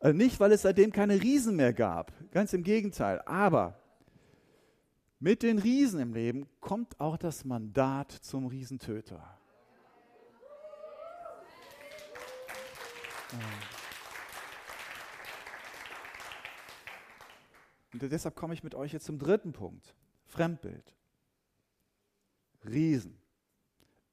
Äh, 0.00 0.12
nicht, 0.12 0.40
weil 0.40 0.52
es 0.52 0.62
seitdem 0.62 0.92
keine 0.92 1.20
Riesen 1.20 1.56
mehr 1.56 1.72
gab. 1.72 2.12
Ganz 2.32 2.52
im 2.52 2.62
Gegenteil. 2.62 3.20
Aber 3.26 3.78
mit 5.18 5.42
den 5.42 5.58
Riesen 5.58 6.00
im 6.00 6.14
Leben 6.14 6.48
kommt 6.60 6.98
auch 6.98 7.16
das 7.16 7.44
Mandat 7.44 8.10
zum 8.10 8.46
Riesentöter. 8.46 9.22
Und 17.92 18.02
deshalb 18.02 18.34
komme 18.34 18.54
ich 18.54 18.62
mit 18.62 18.74
euch 18.74 18.92
jetzt 18.92 19.06
zum 19.06 19.18
dritten 19.18 19.52
Punkt. 19.52 19.94
Fremdbild. 20.26 20.94
Riesen. 22.64 23.18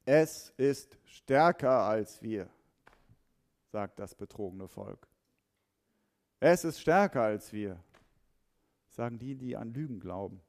Es 0.06 0.54
ist 0.58 0.98
stärker 1.06 1.84
als 1.84 2.22
wir, 2.22 2.50
sagt 3.72 4.00
das 4.00 4.16
betrogene 4.16 4.68
Volk. 4.68 5.08
Es 6.40 6.64
ist 6.64 6.80
stärker 6.80 7.24
als 7.24 7.52
wir, 7.52 7.78
sagen 8.90 9.20
die, 9.20 9.36
die 9.36 9.58
an 9.58 9.74
Lügen 9.74 10.00
glauben. 10.00 10.42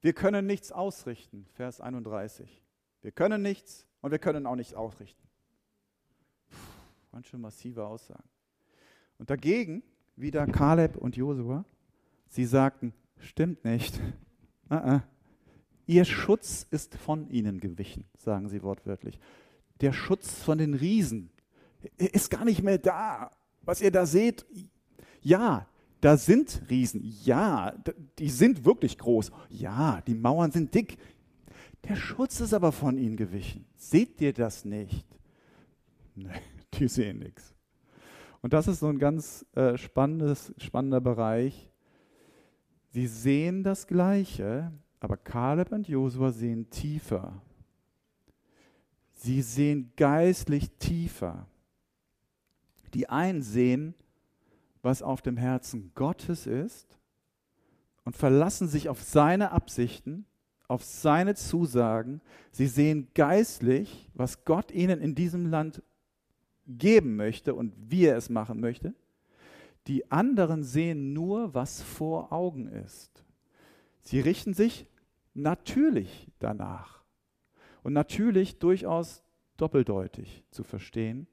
Wir 0.00 0.12
können 0.12 0.46
nichts 0.46 0.72
ausrichten, 0.72 1.46
Vers 1.54 1.80
31. 1.80 2.62
Wir 3.02 3.12
können 3.12 3.42
nichts 3.42 3.86
und 4.00 4.10
wir 4.10 4.18
können 4.18 4.46
auch 4.46 4.56
nichts 4.56 4.74
ausrichten. 4.74 5.26
Puh, 6.48 6.56
ganz 7.12 7.26
schön 7.26 7.40
massive 7.40 7.86
Aussagen. 7.86 8.28
Und 9.18 9.30
dagegen 9.30 9.82
wieder 10.16 10.46
Kaleb 10.46 10.96
und 10.96 11.16
Josua. 11.16 11.64
Sie 12.28 12.44
sagten, 12.44 12.92
stimmt 13.18 13.64
nicht. 13.64 13.98
Uh 14.68 14.74
-uh. 14.74 15.02
Ihr 15.90 16.04
Schutz 16.04 16.68
ist 16.70 16.94
von 16.94 17.28
ihnen 17.30 17.58
gewichen, 17.58 18.04
sagen 18.16 18.48
sie 18.48 18.62
wortwörtlich. 18.62 19.18
Der 19.80 19.92
Schutz 19.92 20.30
von 20.30 20.56
den 20.56 20.74
Riesen 20.74 21.30
ist 21.96 22.30
gar 22.30 22.44
nicht 22.44 22.62
mehr 22.62 22.78
da. 22.78 23.32
Was 23.62 23.80
ihr 23.80 23.90
da 23.90 24.06
seht, 24.06 24.46
ja, 25.20 25.66
da 26.00 26.16
sind 26.16 26.62
Riesen. 26.70 27.02
Ja, 27.24 27.74
die 28.20 28.28
sind 28.28 28.64
wirklich 28.64 28.98
groß. 28.98 29.32
Ja, 29.48 30.00
die 30.06 30.14
Mauern 30.14 30.52
sind 30.52 30.72
dick. 30.72 30.96
Der 31.88 31.96
Schutz 31.96 32.38
ist 32.38 32.54
aber 32.54 32.70
von 32.70 32.96
ihnen 32.96 33.16
gewichen. 33.16 33.66
Seht 33.74 34.20
ihr 34.20 34.32
das 34.32 34.64
nicht? 34.64 35.04
Nee, 36.14 36.28
die 36.74 36.86
sehen 36.86 37.18
nichts. 37.18 37.54
Und 38.42 38.52
das 38.52 38.68
ist 38.68 38.80
so 38.80 38.88
ein 38.88 38.98
ganz 38.98 39.44
äh, 39.54 39.76
spannendes, 39.76 40.52
spannender 40.58 41.00
Bereich, 41.00 41.70
Sie 42.92 43.06
sehen 43.06 43.62
das 43.62 43.86
Gleiche, 43.86 44.72
aber 45.00 45.16
Kaleb 45.16 45.72
und 45.72 45.88
Josua 45.88 46.30
sehen 46.30 46.68
tiefer. 46.70 47.40
Sie 49.12 49.42
sehen 49.42 49.92
geistlich 49.96 50.70
tiefer. 50.78 51.46
Die 52.94 53.08
einen 53.08 53.42
sehen, 53.42 53.94
was 54.82 55.02
auf 55.02 55.22
dem 55.22 55.36
Herzen 55.36 55.92
Gottes 55.94 56.46
ist 56.46 56.98
und 58.04 58.16
verlassen 58.16 58.68
sich 58.68 58.88
auf 58.88 59.02
seine 59.02 59.52
Absichten, 59.52 60.26
auf 60.68 60.84
seine 60.84 61.34
Zusagen. 61.34 62.20
Sie 62.50 62.66
sehen 62.66 63.08
geistlich, 63.14 64.08
was 64.14 64.44
Gott 64.44 64.70
ihnen 64.70 65.00
in 65.00 65.14
diesem 65.14 65.46
Land 65.46 65.82
geben 66.66 67.16
möchte 67.16 67.54
und 67.54 67.74
wie 67.76 68.06
er 68.06 68.16
es 68.16 68.30
machen 68.30 68.60
möchte. 68.60 68.94
Die 69.86 70.10
anderen 70.10 70.62
sehen 70.62 71.12
nur, 71.12 71.54
was 71.54 71.82
vor 71.82 72.32
Augen 72.32 72.68
ist. 72.68 73.24
Sie 74.02 74.20
richten 74.20 74.54
sich 74.54 74.86
natürlich 75.34 76.30
danach. 76.38 77.04
Und 77.82 77.92
natürlich 77.92 78.58
durchaus 78.58 79.22
doppeldeutig 79.56 80.44
zu 80.50 80.62
verstehen. 80.62 81.26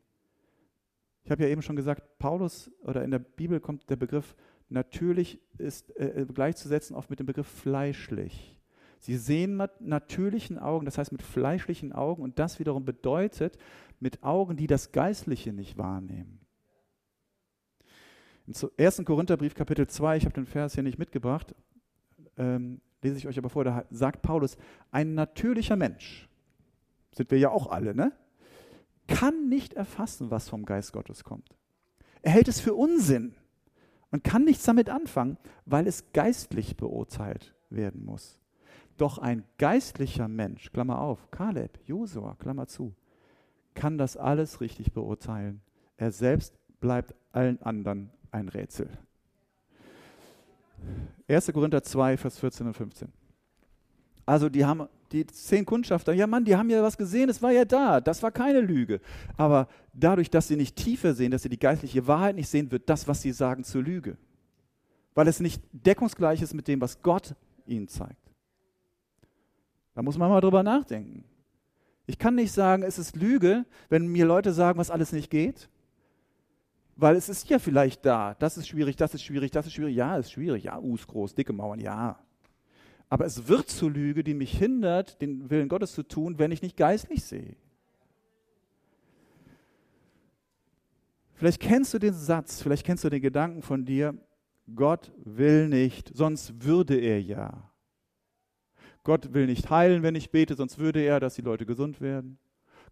Ich 1.24 1.32
habe 1.32 1.44
ja 1.44 1.50
eben 1.50 1.62
schon 1.62 1.76
gesagt, 1.76 2.20
Paulus 2.20 2.72
oder 2.82 3.04
in 3.04 3.12
der 3.12 3.20
Bibel 3.20 3.60
kommt 3.60 3.90
der 3.90 3.98
Begriff 3.98 4.36
natürlich 4.70 5.42
ist 5.58 5.96
äh, 5.98 6.22
äh 6.22 6.26
gleichzusetzen 6.26 6.96
oft 6.96 7.10
mit 7.10 7.20
dem 7.20 7.26
Begriff 7.26 7.48
fleischlich. 7.48 8.58
Sie 9.00 9.18
sehen 9.18 9.56
mit 9.56 9.80
natürlichen 9.80 10.58
Augen, 10.58 10.86
das 10.86 10.98
heißt 10.98 11.12
mit 11.12 11.22
fleischlichen 11.22 11.94
Augen, 11.94 12.24
und 12.24 12.40
das 12.40 12.60
wiederum 12.60 12.84
bedeutet 12.84 13.58
mit 14.00 14.24
Augen, 14.24 14.58
die 14.58 14.68
das 14.68 14.92
Geistliche 14.92 15.54
nicht 15.54 15.78
wahrnehmen. 15.78 16.40
Im 18.48 18.54
1. 18.78 19.04
Korintherbrief 19.06 19.54
Kapitel 19.54 19.88
2, 19.88 20.18
ich 20.18 20.26
habe 20.26 20.34
den 20.34 20.46
Vers 20.46 20.74
hier 20.74 20.84
nicht 20.84 20.98
mitgebracht, 20.98 21.54
ähm, 22.38 22.82
lese 23.02 23.18
ich 23.18 23.28
euch 23.28 23.38
aber 23.38 23.50
vor, 23.50 23.64
da 23.64 23.86
sagt 23.90 24.22
Paulus, 24.22 24.58
ein 24.92 25.14
natürlicher 25.14 25.76
Mensch, 25.76 26.28
sind 27.12 27.32
wir 27.32 27.40
ja 27.40 27.50
auch 27.50 27.68
alle, 27.68 27.96
ne? 27.96 28.12
kann 29.08 29.50
nicht 29.50 29.74
erfassen, 29.74 30.32
was 30.32 30.50
vom 30.50 30.66
Geist 30.66 30.94
Gottes 30.94 31.24
kommt. 31.24 31.56
Er 32.22 32.32
hält 32.32 32.48
es 32.48 32.60
für 32.60 32.76
Unsinn 32.76 33.34
und 34.12 34.24
kann 34.24 34.44
nichts 34.44 34.66
damit 34.66 34.90
anfangen, 34.90 35.38
weil 35.66 35.88
es 35.88 36.12
geistlich 36.12 36.78
beurteilt 36.78 37.56
werden 37.70 38.04
muss. 38.06 38.40
Doch 38.98 39.18
ein 39.18 39.44
geistlicher 39.58 40.28
Mensch, 40.28 40.72
Klammer 40.72 41.00
auf, 41.00 41.32
Kaleb, 41.32 41.80
Josua, 41.86 42.36
Klammer 42.36 42.68
zu, 42.68 42.96
kann 43.76 43.98
das 43.98 44.18
alles 44.18 44.60
richtig 44.60 44.92
beurteilen. 44.92 45.62
Er 45.98 46.12
selbst 46.12 46.58
bleibt 46.80 47.14
allen 47.32 47.62
anderen 47.62 48.12
ein 48.32 48.50
Rätsel. 48.50 48.90
1. 51.28 51.52
Korinther 51.54 51.84
2, 51.84 52.18
Vers 52.18 52.40
14 52.40 52.68
und 52.68 52.74
15. 52.74 53.10
Also 54.26 54.50
die 54.50 54.66
haben 54.66 54.88
die 55.12 55.26
zehn 55.26 55.66
Kundschafter, 55.66 56.14
ja 56.14 56.28
Mann, 56.28 56.44
die 56.44 56.56
haben 56.56 56.70
ja 56.70 56.84
was 56.84 56.98
gesehen, 56.98 57.30
es 57.30 57.42
war 57.42 57.52
ja 57.52 57.64
da, 57.64 58.02
das 58.02 58.22
war 58.24 58.32
keine 58.32 58.60
Lüge. 58.60 59.00
Aber 59.38 59.68
dadurch, 59.94 60.30
dass 60.30 60.48
sie 60.48 60.58
nicht 60.58 60.76
tiefer 60.76 61.14
sehen, 61.14 61.32
dass 61.32 61.44
sie 61.44 61.50
die 61.50 61.60
geistliche 61.60 62.08
Wahrheit 62.08 62.36
nicht 62.36 62.50
sehen, 62.50 62.72
wird 62.72 62.90
das, 62.90 63.08
was 63.08 63.22
sie 63.22 63.32
sagen, 63.32 63.64
zur 63.64 63.84
Lüge. 63.84 64.18
Weil 65.16 65.28
es 65.28 65.40
nicht 65.40 65.62
deckungsgleich 65.72 66.42
ist 66.42 66.54
mit 66.54 66.68
dem, 66.68 66.82
was 66.82 67.02
Gott 67.02 67.36
ihnen 67.66 67.88
zeigt. 67.88 68.32
Da 69.96 70.02
muss 70.02 70.18
man 70.18 70.30
mal 70.30 70.42
drüber 70.42 70.62
nachdenken. 70.62 71.24
Ich 72.06 72.20
kann 72.20 72.36
nicht 72.36 72.52
sagen, 72.52 72.84
es 72.84 73.00
ist 73.00 73.16
Lüge, 73.16 73.66
wenn 73.90 74.08
mir 74.08 74.26
Leute 74.26 74.54
sagen, 74.54 74.78
was 74.78 74.92
alles 74.92 75.12
nicht 75.12 75.30
geht. 75.30 75.70
Weil 76.98 77.16
es 77.16 77.30
ist 77.30 77.48
ja 77.48 77.60
vielleicht 77.60 78.04
da. 78.06 78.34
Das 78.34 78.58
ist 78.58 78.68
schwierig, 78.68 78.96
das 78.96 79.14
ist 79.14 79.24
schwierig, 79.24 79.52
das 79.52 79.68
ist 79.68 79.74
schwierig. 79.74 79.96
Ja, 79.96 80.18
ist 80.18 80.32
schwierig. 80.32 80.64
Ja, 80.64 80.80
U 80.80 80.96
ist 80.96 81.08
groß, 81.08 81.36
dicke 81.36 81.54
Mauern, 81.54 81.80
ja. 81.80 82.20
Aber 83.08 83.26
es 83.26 83.48
wird 83.48 83.70
zur 83.70 83.92
Lüge, 83.92 84.24
die 84.24 84.34
mich 84.34 84.58
hindert, 84.58 85.22
den 85.22 85.50
Willen 85.50 85.70
Gottes 85.70 85.94
zu 85.94 86.04
tun, 86.04 86.40
wenn 86.40 86.52
ich 86.52 86.64
nicht 86.64 86.76
geistlich 86.76 87.24
sehe. 87.24 87.56
Vielleicht 91.36 91.62
kennst 91.62 91.94
du 91.94 92.00
den 92.00 92.16
Satz, 92.16 92.64
vielleicht 92.64 92.84
kennst 92.84 93.04
du 93.04 93.10
den 93.10 93.22
Gedanken 93.22 93.62
von 93.62 93.86
dir, 93.86 94.16
Gott 94.76 95.12
will 95.24 95.70
nicht, 95.70 96.12
sonst 96.16 96.64
würde 96.64 96.98
er 96.98 97.22
ja. 97.22 97.72
Gott 99.04 99.34
will 99.34 99.46
nicht 99.46 99.70
heilen, 99.70 100.02
wenn 100.02 100.16
ich 100.16 100.32
bete, 100.32 100.56
sonst 100.56 100.80
würde 100.80 101.00
er, 101.00 101.20
dass 101.20 101.36
die 101.36 101.44
Leute 101.44 101.68
gesund 101.68 102.02
werden. 102.02 102.40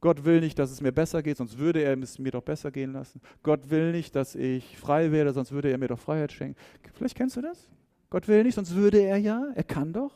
Gott 0.05 0.23
will 0.23 0.39
nicht, 0.39 0.59
dass 0.59 0.69
es 0.69 0.81
mir 0.81 0.91
besser 0.91 1.23
geht, 1.23 1.37
sonst 1.37 1.57
würde 1.57 1.81
er 1.81 1.97
es 1.97 2.19
mir 2.19 2.29
doch 2.29 2.43
besser 2.43 2.69
gehen 2.69 2.93
lassen. 2.93 3.19
Gott 3.41 3.71
will 3.71 3.91
nicht, 3.91 4.15
dass 4.15 4.35
ich 4.35 4.77
frei 4.77 5.11
werde, 5.11 5.33
sonst 5.33 5.51
würde 5.51 5.71
er 5.71 5.79
mir 5.79 5.87
doch 5.87 5.97
Freiheit 5.97 6.31
schenken. 6.31 6.61
Vielleicht 6.93 7.17
kennst 7.17 7.37
du 7.37 7.41
das? 7.41 7.67
Gott 8.11 8.27
will 8.27 8.43
nicht, 8.43 8.53
sonst 8.53 8.75
würde 8.75 8.99
er 8.99 9.17
ja. 9.17 9.51
Er 9.55 9.63
kann 9.63 9.93
doch. 9.93 10.13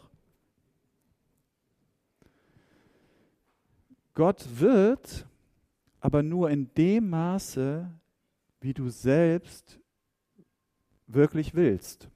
Gott 4.13 4.45
wird, 4.59 5.25
aber 5.99 6.21
nur 6.21 6.51
in 6.51 6.71
dem 6.75 7.09
Maße, 7.09 7.89
wie 8.61 8.75
du 8.75 8.89
selbst 8.89 9.79
wirklich 11.07 11.55
willst. 11.55 12.09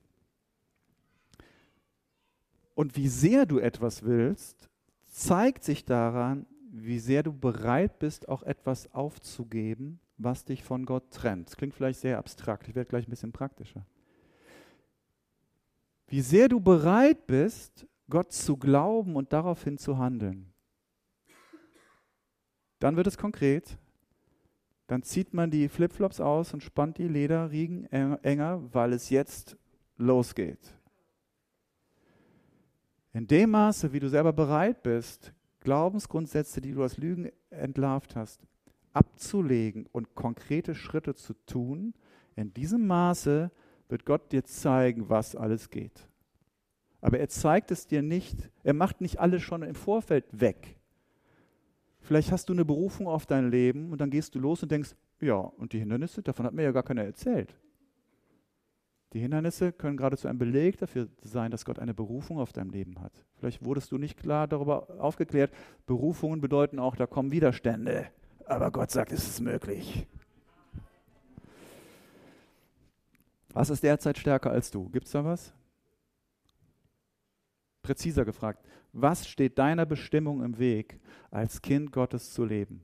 Und 2.76 2.96
wie 2.96 3.08
sehr 3.08 3.48
du 3.48 3.58
etwas 3.58 4.04
willst, 4.04 4.70
zeigt 5.08 5.64
sich 5.64 5.86
daran, 5.86 6.46
wie 6.76 6.98
sehr 6.98 7.22
du 7.22 7.32
bereit 7.32 8.00
bist, 8.00 8.28
auch 8.28 8.42
etwas 8.42 8.92
aufzugeben, 8.94 10.00
was 10.18 10.44
dich 10.44 10.64
von 10.64 10.86
Gott 10.86 11.12
trennt. 11.12 11.48
Das 11.48 11.56
klingt 11.56 11.76
vielleicht 11.76 12.00
sehr 12.00 12.18
abstrakt, 12.18 12.68
ich 12.68 12.74
werde 12.74 12.90
gleich 12.90 13.08
ein 13.08 13.12
bisschen 13.12 13.32
praktischer. 13.32 13.86
Wie 16.08 16.22
sehr 16.22 16.50
du 16.50 16.60
bereit 16.60 17.28
bist, 17.28 17.86
Gott 18.10 18.32
zu 18.34 18.58
glauben 18.58 19.16
und 19.16 19.32
daraufhin 19.34 19.78
zu 19.78 20.00
handeln. 20.00 20.52
Dann 22.80 22.96
wird 22.96 23.08
es 23.08 23.18
konkret. 23.18 23.78
Dann 24.88 25.04
zieht 25.04 25.34
man 25.34 25.52
die 25.52 25.70
Flipflops 25.70 26.20
aus 26.20 26.54
und 26.54 26.62
spannt 26.62 26.98
die 26.98 27.08
Lederriegen 27.08 27.86
enger, 27.86 28.62
weil 28.74 28.94
es 28.94 29.10
jetzt 29.10 29.58
losgeht. 29.98 30.76
In 33.14 33.28
dem 33.28 33.52
Maße, 33.52 33.94
wie 33.94 34.00
du 34.00 34.10
selber 34.10 34.34
bereit 34.34 34.82
bist, 34.82 35.34
Glaubensgrundsätze, 35.64 36.62
die 36.62 36.74
du 36.74 36.84
als 36.84 36.98
Lügen 36.98 37.32
entlarvt 37.50 38.16
hast, 38.16 38.46
abzulegen 38.94 39.88
und 39.92 40.14
konkrete 40.14 40.76
Schritte 40.76 41.16
zu 41.16 41.34
tun, 41.46 41.94
in 42.36 42.54
diesem 42.54 42.86
Maße 42.86 43.52
wird 43.90 44.06
Gott 44.06 44.32
dir 44.32 44.44
zeigen, 44.44 45.10
was 45.10 45.36
alles 45.36 45.70
geht. 45.70 46.08
Aber 47.02 47.20
er 47.20 47.30
zeigt 47.30 47.72
es 47.72 47.88
dir 47.88 48.02
nicht, 48.02 48.50
er 48.64 48.74
macht 48.74 49.02
nicht 49.02 49.20
alles 49.20 49.42
schon 49.42 49.62
im 49.64 49.76
Vorfeld 49.76 50.26
weg. 50.32 50.78
Vielleicht 52.00 52.32
hast 52.32 52.50
du 52.50 52.54
eine 52.54 52.66
Berufung 52.66 53.08
auf 53.08 53.26
dein 53.26 53.50
Leben 53.50 53.92
und 53.92 54.02
dann 54.02 54.10
gehst 54.10 54.36
du 54.36 54.40
los 54.40 54.64
und 54.64 54.72
denkst, 54.72 54.96
ja, 55.22 55.36
und 55.36 55.74
die 55.74 55.80
Hindernisse, 55.80 56.22
davon 56.22 56.46
hat 56.46 56.54
mir 56.54 56.64
ja 56.64 56.72
gar 56.72 56.84
keiner 56.84 57.04
erzählt. 57.04 57.56
Die 59.14 59.20
Hindernisse 59.20 59.72
können 59.72 59.96
geradezu 59.96 60.28
ein 60.28 60.40
Beleg 60.40 60.78
dafür 60.80 61.08
sein, 61.22 61.52
dass 61.52 61.66
Gott 61.66 61.78
eine 61.78 61.94
Berufung 61.94 62.40
auf 62.40 62.52
deinem 62.52 62.72
Leben 62.72 63.00
hat. 63.00 63.14
Vielleicht 63.36 63.64
wurdest 63.64 63.92
du 63.92 64.00
nicht 64.00 64.18
klar 64.18 64.48
darüber 64.48 64.90
aufgeklärt. 65.00 65.54
Berufungen 65.86 66.42
bedeuten 66.42 66.80
auch, 66.80 66.96
da 66.96 67.06
kommen 67.06 67.32
Widerstände. 67.32 68.08
Aber 68.46 68.72
Gott 68.72 68.90
sagt, 68.90 69.12
es 69.12 69.28
ist 69.28 69.40
möglich. 69.40 70.08
Was 73.54 73.70
ist 73.70 73.84
derzeit 73.84 74.18
stärker 74.18 74.50
als 74.50 74.72
du? 74.72 74.90
Gibt 74.90 75.06
es 75.06 75.12
da 75.12 75.24
was? 75.24 75.54
Präziser 77.84 78.26
gefragt, 78.26 78.66
was 78.94 79.28
steht 79.28 79.60
deiner 79.60 79.86
Bestimmung 79.86 80.44
im 80.44 80.58
Weg, 80.58 81.00
als 81.30 81.62
Kind 81.62 81.92
Gottes 81.92 82.34
zu 82.34 82.46
leben? 82.46 82.84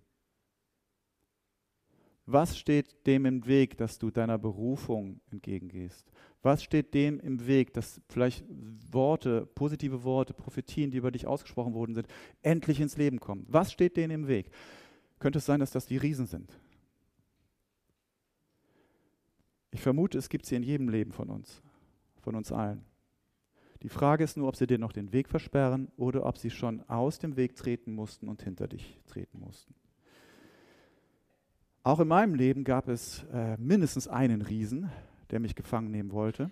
Was 2.32 2.60
steht 2.60 3.08
dem 3.08 3.26
im 3.26 3.48
Weg, 3.48 3.76
dass 3.78 3.98
du 3.98 4.12
deiner 4.12 4.38
Berufung 4.38 5.20
entgegengehst? 5.32 6.12
Was 6.44 6.64
steht 6.64 6.94
dem 6.94 7.20
im 7.20 7.48
Weg, 7.48 7.74
dass 7.74 8.00
vielleicht 8.08 8.46
Worte, 8.92 9.48
positive 9.48 10.04
Worte, 10.04 10.36
Prophetien, 10.36 10.92
die 10.92 10.98
über 10.98 11.10
dich 11.10 11.26
ausgesprochen 11.26 11.74
worden 11.74 11.96
sind, 11.96 12.08
endlich 12.44 12.80
ins 12.82 12.98
Leben 12.98 13.20
kommen? 13.20 13.48
Was 13.50 13.72
steht 13.72 13.98
denen 13.98 14.12
im 14.12 14.28
Weg? 14.28 14.52
Könnte 15.18 15.40
es 15.40 15.46
sein, 15.48 15.60
dass 15.60 15.72
das 15.72 15.88
die 15.88 15.98
Riesen 15.98 16.28
sind? 16.28 16.60
Ich 19.72 19.82
vermute, 19.82 20.20
es 20.20 20.30
gibt 20.30 20.46
sie 20.46 20.56
in 20.56 20.64
jedem 20.64 20.88
Leben 20.88 21.12
von 21.12 21.32
uns, 21.32 21.64
von 22.22 22.36
uns 22.36 22.52
allen. 22.52 22.86
Die 23.82 23.90
Frage 23.90 24.24
ist 24.24 24.38
nur, 24.38 24.50
ob 24.50 24.56
sie 24.56 24.68
dir 24.68 24.78
noch 24.78 24.92
den 24.92 25.14
Weg 25.14 25.30
versperren 25.30 25.92
oder 25.98 26.28
ob 26.28 26.38
sie 26.38 26.52
schon 26.52 26.88
aus 26.90 27.18
dem 27.18 27.38
Weg 27.38 27.56
treten 27.56 27.94
mussten 27.94 28.28
und 28.28 28.44
hinter 28.44 28.68
dich 28.68 29.00
treten 29.08 29.40
mussten. 29.40 29.74
Auch 31.90 32.00
in 32.00 32.08
meinem 32.08 32.36
Leben 32.36 32.66
gab 32.66 32.88
es 32.88 33.24
äh, 33.34 33.58
mindestens 33.58 34.08
einen 34.08 34.44
Riesen, 34.44 34.92
der 35.32 35.40
mich 35.40 35.56
gefangen 35.56 35.90
nehmen 35.90 36.12
wollte. 36.12 36.52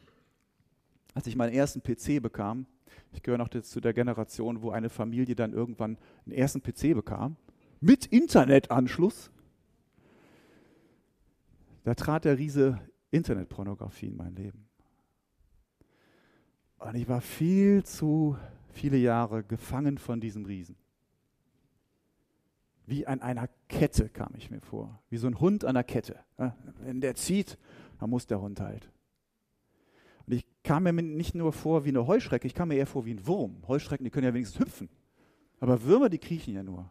Als 1.14 1.28
ich 1.28 1.36
meinen 1.36 1.54
ersten 1.54 1.84
PC 1.84 2.24
bekam, 2.24 2.66
ich 3.12 3.22
gehöre 3.22 3.38
noch 3.38 3.50
zu 3.50 3.80
der 3.80 3.94
Generation, 3.94 4.64
wo 4.64 4.72
eine 4.72 4.90
Familie 4.90 5.36
dann 5.36 5.54
irgendwann 5.54 6.00
einen 6.26 6.34
ersten 6.34 6.64
PC 6.64 6.96
bekam, 6.96 7.36
mit 7.82 8.08
Internetanschluss. 8.08 9.30
Da 11.84 11.94
trat 11.94 12.26
der 12.26 12.40
Riese 12.40 12.82
Internetpornografie 13.12 14.08
in 14.08 14.18
mein 14.18 14.36
Leben. 14.36 14.68
Und 16.80 16.96
ich 16.96 17.08
war 17.08 17.22
viel 17.22 17.84
zu 17.84 18.36
viele 18.74 18.98
Jahre 18.98 19.44
gefangen 19.44 20.00
von 20.00 20.20
diesem 20.20 20.46
Riesen. 20.46 20.78
Wie 22.88 23.06
an 23.06 23.22
einer 23.22 23.50
Kette 23.68 24.08
kam 24.08 24.34
ich 24.38 24.50
mir 24.50 24.62
vor. 24.62 24.98
Wie 25.10 25.18
so 25.18 25.28
ein 25.28 25.40
Hund 25.42 25.66
an 25.66 25.72
einer 25.72 25.84
Kette. 25.84 26.18
Wenn 26.80 27.02
der 27.02 27.16
zieht, 27.16 27.58
dann 28.00 28.10
muss 28.10 28.28
der 28.28 28.42
Hund 28.42 28.62
halt. 28.62 28.90
Und 30.26 30.34
ich 30.34 30.46
kam 30.64 30.84
mir 30.84 30.94
nicht 30.94 31.36
nur 31.36 31.52
vor 31.52 31.84
wie 31.84 31.90
eine 31.90 32.08
Heuschrecke, 32.08 32.48
ich 32.48 32.56
kam 32.56 32.70
mir 32.70 32.76
eher 32.76 32.88
vor 32.88 33.06
wie 33.06 33.14
ein 33.14 33.28
Wurm. 33.28 33.58
Heuschrecken, 33.68 34.06
die 34.06 34.10
können 34.10 34.26
ja 34.26 34.34
wenigstens 34.34 34.62
hüpfen. 34.62 34.90
Aber 35.60 35.84
Würmer, 35.84 36.08
die 36.08 36.18
kriechen 36.18 36.56
ja 36.56 36.64
nur. 36.64 36.90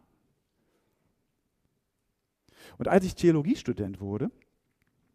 Und 2.77 2.87
als 2.87 3.03
ich 3.03 3.15
Theologiestudent 3.15 3.99
wurde, 3.99 4.29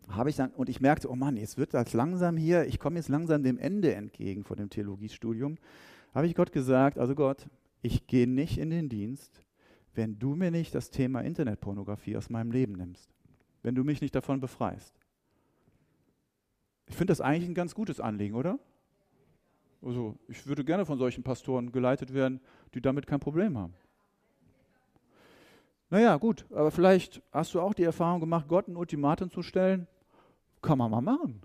habe 0.09 0.31
ich 0.31 0.37
dann, 0.37 0.51
und 0.51 0.69
ich 0.69 0.81
merkte, 0.81 1.09
oh 1.09 1.15
Mann, 1.15 1.37
jetzt 1.37 1.59
wird 1.59 1.75
das 1.75 1.93
langsam 1.93 2.37
hier, 2.37 2.67
ich 2.67 2.81
komme 2.81 2.97
jetzt 2.97 3.09
langsam 3.09 3.45
dem 3.45 3.59
Ende 3.59 3.95
entgegen 3.95 4.43
von 4.43 4.57
dem 4.57 4.69
Theologiestudium, 4.69 5.59
habe 6.13 6.27
ich 6.27 6.35
Gott 6.35 6.51
gesagt, 6.51 6.99
also 6.99 7.15
Gott, 7.15 7.47
ich 7.83 8.09
gehe 8.09 8.27
nicht 8.27 8.59
in 8.59 8.71
den 8.71 8.89
Dienst, 8.89 9.43
wenn 9.95 10.19
du 10.19 10.35
mir 10.35 10.51
nicht 10.51 10.75
das 10.75 10.91
Thema 10.91 11.21
Internetpornografie 11.21 12.17
aus 12.17 12.31
meinem 12.31 12.51
Leben 12.51 12.75
nimmst, 12.75 13.11
wenn 13.63 13.75
du 13.75 13.85
mich 13.85 14.01
nicht 14.01 14.15
davon 14.15 14.41
befreist. 14.41 14.95
Ich 16.87 16.97
finde 16.97 17.13
das 17.13 17.21
eigentlich 17.21 17.49
ein 17.49 17.55
ganz 17.55 17.75
gutes 17.75 18.01
Anliegen, 18.01 18.35
oder? 18.35 18.59
Also, 19.83 20.17
ich 20.29 20.47
würde 20.47 20.65
gerne 20.65 20.87
von 20.87 20.99
solchen 20.99 21.25
Pastoren 21.25 21.73
geleitet 21.73 22.15
werden, 22.15 22.41
die 22.75 22.81
damit 22.81 23.07
kein 23.07 23.21
Problem 23.21 23.59
haben. 23.59 23.75
Naja, 25.91 26.17
gut, 26.17 26.47
aber 26.51 26.71
vielleicht 26.71 27.21
hast 27.33 27.53
du 27.53 27.61
auch 27.61 27.75
die 27.75 27.83
Erfahrung 27.83 28.21
gemacht, 28.21 28.49
Gott 28.49 28.69
ein 28.69 28.77
Ultimatum 28.77 29.31
zu 29.31 29.43
stellen. 29.43 29.87
Kann 30.63 30.79
man 30.79 30.91
mal 30.91 31.03
machen. 31.03 31.43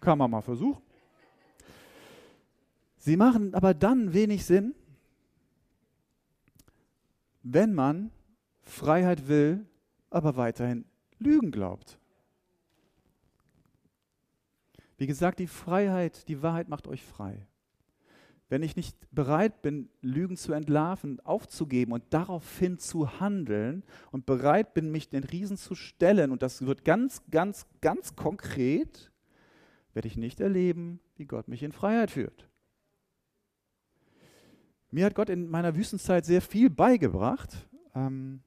Kann 0.00 0.16
man 0.16 0.30
mal 0.30 0.40
versuchen. 0.40 0.80
Sie 2.96 3.16
machen 3.18 3.54
aber 3.54 3.74
dann 3.74 4.14
wenig 4.14 4.46
Sinn, 4.46 4.74
wenn 7.44 7.74
man 7.74 8.10
Freiheit 8.62 9.28
will, 9.28 9.64
aber 10.10 10.36
weiterhin 10.36 10.84
Lügen 11.18 11.52
glaubt. 11.52 11.98
Wie 14.96 15.06
gesagt, 15.06 15.38
die 15.38 15.46
Freiheit, 15.46 16.26
die 16.28 16.42
Wahrheit 16.42 16.68
macht 16.68 16.88
euch 16.88 17.02
frei. 17.02 17.46
Wenn 18.48 18.62
ich 18.62 18.76
nicht 18.76 18.96
bereit 19.10 19.62
bin, 19.62 19.88
Lügen 20.00 20.36
zu 20.36 20.52
entlarven, 20.52 21.20
aufzugeben 21.20 21.92
und 21.92 22.04
daraufhin 22.10 22.78
zu 22.78 23.20
handeln 23.20 23.84
und 24.10 24.26
bereit 24.26 24.74
bin, 24.74 24.90
mich 24.90 25.08
den 25.08 25.24
Riesen 25.24 25.56
zu 25.56 25.74
stellen, 25.74 26.30
und 26.30 26.42
das 26.42 26.64
wird 26.64 26.84
ganz, 26.84 27.22
ganz, 27.30 27.66
ganz 27.80 28.16
konkret, 28.16 29.10
werde 29.92 30.08
ich 30.08 30.16
nicht 30.16 30.40
erleben, 30.40 31.00
wie 31.16 31.26
Gott 31.26 31.48
mich 31.48 31.62
in 31.62 31.72
Freiheit 31.72 32.10
führt. 32.10 32.48
Mir 34.94 35.06
hat 35.06 35.16
Gott 35.16 35.28
in 35.28 35.50
meiner 35.50 35.74
Wüstenzeit 35.74 36.24
sehr 36.24 36.40
viel 36.40 36.70
beigebracht. 36.70 37.50
Ähm, 37.96 38.42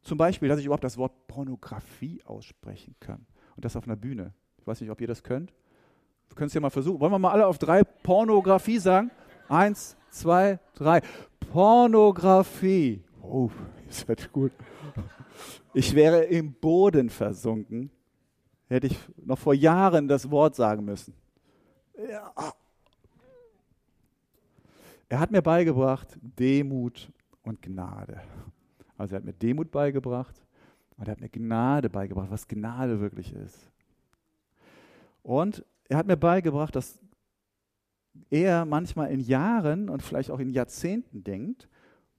zum 0.00 0.16
Beispiel, 0.16 0.48
dass 0.48 0.58
ich 0.58 0.64
überhaupt 0.64 0.82
das 0.82 0.96
Wort 0.96 1.26
Pornografie 1.26 2.22
aussprechen 2.24 2.94
kann. 3.00 3.26
Und 3.54 3.66
das 3.66 3.76
auf 3.76 3.84
einer 3.84 3.96
Bühne. 3.96 4.32
Ich 4.56 4.66
weiß 4.66 4.80
nicht, 4.80 4.90
ob 4.90 4.98
ihr 5.02 5.06
das 5.06 5.22
könnt. 5.22 5.52
Wir 6.30 6.36
können 6.36 6.46
es 6.46 6.54
ja 6.54 6.60
mal 6.62 6.70
versuchen. 6.70 7.00
Wollen 7.00 7.12
wir 7.12 7.18
mal 7.18 7.32
alle 7.32 7.46
auf 7.46 7.58
drei 7.58 7.84
Pornografie 7.84 8.78
sagen? 8.78 9.10
Eins, 9.50 9.94
zwei, 10.08 10.58
drei. 10.72 11.02
Pornografie. 11.52 13.04
Oh, 13.20 13.50
ist 13.86 14.08
das 14.08 14.32
gut. 14.32 14.52
Ich 15.74 15.94
wäre 15.94 16.24
im 16.24 16.54
Boden 16.54 17.10
versunken, 17.10 17.90
hätte 18.68 18.86
ich 18.86 18.98
noch 19.22 19.38
vor 19.38 19.52
Jahren 19.52 20.08
das 20.08 20.30
Wort 20.30 20.56
sagen 20.56 20.82
müssen. 20.82 21.12
Ja. 22.08 22.32
Er 25.10 25.18
hat 25.18 25.32
mir 25.32 25.42
beigebracht 25.42 26.16
Demut 26.22 27.12
und 27.42 27.60
Gnade. 27.60 28.22
Also 28.96 29.14
er 29.14 29.16
hat 29.16 29.24
mir 29.24 29.32
Demut 29.32 29.72
beigebracht 29.72 30.40
und 30.96 31.08
er 31.08 31.12
hat 31.12 31.20
mir 31.20 31.28
Gnade 31.28 31.90
beigebracht, 31.90 32.30
was 32.30 32.46
Gnade 32.46 33.00
wirklich 33.00 33.32
ist. 33.32 33.68
Und 35.24 35.64
er 35.88 35.98
hat 35.98 36.06
mir 36.06 36.16
beigebracht, 36.16 36.76
dass 36.76 37.00
er 38.30 38.64
manchmal 38.64 39.10
in 39.10 39.18
Jahren 39.18 39.88
und 39.88 40.00
vielleicht 40.00 40.30
auch 40.30 40.38
in 40.38 40.50
Jahrzehnten 40.50 41.24
denkt, 41.24 41.68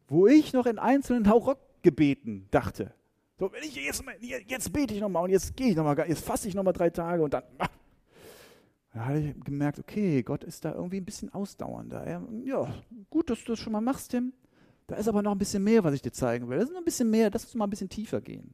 wo 0.10 0.27
ich 0.27 0.51
noch 0.51 0.65
in 0.65 0.77
einzelnen 0.77 1.30
Haurock-Gebeten 1.30 2.49
dachte. 2.51 2.93
So, 3.39 3.54
wenn 3.54 3.63
ich 3.63 3.73
jetzt, 3.73 4.04
jetzt 4.47 4.73
bete 4.73 4.93
ich 4.93 4.99
nochmal 4.99 5.23
und 5.23 5.30
jetzt 5.30 5.56
gehe 5.56 5.69
ich 5.69 5.77
nochmal, 5.77 5.97
jetzt 6.10 6.25
fasse 6.25 6.49
ich 6.49 6.56
nochmal 6.56 6.73
drei 6.73 6.89
Tage 6.89 7.23
und 7.23 7.34
dann. 7.34 7.43
Da 8.93 9.06
habe 9.06 9.19
ich 9.19 9.43
gemerkt, 9.43 9.80
okay, 9.80 10.21
Gott 10.21 10.43
ist 10.43 10.65
da 10.65 10.73
irgendwie 10.73 10.97
ein 10.97 11.06
bisschen 11.06 11.34
ausdauernder. 11.34 12.04
Er, 12.04 12.27
ja, 12.43 12.73
gut, 13.10 13.30
dass 13.30 13.43
du 13.43 13.54
das 13.54 13.60
schon 13.60 13.71
mal 13.73 13.82
machst, 13.82 14.12
Tim. 14.12 14.34
Da 14.88 14.95
ist 14.97 15.08
aber 15.08 15.21
noch 15.21 15.32
ein 15.32 15.38
bisschen 15.38 15.63
mehr, 15.63 15.84
was 15.84 15.93
ich 15.93 16.01
dir 16.01 16.12
zeigen 16.12 16.49
will. 16.49 16.58
Das 16.58 16.65
ist 16.65 16.73
noch 16.73 16.82
ein 16.82 16.86
bisschen 16.86 17.10
mehr, 17.10 17.30
lass 17.32 17.45
uns 17.45 17.56
mal 17.56 17.65
ein 17.65 17.69
bisschen 17.69 17.88
tiefer 17.88 18.19
gehen. 18.19 18.54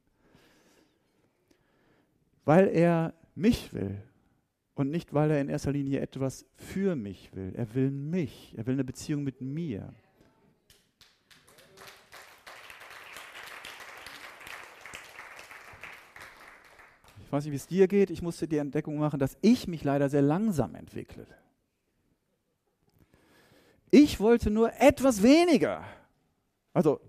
Weil 2.45 2.67
er 2.67 3.15
mich 3.33 3.73
will 3.73 4.03
und 4.75 4.91
nicht, 4.91 5.13
weil 5.13 5.31
er 5.31 5.41
in 5.41 5.49
erster 5.49 5.71
Linie 5.71 5.99
etwas 6.01 6.45
für 6.55 6.95
mich 6.95 7.35
will. 7.35 7.53
Er 7.55 7.73
will 7.73 7.89
mich. 7.89 8.53
Er 8.55 8.67
will 8.67 8.75
eine 8.75 8.83
Beziehung 8.83 9.23
mit 9.23 9.41
mir. 9.41 9.93
Ich 17.27 17.33
weiß 17.33 17.43
nicht, 17.43 17.51
wie 17.51 17.57
es 17.57 17.67
dir 17.67 17.89
geht. 17.89 18.09
Ich 18.09 18.21
musste 18.21 18.47
die 18.47 18.55
Entdeckung 18.55 18.97
machen, 18.97 19.19
dass 19.19 19.37
ich 19.41 19.67
mich 19.67 19.83
leider 19.83 20.07
sehr 20.07 20.21
langsam 20.21 20.75
entwickle. 20.75 21.27
Ich 23.91 24.21
wollte 24.21 24.49
nur 24.49 24.71
etwas 24.79 25.21
weniger. 25.21 25.83
Also 26.71 27.01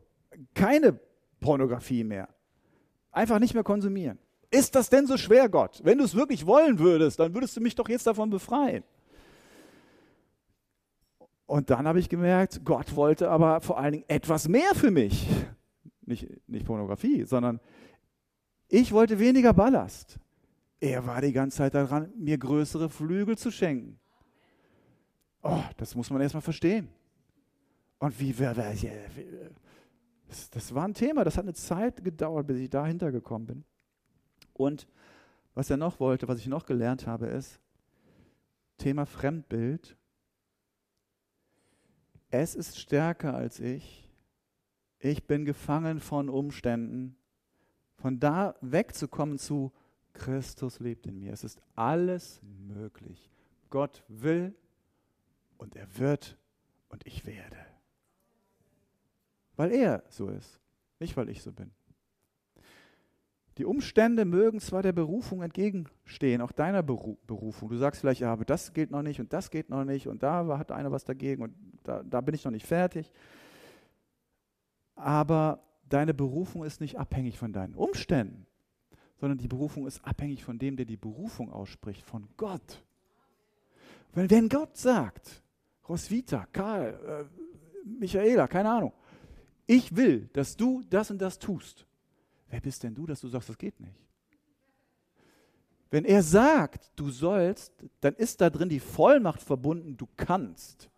keine 0.54 0.98
Pornografie 1.38 2.02
mehr. 2.02 2.28
Einfach 3.12 3.38
nicht 3.38 3.54
mehr 3.54 3.62
konsumieren. 3.62 4.18
Ist 4.50 4.74
das 4.74 4.90
denn 4.90 5.06
so 5.06 5.16
schwer, 5.16 5.48
Gott? 5.48 5.82
Wenn 5.84 5.98
du 5.98 6.04
es 6.04 6.16
wirklich 6.16 6.46
wollen 6.46 6.80
würdest, 6.80 7.20
dann 7.20 7.32
würdest 7.32 7.56
du 7.56 7.60
mich 7.60 7.76
doch 7.76 7.88
jetzt 7.88 8.08
davon 8.08 8.28
befreien. 8.28 8.82
Und 11.46 11.70
dann 11.70 11.86
habe 11.86 12.00
ich 12.00 12.08
gemerkt, 12.08 12.62
Gott 12.64 12.96
wollte 12.96 13.30
aber 13.30 13.60
vor 13.60 13.78
allen 13.78 13.92
Dingen 13.92 14.04
etwas 14.08 14.48
mehr 14.48 14.74
für 14.74 14.90
mich. 14.90 15.28
Nicht, 16.06 16.26
nicht 16.48 16.66
Pornografie, 16.66 17.22
sondern 17.22 17.60
ich 18.68 18.92
wollte 18.92 19.18
weniger 19.18 19.52
Ballast. 19.52 20.18
Er 20.80 21.04
war 21.06 21.20
die 21.20 21.32
ganze 21.32 21.58
Zeit 21.58 21.74
daran, 21.74 22.12
mir 22.16 22.38
größere 22.38 22.88
Flügel 22.88 23.36
zu 23.36 23.50
schenken. 23.50 23.98
Oh, 25.42 25.62
das 25.76 25.94
muss 25.94 26.10
man 26.10 26.20
erstmal 26.20 26.42
verstehen. 26.42 26.88
Und 27.98 28.18
wie, 28.20 28.32
das, 28.32 30.50
das 30.50 30.74
war 30.74 30.86
ein 30.86 30.94
Thema, 30.94 31.24
das 31.24 31.36
hat 31.36 31.44
eine 31.44 31.54
Zeit 31.54 32.04
gedauert, 32.04 32.46
bis 32.46 32.58
ich 32.58 32.70
dahinter 32.70 33.10
gekommen 33.10 33.46
bin. 33.46 33.64
Und 34.52 34.86
was 35.54 35.70
er 35.70 35.76
noch 35.76 35.98
wollte, 35.98 36.28
was 36.28 36.38
ich 36.38 36.46
noch 36.46 36.66
gelernt 36.66 37.06
habe, 37.06 37.26
ist 37.26 37.60
Thema 38.76 39.06
Fremdbild. 39.06 39.96
Es 42.30 42.54
ist 42.54 42.78
stärker 42.78 43.34
als 43.34 43.58
ich. 43.58 44.08
Ich 45.00 45.26
bin 45.26 45.44
gefangen 45.44 45.98
von 45.98 46.28
Umständen. 46.28 47.17
Von 47.98 48.20
da 48.20 48.54
wegzukommen 48.60 49.38
zu 49.38 49.72
Christus 50.12 50.80
lebt 50.80 51.06
in 51.06 51.18
mir. 51.18 51.32
Es 51.32 51.44
ist 51.44 51.60
alles 51.74 52.40
möglich. 52.42 53.30
Gott 53.70 54.04
will 54.08 54.54
und 55.58 55.76
er 55.76 55.98
wird 55.98 56.38
und 56.88 57.06
ich 57.06 57.26
werde. 57.26 57.56
Weil 59.56 59.72
er 59.72 60.04
so 60.08 60.28
ist, 60.28 60.60
nicht 61.00 61.16
weil 61.16 61.28
ich 61.28 61.42
so 61.42 61.52
bin. 61.52 61.70
Die 63.58 63.64
Umstände 63.64 64.24
mögen 64.24 64.60
zwar 64.60 64.82
der 64.82 64.92
Berufung 64.92 65.42
entgegenstehen, 65.42 66.40
auch 66.42 66.52
deiner 66.52 66.84
Beru 66.84 67.16
Berufung. 67.26 67.68
Du 67.68 67.76
sagst 67.76 68.00
vielleicht, 68.00 68.20
ja, 68.20 68.32
aber 68.32 68.44
das 68.44 68.72
geht 68.72 68.92
noch 68.92 69.02
nicht 69.02 69.18
und 69.18 69.32
das 69.32 69.50
geht 69.50 69.68
noch 69.68 69.84
nicht 69.84 70.06
und 70.06 70.22
da 70.22 70.56
hat 70.58 70.70
einer 70.70 70.92
was 70.92 71.04
dagegen 71.04 71.42
und 71.42 71.54
da, 71.82 72.04
da 72.04 72.20
bin 72.20 72.36
ich 72.36 72.44
noch 72.44 72.52
nicht 72.52 72.66
fertig. 72.66 73.10
Aber 74.94 75.60
deine 75.88 76.14
Berufung 76.14 76.64
ist 76.64 76.80
nicht 76.80 76.98
abhängig 76.98 77.38
von 77.38 77.52
deinen 77.52 77.74
Umständen, 77.74 78.46
sondern 79.20 79.38
die 79.38 79.48
Berufung 79.48 79.86
ist 79.86 80.04
abhängig 80.04 80.44
von 80.44 80.58
dem, 80.58 80.76
der 80.76 80.86
die 80.86 80.96
Berufung 80.96 81.52
ausspricht, 81.52 82.02
von 82.02 82.28
Gott. 82.36 82.84
Weil 84.14 84.30
wenn 84.30 84.48
Gott 84.48 84.76
sagt, 84.76 85.42
Roswitha, 85.88 86.46
Karl, 86.52 87.28
äh, 87.28 87.88
Michaela, 87.88 88.46
keine 88.46 88.70
Ahnung, 88.70 88.92
ich 89.66 89.94
will, 89.94 90.28
dass 90.32 90.56
du 90.56 90.82
das 90.88 91.10
und 91.10 91.18
das 91.18 91.38
tust, 91.38 91.88
Wer 92.50 92.60
bist 92.60 92.82
denn 92.82 92.94
du, 92.94 93.06
dass 93.06 93.20
du 93.20 93.28
sagst, 93.28 93.48
das 93.48 93.58
geht 93.58 93.78
nicht? 93.80 93.94
Wenn 95.90 96.04
er 96.04 96.22
sagt, 96.22 96.92
du 96.96 97.10
sollst, 97.10 97.72
dann 98.00 98.14
ist 98.14 98.40
da 98.40 98.50
drin 98.50 98.68
die 98.68 98.80
Vollmacht 98.80 99.42
verbunden, 99.42 99.96
du 99.96 100.06
kannst, 100.16 100.90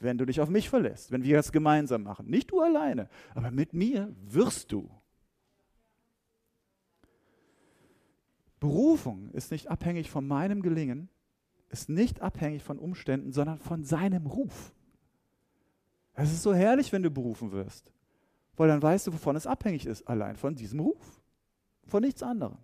wenn 0.00 0.18
du 0.18 0.24
dich 0.24 0.40
auf 0.40 0.48
mich 0.48 0.68
verlässt, 0.68 1.10
wenn 1.10 1.24
wir 1.24 1.36
das 1.36 1.52
gemeinsam 1.52 2.02
machen. 2.02 2.26
Nicht 2.26 2.50
du 2.50 2.60
alleine, 2.60 3.08
aber 3.34 3.50
mit 3.50 3.72
mir 3.72 4.14
wirst 4.26 4.72
du. 4.72 4.90
Berufung 8.60 9.30
ist 9.30 9.50
nicht 9.52 9.68
abhängig 9.68 10.10
von 10.10 10.26
meinem 10.26 10.62
Gelingen, 10.62 11.08
ist 11.68 11.88
nicht 11.88 12.22
abhängig 12.22 12.62
von 12.62 12.78
Umständen, 12.78 13.32
sondern 13.32 13.60
von 13.60 13.84
seinem 13.84 14.26
Ruf. 14.26 14.74
Es 16.14 16.32
ist 16.32 16.42
so 16.42 16.52
herrlich, 16.54 16.92
wenn 16.92 17.02
du 17.02 17.10
berufen 17.10 17.52
wirst 17.52 17.92
weil 18.58 18.68
dann 18.68 18.82
weißt 18.82 19.06
du, 19.06 19.12
wovon 19.12 19.36
es 19.36 19.46
abhängig 19.46 19.86
ist, 19.86 20.06
allein 20.08 20.36
von 20.36 20.54
diesem 20.54 20.80
Ruf, 20.80 21.20
von 21.86 22.02
nichts 22.02 22.22
anderem. 22.22 22.58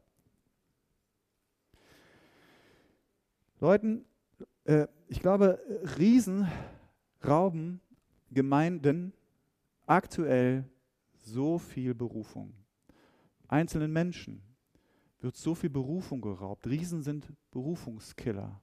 Leuten, 3.61 4.05
äh, 4.64 4.88
ich 5.09 5.20
glaube, 5.20 5.61
Riesen 5.97 6.49
rauben 7.26 7.80
Gemeinden 8.30 9.12
aktuell 9.87 10.64
so 11.14 11.58
viel 11.58 11.94
Berufung. 11.94 12.52
Einzelnen 13.48 13.92
Menschen 13.92 14.42
wird 15.20 15.37
so 15.37 15.54
viel 15.54 15.70
Berufung 15.70 16.20
geraubt. 16.20 16.66
Riesen 16.66 17.02
sind 17.02 17.26
Berufungskiller. 17.50 18.60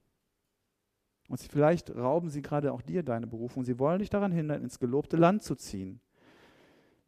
Und 1.27 1.39
vielleicht 1.39 1.95
rauben 1.95 2.29
sie 2.29 2.41
gerade 2.41 2.73
auch 2.73 2.81
dir 2.81 3.03
deine 3.03 3.25
Berufung. 3.25 3.63
Sie 3.63 3.79
wollen 3.79 3.99
dich 3.99 4.09
daran 4.09 4.31
hindern, 4.31 4.61
ins 4.61 4.79
gelobte 4.79 5.17
Land 5.17 5.43
zu 5.43 5.55
ziehen. 5.55 6.01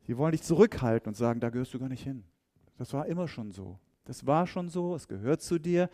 Sie 0.07 0.17
wollen 0.17 0.31
dich 0.31 0.43
zurückhalten 0.43 1.09
und 1.09 1.15
sagen, 1.15 1.39
da 1.39 1.49
gehörst 1.49 1.73
du 1.73 1.79
gar 1.79 1.89
nicht 1.89 2.03
hin. 2.03 2.23
Das 2.77 2.93
war 2.93 3.05
immer 3.05 3.27
schon 3.27 3.51
so. 3.51 3.79
Das 4.05 4.25
war 4.25 4.47
schon 4.47 4.69
so, 4.69 4.95
es 4.95 5.07
gehört 5.07 5.41
zu 5.41 5.59
dir. 5.59 5.89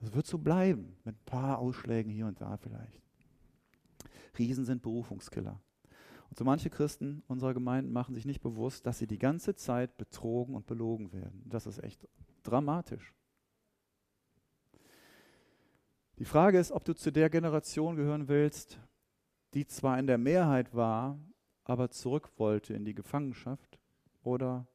Es 0.00 0.14
wird 0.14 0.26
so 0.26 0.38
bleiben, 0.38 0.96
mit 1.04 1.16
ein 1.16 1.24
paar 1.24 1.58
Ausschlägen 1.58 2.10
hier 2.10 2.26
und 2.26 2.40
da 2.40 2.56
vielleicht. 2.56 3.07
Riesen 4.36 4.64
sind 4.64 4.82
Berufungskiller. 4.82 5.60
Und 6.28 6.36
so 6.36 6.44
manche 6.44 6.70
Christen 6.70 7.22
unserer 7.26 7.54
Gemeinden 7.54 7.92
machen 7.92 8.14
sich 8.14 8.26
nicht 8.26 8.40
bewusst, 8.40 8.86
dass 8.86 8.98
sie 8.98 9.06
die 9.06 9.18
ganze 9.18 9.54
Zeit 9.54 9.96
betrogen 9.96 10.54
und 10.54 10.66
belogen 10.66 11.12
werden. 11.12 11.42
Das 11.46 11.66
ist 11.66 11.82
echt 11.82 12.06
dramatisch. 12.42 13.14
Die 16.18 16.24
Frage 16.24 16.58
ist, 16.58 16.72
ob 16.72 16.84
du 16.84 16.94
zu 16.94 17.12
der 17.12 17.30
Generation 17.30 17.96
gehören 17.96 18.28
willst, 18.28 18.80
die 19.54 19.66
zwar 19.66 19.98
in 19.98 20.06
der 20.06 20.18
Mehrheit 20.18 20.74
war, 20.74 21.18
aber 21.64 21.90
zurück 21.90 22.30
wollte 22.38 22.74
in 22.74 22.84
die 22.84 22.94
Gefangenschaft 22.94 23.78
oder 24.22 24.66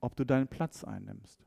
ob 0.00 0.16
du 0.16 0.24
deinen 0.24 0.48
Platz 0.48 0.84
einnimmst. 0.84 1.46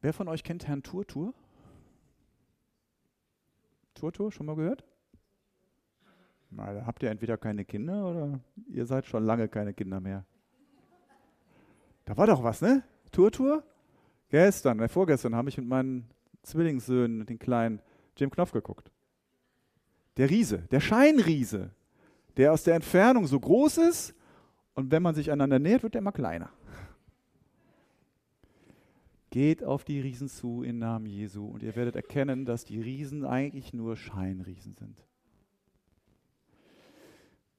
Wer 0.00 0.12
von 0.12 0.28
euch 0.28 0.44
kennt 0.44 0.66
Herrn 0.66 0.82
Turtur? 0.82 1.34
Turtur, 3.94 4.30
schon 4.32 4.46
mal 4.46 4.56
gehört? 4.56 4.84
Na, 6.50 6.86
habt 6.86 7.02
ihr 7.02 7.10
entweder 7.10 7.36
keine 7.36 7.64
Kinder 7.64 8.06
oder 8.06 8.40
ihr 8.68 8.86
seid 8.86 9.06
schon 9.06 9.24
lange 9.24 9.48
keine 9.48 9.74
Kinder 9.74 10.00
mehr. 10.00 10.24
Da 12.04 12.16
war 12.16 12.26
doch 12.26 12.42
was, 12.42 12.60
ne? 12.60 12.82
Turtur? 13.10 13.64
Gestern, 14.28 14.80
äh, 14.80 14.88
vorgestern 14.88 15.34
habe 15.34 15.48
ich 15.48 15.58
mit 15.58 15.66
meinen 15.66 16.10
Zwillingssöhnen, 16.42 17.24
den 17.26 17.38
kleinen 17.38 17.80
Jim 18.16 18.30
Knopf 18.30 18.52
geguckt. 18.52 18.90
Der 20.16 20.30
Riese, 20.30 20.58
der 20.70 20.80
Scheinriese, 20.80 21.70
der 22.36 22.52
aus 22.52 22.62
der 22.62 22.74
Entfernung 22.74 23.26
so 23.26 23.40
groß 23.40 23.78
ist 23.78 24.14
und 24.74 24.90
wenn 24.90 25.02
man 25.02 25.14
sich 25.14 25.30
einander 25.30 25.58
nähert, 25.58 25.82
wird 25.82 25.94
er 25.94 26.00
immer 26.00 26.12
kleiner. 26.12 26.50
Geht 29.34 29.64
auf 29.64 29.82
die 29.82 30.00
Riesen 30.00 30.28
zu 30.28 30.62
im 30.62 30.78
Namen 30.78 31.06
Jesu 31.06 31.44
und 31.44 31.64
ihr 31.64 31.74
werdet 31.74 31.96
erkennen, 31.96 32.44
dass 32.44 32.64
die 32.64 32.80
Riesen 32.80 33.24
eigentlich 33.24 33.72
nur 33.72 33.96
Scheinriesen 33.96 34.74
sind. 34.74 35.04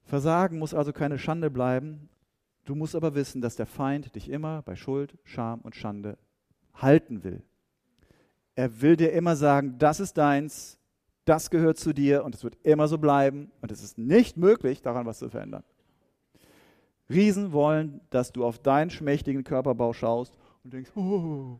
Versagen 0.03 0.57
muss 0.57 0.73
also 0.73 0.93
keine 0.93 1.19
Schande 1.19 1.49
bleiben, 1.49 2.07
Du 2.65 2.73
musst 2.73 2.95
aber 2.95 3.13
wissen, 3.13 3.41
dass 3.41 3.55
der 3.55 3.67
Feind 3.67 4.15
dich 4.15 4.29
immer 4.29 4.63
bei 4.63 4.75
Schuld, 4.75 5.17
Scham 5.23 5.61
und 5.61 5.75
Schande 5.75 6.17
halten 6.73 7.23
will. 7.23 7.43
Er 8.55 8.81
will 8.81 8.95
dir 8.95 9.11
immer 9.11 9.35
sagen, 9.35 9.77
das 9.77 9.99
ist 9.99 10.17
deins, 10.17 10.79
das 11.25 11.51
gehört 11.51 11.77
zu 11.77 11.93
dir 11.93 12.25
und 12.25 12.33
es 12.33 12.43
wird 12.43 12.57
immer 12.63 12.87
so 12.87 12.97
bleiben 12.97 13.51
und 13.61 13.71
es 13.71 13.83
ist 13.83 13.99
nicht 13.99 14.37
möglich, 14.37 14.81
daran 14.81 15.05
was 15.05 15.19
zu 15.19 15.29
verändern. 15.29 15.63
Riesen 17.07 17.51
wollen, 17.51 18.01
dass 18.09 18.31
du 18.31 18.43
auf 18.43 18.57
deinen 18.57 18.89
schmächtigen 18.89 19.43
Körperbau 19.43 19.93
schaust 19.93 20.35
und 20.63 20.73
denkst, 20.73 20.91
oh. 20.95 21.59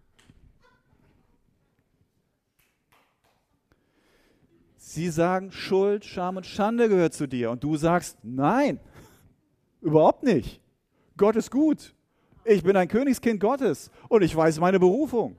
Sie 4.87 5.09
sagen, 5.09 5.51
Schuld, 5.51 6.05
Scham 6.05 6.37
und 6.37 6.45
Schande 6.45 6.87
gehört 6.87 7.15
zu 7.15 7.27
dir 7.27 7.49
und 7.49 7.63
du 7.63 7.75
sagst, 7.75 8.19
nein, 8.21 8.79
überhaupt 9.81 10.21
nicht. 10.21 10.61
Gott 11.17 11.35
ist 11.35 11.49
gut. 11.49 11.95
Ich 12.43 12.61
bin 12.61 12.77
ein 12.77 12.87
Königskind 12.87 13.39
Gottes 13.39 13.89
und 14.09 14.21
ich 14.21 14.35
weiß 14.35 14.59
meine 14.59 14.79
Berufung. 14.79 15.37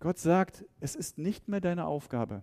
Gott 0.00 0.18
sagt, 0.18 0.64
es 0.80 0.94
ist 0.94 1.18
nicht 1.18 1.46
mehr 1.46 1.60
deine 1.60 1.84
Aufgabe. 1.84 2.42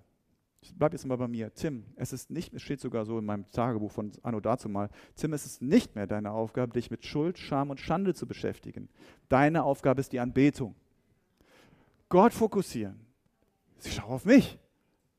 Ich 0.62 0.76
bleibe 0.76 0.96
jetzt 0.96 1.08
mal 1.08 1.18
bei 1.18 1.28
mir. 1.28 1.52
Tim, 1.56 1.86
es 1.96 2.14
ist 2.14 2.30
nicht, 2.30 2.54
es 2.54 2.62
steht 2.62 2.80
sogar 2.80 3.04
so 3.04 3.18
in 3.18 3.26
meinem 3.26 3.50
Tagebuch 3.50 3.92
von 3.92 4.12
Anno 4.22 4.42
dazu 4.42 4.70
mal, 4.70 4.92
Tim, 5.16 5.34
es 5.34 5.48
ist 5.48 5.64
nicht 5.64 5.96
mehr 5.96 6.06
deine 6.06 6.30
Aufgabe, 6.30 6.74
dich 6.74 6.92
mit 6.92 7.04
Schuld, 7.04 7.40
Scham 7.40 7.72
und 7.72 7.80
Schande 7.80 8.14
zu 8.14 8.28
beschäftigen. 8.28 8.90
Deine 9.28 9.64
Aufgabe 9.64 10.02
ist 10.02 10.12
die 10.12 10.20
Anbetung. 10.20 10.76
Gott 12.10 12.32
fokussieren. 12.32 13.05
Schau 13.88 14.08
auf 14.08 14.26
mich. 14.26 14.58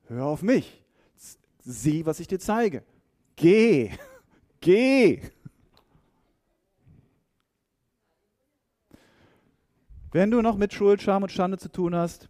Hör 0.08 0.26
auf 0.26 0.42
mich. 0.42 0.84
Sieh, 1.60 2.06
was 2.06 2.20
ich 2.20 2.28
dir 2.28 2.38
zeige. 2.38 2.84
Geh. 3.34 3.90
Geh. 4.60 5.20
Wenn 10.12 10.30
du 10.30 10.40
noch 10.40 10.56
mit 10.56 10.72
Schuld, 10.72 11.02
Scham 11.02 11.24
und 11.24 11.30
Schande 11.30 11.58
zu 11.58 11.70
tun 11.70 11.94
hast, 11.94 12.28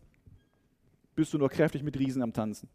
bist 1.14 1.32
du 1.32 1.39
nur 1.39 1.49
kräftig 1.49 1.82
mit 1.82 1.99
Riesen 1.99 2.22
am 2.22 2.32
Tanzen. 2.32 2.68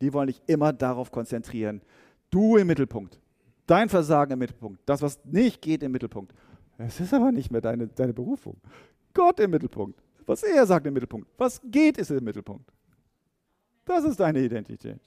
Die 0.00 0.12
wollen 0.12 0.28
dich 0.28 0.42
immer 0.46 0.72
darauf 0.72 1.10
konzentrieren. 1.10 1.82
Du 2.30 2.56
im 2.56 2.66
Mittelpunkt. 2.66 3.18
Dein 3.66 3.88
Versagen 3.88 4.32
im 4.32 4.38
Mittelpunkt. 4.38 4.80
Das, 4.86 5.02
was 5.02 5.24
nicht 5.24 5.62
geht, 5.62 5.82
im 5.82 5.92
Mittelpunkt. 5.92 6.34
Es 6.78 7.00
ist 7.00 7.14
aber 7.14 7.32
nicht 7.32 7.50
mehr 7.50 7.60
deine, 7.60 7.88
deine 7.88 8.12
Berufung. 8.12 8.60
Gott 9.14 9.40
im 9.40 9.50
Mittelpunkt. 9.50 10.00
Was 10.26 10.42
er 10.42 10.66
sagt 10.66 10.86
im 10.86 10.94
Mittelpunkt. 10.94 11.28
Was 11.38 11.60
geht, 11.64 11.98
ist 11.98 12.10
im 12.10 12.24
Mittelpunkt. 12.24 12.70
Das 13.84 14.04
ist 14.04 14.18
deine 14.18 14.40
Identität. 14.40 15.00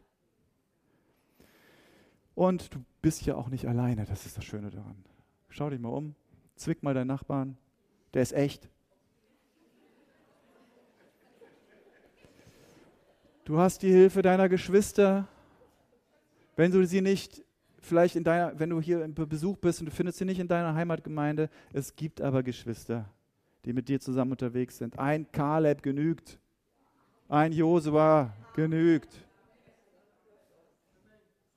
Und 2.36 2.74
du 2.74 2.84
bist 3.02 3.26
ja 3.26 3.36
auch 3.36 3.50
nicht 3.50 3.68
alleine. 3.68 4.06
Das 4.06 4.26
ist 4.26 4.38
das 4.38 4.46
Schöne 4.46 4.70
daran. 4.70 5.04
Schau 5.50 5.70
dich 5.70 5.80
mal 5.80 5.90
um. 5.90 6.16
Zwick 6.56 6.84
mal 6.84 6.94
deinen 6.94 7.08
Nachbarn 7.08 7.58
der 8.14 8.22
ist 8.22 8.34
echt. 8.34 8.70
Du 13.46 13.58
hast 13.58 13.82
die 13.82 13.92
Hilfe 13.92 14.22
deiner 14.22 14.48
Geschwister. 14.48 15.28
Wenn 16.56 16.72
du 16.72 16.86
sie 16.86 17.02
nicht, 17.02 17.44
vielleicht 17.80 18.16
in 18.16 18.24
deiner, 18.24 18.60
wenn 18.60 18.70
du 18.70 18.82
hier 18.82 19.04
im 19.04 19.14
Besuch 19.14 19.58
bist 19.58 19.80
und 19.80 19.88
du 19.88 19.92
findest 19.92 20.20
sie 20.20 20.26
nicht 20.26 20.40
in 20.40 20.48
deiner 20.48 20.76
Heimatgemeinde, 20.76 21.50
es 21.74 21.96
gibt 21.96 22.22
aber 22.22 22.44
Geschwister, 22.44 23.10
die 23.66 23.74
mit 23.74 23.90
dir 23.90 24.00
zusammen 24.00 24.32
unterwegs 24.32 24.78
sind. 24.78 24.98
Ein 24.98 25.32
Kaleb 25.32 25.82
genügt. 25.84 26.40
Ein 27.28 27.52
Josua 27.52 28.34
genügt. 28.56 29.26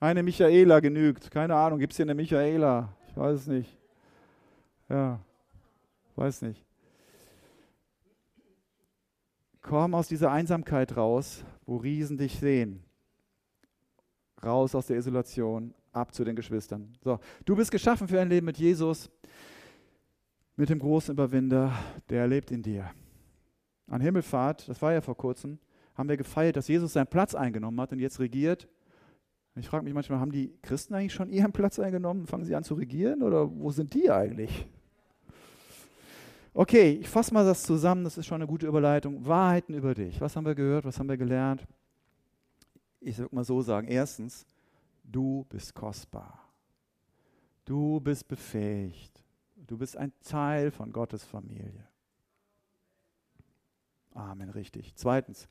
Eine 0.00 0.22
Michaela 0.22 0.80
genügt. 0.80 1.30
Keine 1.30 1.54
Ahnung, 1.54 1.78
gibt 1.78 1.92
es 1.92 1.96
hier 1.96 2.04
eine 2.04 2.14
Michaela? 2.14 2.88
Ich 3.08 3.16
weiß 3.16 3.40
es 3.40 3.46
nicht. 3.46 3.78
Ja. 4.88 5.20
Weiß 6.16 6.42
nicht. 6.42 6.64
Komm 9.62 9.94
aus 9.94 10.08
dieser 10.08 10.32
Einsamkeit 10.32 10.96
raus, 10.96 11.44
wo 11.64 11.76
Riesen 11.76 12.18
dich 12.18 12.38
sehen. 12.38 12.82
Raus 14.44 14.74
aus 14.74 14.88
der 14.88 14.96
Isolation, 14.96 15.72
ab 15.92 16.12
zu 16.12 16.24
den 16.24 16.34
Geschwistern. 16.34 16.92
So, 17.02 17.20
du 17.44 17.54
bist 17.54 17.70
geschaffen 17.70 18.08
für 18.08 18.20
ein 18.20 18.28
Leben 18.28 18.46
mit 18.46 18.58
Jesus, 18.58 19.08
mit 20.56 20.68
dem 20.68 20.78
großen 20.78 21.14
Überwinder, 21.14 21.72
der 22.08 22.26
lebt 22.26 22.50
in 22.50 22.62
dir. 22.62 22.90
An 23.86 24.00
Himmelfahrt, 24.00 24.68
das 24.68 24.80
war 24.80 24.92
ja 24.92 25.00
vor 25.00 25.16
kurzem, 25.16 25.58
haben 25.94 26.08
wir 26.08 26.16
gefeiert, 26.16 26.56
dass 26.56 26.68
Jesus 26.68 26.92
seinen 26.92 27.06
Platz 27.06 27.34
eingenommen 27.34 27.80
hat 27.80 27.92
und 27.92 27.98
jetzt 27.98 28.20
regiert. 28.20 28.68
Ich 29.54 29.68
frage 29.68 29.84
mich 29.84 29.92
manchmal, 29.92 30.18
haben 30.18 30.32
die 30.32 30.52
Christen 30.62 30.94
eigentlich 30.94 31.12
schon 31.12 31.28
ihren 31.28 31.52
Platz 31.52 31.78
eingenommen? 31.78 32.26
Fangen 32.26 32.44
sie 32.44 32.54
an 32.54 32.64
zu 32.64 32.74
regieren 32.74 33.22
oder 33.22 33.50
wo 33.50 33.70
sind 33.70 33.92
die 33.92 34.10
eigentlich? 34.10 34.66
Okay, 36.54 36.98
ich 37.00 37.08
fasse 37.08 37.32
mal 37.32 37.44
das 37.44 37.62
zusammen, 37.62 38.04
das 38.04 38.18
ist 38.18 38.26
schon 38.26 38.36
eine 38.36 38.46
gute 38.46 38.66
Überleitung. 38.66 39.24
Wahrheiten 39.26 39.74
über 39.74 39.94
dich. 39.94 40.20
Was 40.20 40.36
haben 40.36 40.44
wir 40.44 40.54
gehört, 40.54 40.84
was 40.84 40.98
haben 40.98 41.08
wir 41.08 41.16
gelernt? 41.16 41.66
Ich 43.00 43.18
würde 43.18 43.34
mal 43.34 43.44
so 43.44 43.60
sagen. 43.62 43.88
Erstens, 43.88 44.46
du 45.02 45.44
bist 45.48 45.74
kostbar. 45.74 46.38
Du 47.64 48.00
bist 48.00 48.28
befähigt. 48.28 49.21
Du 49.72 49.78
bist 49.78 49.96
ein 49.96 50.12
Teil 50.20 50.70
von 50.70 50.92
Gottes 50.92 51.24
Familie. 51.24 51.88
Amen, 54.12 54.50
richtig. 54.50 54.92
Zweitens, 54.96 55.48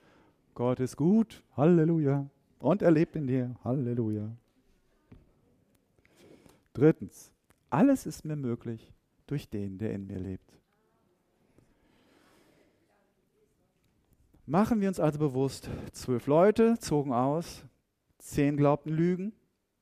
Gott 0.53 0.79
ist 0.79 0.95
gut. 0.95 1.41
Halleluja. 1.57 2.29
Und 2.59 2.83
er 2.83 2.91
lebt 2.91 3.15
in 3.15 3.25
dir. 3.25 3.55
Halleluja. 3.63 4.29
Drittens, 6.73 7.33
alles 7.71 8.05
ist 8.05 8.23
mir 8.23 8.35
möglich 8.35 8.93
durch 9.25 9.49
den, 9.49 9.79
der 9.79 9.91
in 9.91 10.05
mir 10.05 10.19
lebt. 10.19 10.53
Machen 14.45 14.81
wir 14.81 14.87
uns 14.87 14.99
also 14.99 15.17
bewusst, 15.17 15.67
zwölf 15.93 16.27
Leute 16.27 16.77
zogen 16.77 17.11
aus, 17.11 17.63
zehn 18.19 18.55
glaubten 18.55 18.91
Lügen 18.91 19.33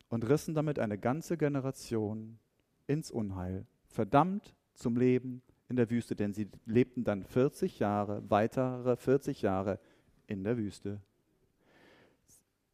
und 0.08 0.30
rissen 0.30 0.56
damit 0.56 0.80
eine 0.80 0.98
ganze 0.98 1.36
Generation 1.36 2.40
ins 2.88 3.12
Unheil, 3.12 3.66
verdammt 4.00 4.56
zum 4.76 4.96
Leben 4.96 5.42
in 5.68 5.76
der 5.76 5.90
Wüste, 5.90 6.16
denn 6.16 6.34
sie 6.34 6.48
lebten 6.66 7.04
dann 7.04 7.22
40 7.22 7.80
Jahre, 7.80 8.24
weitere 8.30 8.96
40 8.96 9.42
Jahre 9.42 9.78
in 10.26 10.46
der 10.46 10.56
Wüste. 10.56 11.02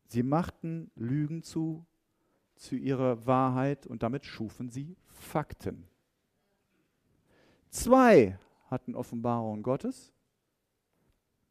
Sie 0.05 0.21
machten 0.21 0.91
Lügen 0.95 1.41
zu, 1.41 1.83
zu 2.55 2.75
ihrer 2.75 3.25
Wahrheit 3.25 3.87
und 3.87 4.03
damit 4.03 4.27
schufen 4.27 4.69
sie 4.69 4.95
Fakten. 5.07 5.87
Zwei 7.71 8.37
hatten 8.67 8.93
Offenbarungen 8.93 9.63
Gottes 9.63 10.13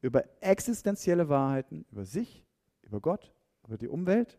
über 0.03 0.23
existenzielle 0.41 1.29
Wahrheiten, 1.29 1.85
über 1.91 2.05
sich, 2.05 2.47
über 2.83 3.01
Gott, 3.01 3.33
über 3.67 3.77
die 3.77 3.89
Umwelt. 3.89 4.39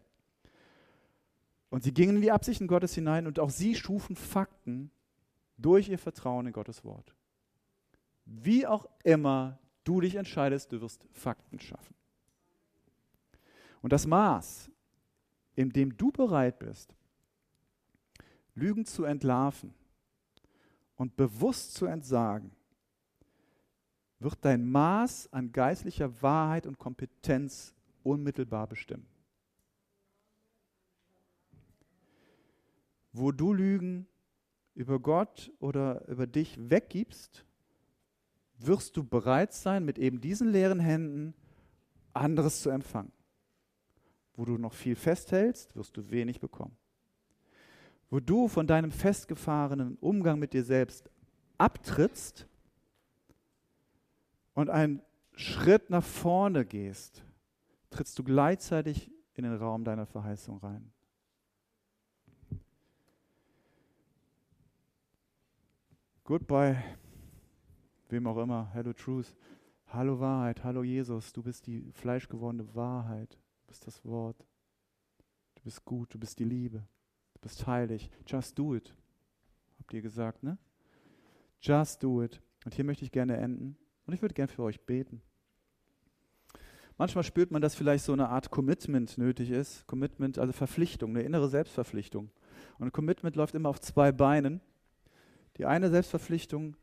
Und 1.70 1.84
sie 1.84 1.94
gingen 1.94 2.16
in 2.16 2.22
die 2.22 2.32
Absichten 2.32 2.68
Gottes 2.68 2.96
hinein 2.96 3.28
und 3.28 3.38
auch 3.38 3.50
sie 3.50 3.76
schufen 3.76 4.16
Fakten 4.16 4.92
durch 5.58 5.90
ihr 5.90 6.00
Vertrauen 6.00 6.48
in 6.48 6.54
Gottes 6.54 6.84
Wort. 6.84 7.16
Wie 8.26 8.66
auch 8.66 8.88
immer 9.04 9.60
du 9.84 10.02
dich 10.02 10.16
entscheidest, 10.16 10.72
du 10.72 10.82
wirst 10.82 11.06
Fakten 11.12 11.60
schaffen. 11.60 11.96
Und 13.82 13.94
das 13.94 14.08
Maß, 14.08 14.72
in 15.56 15.70
dem 15.70 15.96
du 15.96 16.12
bereit 16.12 16.60
bist, 16.60 16.96
Lügen 18.56 18.86
zu 18.86 19.04
entlarven 19.04 19.74
und 20.96 21.16
bewusst 21.16 21.74
zu 21.76 21.86
entsagen, 21.86 22.52
wird 24.20 24.44
dein 24.44 24.66
Maß 24.66 25.32
an 25.34 25.52
geistlicher 25.52 26.22
Wahrheit 26.22 26.66
und 26.66 26.80
Kompetenz 26.80 27.76
unmittelbar 28.02 28.68
bestimmen. 28.68 29.08
Wo 33.12 33.32
du 33.32 33.54
Lügen 33.54 34.08
über 34.76 35.00
Gott 35.00 35.52
oder 35.60 36.08
über 36.08 36.28
dich 36.28 36.70
weggibst, 36.70 37.46
wirst 38.58 38.96
du 38.98 39.04
bereit 39.04 39.54
sein, 39.54 39.84
mit 39.84 39.98
eben 39.98 40.22
diesen 40.22 40.50
leeren 40.50 40.80
Händen 40.80 41.34
anderes 42.14 42.62
zu 42.62 42.70
empfangen. 42.70 43.12
Wo 44.36 44.46
du 44.46 44.58
noch 44.58 44.74
viel 44.74 44.96
festhältst, 44.96 45.76
wirst 45.76 45.98
du 45.98 46.10
wenig 46.12 46.40
bekommen. 46.40 46.78
Wo 48.10 48.20
du 48.20 48.48
von 48.48 48.68
deinem 48.68 48.92
festgefahrenen 48.92 49.98
Umgang 49.98 50.40
mit 50.40 50.54
dir 50.54 50.64
selbst 50.64 51.10
abtrittst, 51.58 52.48
und 54.56 54.70
einen 54.70 55.02
Schritt 55.36 55.92
nach 55.92 56.04
vorne 56.04 56.66
gehst, 56.66 57.24
trittst 57.92 58.18
du 58.18 58.24
gleichzeitig 58.24 59.12
in 59.34 59.44
den 59.44 59.54
Raum 59.54 59.84
deiner 59.84 60.08
Verheißung 60.08 60.58
rein. 60.58 60.92
Goodbye, 66.28 66.84
wem 68.10 68.26
auch 68.26 68.38
immer, 68.38 68.68
Hello 68.74 68.94
Truth, 68.94 69.36
Hallo 69.90 70.20
Wahrheit, 70.20 70.64
Hallo 70.64 70.82
Jesus, 70.82 71.32
du 71.32 71.44
bist 71.44 71.68
die 71.68 71.92
fleischgewordene 71.92 72.74
Wahrheit, 72.74 73.34
du 73.34 73.68
bist 73.68 73.86
das 73.86 74.04
Wort. 74.04 74.44
Du 75.54 75.62
bist 75.62 75.86
gut, 75.86 76.12
du 76.12 76.18
bist 76.18 76.40
die 76.40 76.44
Liebe, 76.44 76.80
du 77.36 77.42
bist 77.42 77.68
heilig. 77.68 78.10
Just 78.26 78.58
do 78.58 78.74
it. 78.74 78.96
Habt 79.78 79.94
ihr 79.94 80.02
gesagt, 80.02 80.42
ne? 80.42 80.58
Just 81.62 82.02
do 82.02 82.24
it. 82.24 82.42
Und 82.66 82.74
hier 82.74 82.86
möchte 82.86 83.06
ich 83.06 83.12
gerne 83.12 83.38
enden. 83.38 83.78
Und 84.08 84.16
ich 84.16 84.24
würde 84.24 84.34
gerne 84.34 84.52
für 84.52 84.64
euch 84.64 84.82
beten. 84.82 85.22
Manchmal 86.98 87.24
spürt 87.24 87.52
man, 87.52 87.62
dass 87.62 87.76
vielleicht 87.76 88.04
so 88.04 88.14
eine 88.14 88.30
Art 88.30 88.50
Commitment 88.50 89.20
nötig 89.20 89.52
ist. 89.52 89.86
Commitment, 89.86 90.40
also 90.40 90.54
Verpflichtung, 90.54 91.12
eine 91.12 91.22
innere 91.22 91.50
Selbstverpflichtung. 91.50 92.32
Und 92.80 92.94
Commitment 92.94 93.36
läuft 93.36 93.54
immer 93.54 93.70
auf 93.70 93.80
zwei 93.80 94.12
Beinen. 94.12 94.60
Die 95.58 95.66
eine 95.66 95.90
Selbstverpflichtung, 95.90 96.76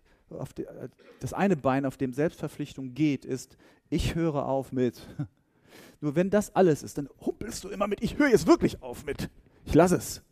die, 0.57 0.64
äh, 0.64 0.89
das 1.20 1.33
eine 1.33 1.57
Bein, 1.57 1.87
auf 1.87 1.97
dem 1.97 2.12
Selbstverpflichtung 2.12 2.95
geht, 2.95 3.25
ist, 3.25 3.57
ich 3.91 4.14
höre 4.14 4.47
auf 4.47 4.73
mit. 4.73 5.07
Nur 6.01 6.16
wenn 6.16 6.31
das 6.31 6.55
alles 6.55 6.83
ist, 6.83 6.99
dann 6.99 7.09
humpelst 7.20 7.62
du 7.64 7.68
immer 7.68 7.87
mit, 7.87 8.03
ich 8.03 8.18
höre 8.18 8.29
jetzt 8.29 8.47
wirklich 8.47 8.83
auf 8.83 9.05
mit. 9.05 9.31
Ich 9.64 9.75
lasse 9.75 9.97
es. 9.97 10.23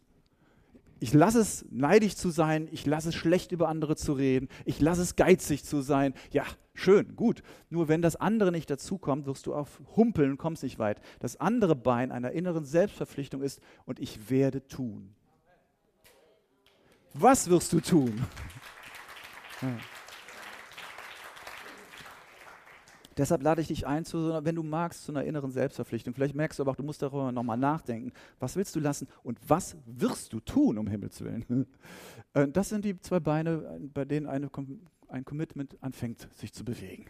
Ich 1.03 1.15
lasse 1.15 1.41
es, 1.41 1.65
neidisch 1.71 2.17
zu 2.17 2.29
sein. 2.29 2.69
Ich 2.73 2.85
lasse 2.85 3.09
es, 3.09 3.15
schlecht 3.15 3.53
über 3.53 3.69
andere 3.69 3.97
zu 3.97 4.13
reden. 4.13 4.49
Ich 4.67 4.81
lasse 4.81 5.01
es, 5.01 5.17
geizig 5.17 5.65
zu 5.65 5.81
sein. 5.81 6.13
Ja, 6.31 6.45
schön, 6.75 7.17
gut. 7.17 7.43
Nur 7.71 7.89
wenn 7.89 8.03
das 8.03 8.17
andere 8.17 8.53
nicht 8.53 8.69
dazukommt, 8.69 9.25
wirst 9.27 9.47
du 9.47 9.55
auf 9.55 9.81
Humpeln 9.97 10.33
und 10.33 10.37
kommst 10.37 10.63
nicht 10.63 10.79
weit. 10.79 11.01
Das 11.21 11.41
andere 11.41 11.75
Bein 11.75 12.13
einer 12.13 12.33
inneren 12.33 12.67
Selbstverpflichtung 12.67 13.41
ist, 13.41 13.61
und 13.87 13.99
ich 13.99 14.29
werde 14.29 14.67
tun. 14.67 15.15
Was 17.15 17.49
wirst 17.51 17.73
du 17.73 17.81
tun? 17.81 18.25
Ja. 19.63 19.69
Deshalb 23.17 23.43
lade 23.43 23.61
ich 23.61 23.69
dich 23.69 23.87
ein, 23.87 24.05
zu, 24.05 24.39
wenn 24.45 24.55
du 24.55 24.63
magst, 24.63 25.05
zu 25.05 25.13
einer 25.13 25.25
inneren 25.25 25.51
Selbstverpflichtung. 25.51 26.15
Vielleicht 26.15 26.35
merkst 26.35 26.59
du 26.59 26.63
aber 26.63 26.71
auch, 26.71 26.77
du 26.77 26.85
musst 26.85 27.03
darüber 27.03 27.33
nochmal 27.33 27.59
nachdenken. 27.59 28.13
Was 28.39 28.57
willst 28.57 28.75
du 28.77 28.81
lassen 28.81 29.09
und 29.23 29.39
was 29.47 29.77
wirst 29.85 30.33
du 30.33 30.41
tun, 30.41 30.79
um 30.79 30.87
Himmels 30.87 31.21
Willen? 31.21 31.67
Äh, 32.33 32.47
das 32.47 32.69
sind 32.69 32.85
die 32.85 32.97
zwei 33.01 33.19
Beine, 33.19 33.81
bei 33.93 34.05
denen 34.05 34.29
eine, 34.29 34.49
ein 35.09 35.25
Commitment 35.25 35.77
anfängt, 35.81 36.29
sich 36.37 36.53
zu 36.53 36.65
bewegen. 36.65 37.07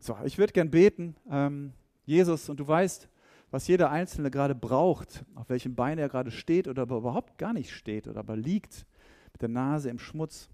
So, 0.00 0.16
ich 0.24 0.36
würde 0.36 0.52
gern 0.52 0.68
beten. 0.68 1.14
Ähm, 1.30 1.72
Jesus, 2.06 2.48
und 2.48 2.58
du 2.58 2.66
weißt, 2.66 3.08
was 3.52 3.68
jeder 3.68 3.90
Einzelne 3.90 4.32
gerade 4.32 4.56
braucht, 4.56 5.24
auf 5.36 5.48
welchem 5.48 5.76
Bein 5.76 5.98
er 5.98 6.08
gerade 6.08 6.32
steht 6.32 6.66
oder 6.66 6.82
überhaupt 6.82 7.38
gar 7.38 7.52
nicht 7.52 7.70
steht 7.70 8.08
oder 8.08 8.18
aber 8.18 8.34
liegt, 8.34 8.84
mit 9.32 9.42
der 9.42 9.48
Nase 9.48 9.90
im 9.90 9.98
Schmutz. 9.98 10.48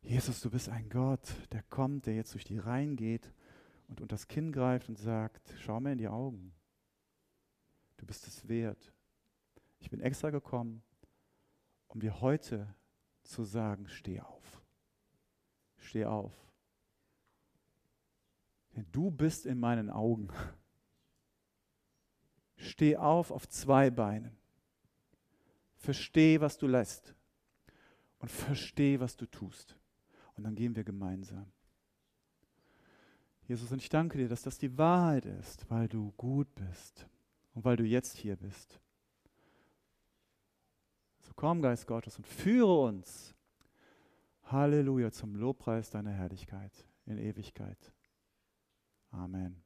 Jesus, 0.00 0.40
du 0.40 0.50
bist 0.50 0.68
ein 0.68 0.88
Gott, 0.88 1.28
der 1.52 1.62
kommt, 1.64 2.06
der 2.06 2.14
jetzt 2.14 2.34
durch 2.34 2.44
die 2.44 2.58
Reihen 2.58 2.96
geht 2.96 3.32
und 3.88 4.00
unter 4.00 4.14
das 4.14 4.26
Kinn 4.26 4.52
greift 4.52 4.88
und 4.88 4.98
sagt, 4.98 5.54
schau 5.58 5.78
mir 5.80 5.92
in 5.92 5.98
die 5.98 6.08
Augen. 6.08 6.52
Du 7.98 8.06
bist 8.06 8.26
es 8.26 8.48
wert. 8.48 8.92
Ich 9.78 9.90
bin 9.90 10.00
extra 10.00 10.30
gekommen, 10.30 10.82
um 11.88 12.00
dir 12.00 12.20
heute 12.20 12.74
zu 13.22 13.44
sagen, 13.44 13.88
steh 13.88 14.20
auf. 14.20 14.62
Steh 15.78 16.04
auf. 16.04 16.32
Denn 18.74 18.86
du 18.90 19.10
bist 19.10 19.46
in 19.46 19.58
meinen 19.58 19.90
Augen. 19.90 20.28
Steh 22.56 22.96
auf 22.96 23.30
auf 23.30 23.48
zwei 23.48 23.90
Beinen. 23.90 24.36
Versteh, 25.76 26.40
was 26.40 26.58
du 26.58 26.66
lässt. 26.66 27.14
Und 28.22 28.30
versteh, 28.30 29.00
was 29.00 29.16
du 29.16 29.26
tust. 29.26 29.76
Und 30.36 30.44
dann 30.44 30.54
gehen 30.54 30.76
wir 30.76 30.84
gemeinsam. 30.84 31.50
Jesus, 33.48 33.72
und 33.72 33.82
ich 33.82 33.88
danke 33.88 34.16
dir, 34.16 34.28
dass 34.28 34.42
das 34.42 34.58
die 34.58 34.78
Wahrheit 34.78 35.26
ist, 35.26 35.68
weil 35.68 35.88
du 35.88 36.12
gut 36.12 36.46
bist 36.54 37.08
und 37.52 37.64
weil 37.64 37.76
du 37.76 37.84
jetzt 37.84 38.16
hier 38.16 38.36
bist. 38.36 38.80
So 41.20 41.32
komm, 41.34 41.60
Geist 41.62 41.86
Gottes, 41.86 42.16
und 42.16 42.26
führe 42.26 42.82
uns, 42.82 43.34
Halleluja, 44.44 45.10
zum 45.10 45.34
Lobpreis 45.34 45.90
deiner 45.90 46.12
Herrlichkeit 46.12 46.72
in 47.06 47.18
Ewigkeit. 47.18 47.92
Amen. 49.10 49.61